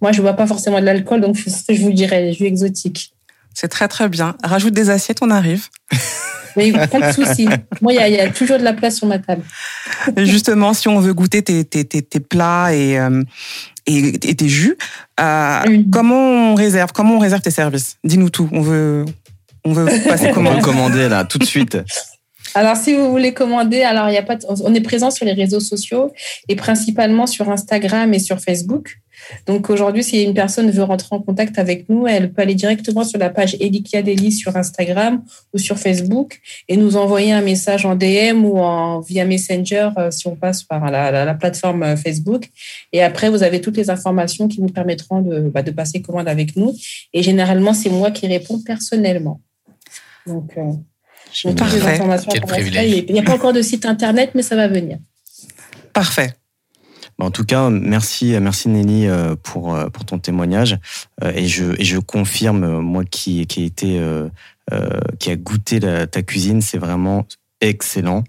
Moi, 0.00 0.12
je 0.12 0.18
ne 0.18 0.22
bois 0.22 0.34
pas 0.34 0.46
forcément 0.46 0.80
de 0.80 0.84
l'alcool, 0.84 1.20
donc 1.20 1.36
je 1.36 1.82
vous 1.82 1.92
dirais 1.92 2.22
les 2.22 2.32
jus 2.32 2.46
exotiques. 2.46 3.13
C'est 3.54 3.68
très 3.68 3.88
très 3.88 4.08
bien. 4.08 4.36
Rajoute 4.42 4.74
des 4.74 4.90
assiettes, 4.90 5.18
on 5.22 5.30
arrive. 5.30 5.68
Mais 6.56 6.70
pas 6.72 7.10
de 7.10 7.12
souci. 7.12 7.48
Moi, 7.80 7.94
il 7.94 7.96
y, 7.96 7.98
a- 7.98 8.08
il 8.08 8.14
y 8.14 8.20
a 8.20 8.30
toujours 8.30 8.58
de 8.58 8.62
la 8.62 8.72
place 8.74 8.96
sur 8.98 9.08
ma 9.08 9.18
table. 9.18 9.42
Et 10.16 10.24
justement, 10.24 10.72
si 10.72 10.86
on 10.86 11.00
veut 11.00 11.12
goûter 11.12 11.42
tes, 11.42 11.64
tes, 11.64 11.84
tes, 11.84 12.00
tes 12.02 12.20
plats 12.20 12.72
et, 12.72 12.96
euh, 12.96 13.22
et, 13.86 14.08
et 14.30 14.34
tes 14.36 14.48
jus, 14.48 14.76
euh, 15.20 15.82
comment 15.92 16.52
on 16.52 16.54
réserve 16.54 16.92
Comment 16.92 17.16
on 17.16 17.18
réserve 17.18 17.42
tes 17.42 17.50
services? 17.50 17.96
Dis-nous 18.04 18.30
tout. 18.30 18.48
On 18.52 18.60
veut, 18.60 19.04
on 19.64 19.72
veut 19.72 19.86
passer 20.06 20.28
On 20.30 20.32
comment 20.34 20.54
peut 20.54 20.60
commander 20.62 21.08
là, 21.08 21.24
tout 21.24 21.38
de 21.38 21.44
suite. 21.44 21.76
Alors, 22.56 22.76
si 22.76 22.94
vous 22.94 23.10
voulez 23.10 23.34
commander, 23.34 23.82
alors 23.82 24.08
il 24.10 24.14
y 24.14 24.18
a 24.18 24.22
pas, 24.22 24.36
de- 24.36 24.44
on 24.62 24.72
est 24.74 24.80
présent 24.80 25.10
sur 25.10 25.26
les 25.26 25.32
réseaux 25.32 25.58
sociaux 25.58 26.12
et 26.48 26.54
principalement 26.54 27.26
sur 27.26 27.50
Instagram 27.50 28.14
et 28.14 28.20
sur 28.20 28.38
Facebook. 28.38 28.98
Donc 29.46 29.70
aujourd'hui, 29.70 30.02
si 30.04 30.22
une 30.22 30.34
personne 30.34 30.70
veut 30.70 30.82
rentrer 30.82 31.08
en 31.16 31.20
contact 31.20 31.58
avec 31.58 31.88
nous, 31.88 32.06
elle 32.06 32.32
peut 32.32 32.42
aller 32.42 32.54
directement 32.54 33.04
sur 33.04 33.18
la 33.18 33.30
page 33.30 33.56
Elikia 33.60 34.02
Deli 34.02 34.32
sur 34.32 34.56
Instagram 34.56 35.22
ou 35.52 35.58
sur 35.58 35.78
Facebook 35.78 36.40
et 36.68 36.76
nous 36.76 36.96
envoyer 36.96 37.32
un 37.32 37.40
message 37.40 37.86
en 37.86 37.94
DM 37.96 38.44
ou 38.44 38.58
en 38.58 39.00
via 39.00 39.24
Messenger 39.24 39.90
euh, 39.98 40.10
si 40.10 40.26
on 40.26 40.36
passe 40.36 40.62
par 40.62 40.90
la, 40.90 41.10
la- 41.10 41.24
la 41.24 41.34
plateforme 41.34 41.82
euh, 41.82 41.96
Facebook. 41.96 42.50
Et 42.92 43.02
après, 43.02 43.30
vous 43.30 43.42
avez 43.42 43.60
toutes 43.60 43.76
les 43.76 43.90
informations 43.90 44.48
qui 44.48 44.60
vous 44.60 44.68
permettront 44.68 45.20
de, 45.20 45.40
bah, 45.40 45.62
de 45.62 45.70
passer 45.70 46.02
commande 46.02 46.28
avec 46.28 46.56
nous. 46.56 46.74
Et 47.12 47.22
généralement, 47.22 47.74
c'est 47.74 47.90
moi 47.90 48.10
qui 48.10 48.26
réponds 48.26 48.60
personnellement. 48.64 49.40
Donc, 50.26 50.52
euh, 50.56 50.62
donc, 51.44 51.56
toutes 51.56 51.72
les 51.72 51.80
informations. 51.94 52.30
Il 53.08 53.12
n'y 53.12 53.20
a 53.20 53.22
pas 53.22 53.34
encore 53.34 53.52
de 53.52 53.62
site 53.62 53.86
internet, 53.86 54.30
mais 54.34 54.42
ça 54.42 54.56
va 54.56 54.68
venir. 54.68 54.98
Parfait. 55.92 56.32
Bon, 57.18 57.26
En 57.26 57.30
tout 57.30 57.44
cas, 57.44 57.70
merci, 57.70 58.34
merci 58.40 58.68
Nelly 58.68 59.06
euh, 59.06 59.36
pour 59.42 59.74
euh, 59.74 59.88
pour 59.88 60.04
ton 60.04 60.18
témoignage 60.18 60.78
Euh, 61.22 61.32
et 61.34 61.46
je 61.46 61.64
et 61.80 61.84
je 61.84 61.98
confirme 61.98 62.78
moi 62.80 63.04
qui 63.04 63.46
qui 63.46 63.62
a 63.62 63.66
été 63.66 63.98
euh, 64.00 64.28
euh, 64.72 64.88
qui 65.20 65.30
a 65.30 65.36
goûté 65.36 65.78
la- 65.80 66.06
ta 66.06 66.22
cuisine, 66.22 66.60
c'est 66.60 66.78
vraiment 66.78 67.26
excellent. 67.60 68.24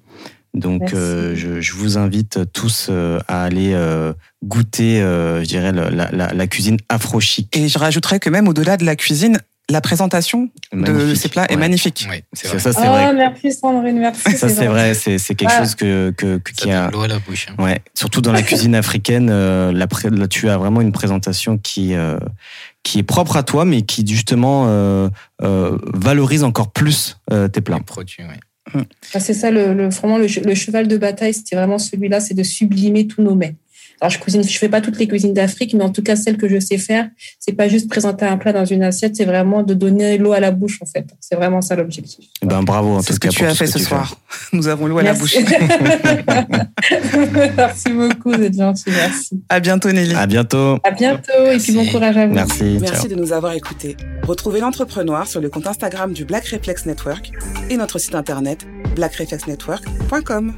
Donc 0.54 0.94
euh, 0.94 1.36
je, 1.36 1.60
je 1.60 1.74
vous 1.74 1.98
invite 1.98 2.40
tous 2.54 2.88
euh, 2.90 3.20
à 3.28 3.44
aller 3.44 3.74
euh, 3.74 4.14
goûter, 4.46 5.02
euh, 5.02 5.42
je 5.42 5.48
dirais 5.48 5.72
la, 5.74 5.90
la, 5.90 6.12
la- 6.12 6.34
la 6.34 6.48
cuisine 6.48 6.78
afro 6.88 7.20
chic. 7.20 7.56
Et 7.58 7.68
je 7.68 7.78
rajouterais 7.78 8.20
que 8.20 8.30
même 8.30 8.48
au-delà 8.48 8.78
de 8.78 8.86
la 8.86 8.96
cuisine, 8.96 9.40
la 9.70 9.82
présentation 9.82 10.50
de 10.74 11.16
ces 11.16 11.28
plats 11.30 11.46
est 11.52 11.56
magnifique. 11.56 12.08
Oui, 12.10 12.18
c'est 12.34 12.48
vrai. 12.50 12.60
ça, 12.60 12.72
c'est 12.72 12.80
oh, 12.88 12.92
vrai. 12.92 13.14
merci 13.14 13.52
Sandrine, 13.52 13.98
merci. 13.98 14.32
Ça 14.38 14.48
c'est 14.50 14.68
vrai, 14.68 14.94
c'est 14.94 15.18
c'est 15.18 15.34
quelque 15.36 15.54
chose 15.58 15.74
que 15.76 16.12
que, 16.12 16.38
que- 16.38 16.52
Ça 16.56 16.64
qui 16.66 16.72
a 16.72 16.90
l'eau 16.92 17.02
à 17.02 17.08
la 17.08 17.20
bouche. 17.20 17.48
hein. 17.50 17.64
Ouais, 17.64 17.82
surtout 17.96 18.22
dans 18.22 18.32
la 18.32 18.42
cuisine 18.50 18.76
africaine, 18.76 19.30
euh, 19.32 19.72
la 19.72 19.88
pré- 19.88 20.10
là, 20.12 20.28
tu 20.28 20.50
as 20.50 20.58
vraiment 20.58 20.82
une 20.82 20.92
présentation 20.92 21.58
qui 21.58 21.96
euh, 21.96 22.18
qui 22.84 23.00
est 23.00 23.04
propre 23.04 23.38
à 23.38 23.44
toi, 23.44 23.66
mais 23.66 23.82
qui 23.82 24.06
justement 24.06 24.66
euh, 24.68 25.10
euh, 25.42 25.78
valorise 25.94 26.44
encore 26.44 26.72
plus 26.72 27.18
euh, 27.34 27.48
tes 27.48 27.62
plats. 27.62 27.78
Les 27.78 27.84
produits, 27.84 28.24
oui. 28.24 28.82
Ah, 29.14 29.20
C'est 29.20 29.34
ça, 29.34 29.52
le, 29.52 29.74
le- 29.74 29.90
vraiment, 29.90 30.18
le, 30.18 30.26
che- 30.28 30.44
le 30.46 30.54
cheval 30.56 30.88
de 30.88 30.98
bataille, 30.98 31.34
c'était 31.34 31.56
vraiment 31.56 31.78
celui-là, 31.80 32.20
c'est 32.20 32.34
de 32.34 32.44
sublimer 32.44 33.08
tous 33.08 33.22
nos 33.22 33.36
mets. 33.36 33.56
Alors, 34.02 34.12
je 34.12 34.20
cuisine, 34.20 34.44
je 34.44 34.58
fais 34.58 34.70
pas 34.70 34.82
toutes 34.82 35.00
les 35.00 35.08
cuisines 35.08 35.34
d'Afrique, 35.34 35.74
mais 35.74 35.84
en 35.84 35.90
tout 35.90 36.04
cas, 36.04 36.16
celles 36.16 36.38
que 36.38 36.48
je 36.50 36.60
sais 36.60 36.78
faire, 36.78 37.10
c'est 37.40 37.54
pas 37.54 37.68
juste 37.68 37.90
présenter 37.90 38.26
un 38.26 38.38
plat 38.38 38.54
dans 38.54 38.66
une 38.66 38.84
assiette, 38.84 39.16
c'est 39.16 39.26
vraiment 39.26 39.64
de 39.64 39.74
donner 39.74 40.18
l'eau 40.18 40.34
à 40.34 40.40
la 40.40 40.52
bouche, 40.52 40.80
en 40.82 40.86
fait. 40.86 41.06
C'est 41.20 41.36
vraiment 41.36 41.62
ça 41.62 41.76
l'objectif. 41.76 42.26
Eh 42.42 42.46
Ben 42.46 42.62
bravo 42.64 42.90
en 42.90 43.02
C'est 43.02 43.08
tout 43.08 43.14
ce 43.14 43.20
que 43.20 43.28
cas 43.28 43.34
tu 43.34 43.40
pour 43.40 43.48
as 43.48 43.56
fait 43.56 43.66
que 43.66 43.72
ce 43.72 43.78
tu 43.78 43.86
soir. 43.86 44.18
Nous 44.54 44.68
avons 44.68 44.88
l'eau 44.88 44.98
à 44.98 45.04
la 45.04 45.14
bouche. 45.14 45.36
Merci. 47.58 47.90
beaucoup, 47.90 48.32
vous 48.32 48.42
êtes 48.42 48.56
gentil, 48.56 48.90
merci. 48.90 49.42
À 49.50 49.60
bientôt 49.60 49.92
Nelly. 49.92 50.14
À 50.16 50.28
bientôt. 50.28 50.78
À 50.84 50.92
bientôt, 50.92 51.46
et 51.52 51.58
puis 51.58 51.74
bon 51.74 51.86
courage 51.86 52.18
à 52.18 52.28
vous. 52.28 52.34
Merci. 52.34 52.78
Merci 52.82 53.02
ciao. 53.02 53.08
de 53.08 53.16
nous 53.16 53.34
avoir 53.34 53.54
écoutés. 53.54 53.96
Retrouvez 54.24 54.60
l'entrepreneur 54.60 55.28
sur 55.28 55.42
le 55.42 55.50
compte 55.50 55.68
Instagram 55.68 56.14
du 56.14 56.26
Black 56.26 56.48
Reflex 56.48 56.86
Network 56.86 57.32
et 57.70 57.78
notre 57.78 58.00
site 58.00 58.16
internet 58.16 58.66
blackreflexnetwork.com. 58.96 60.56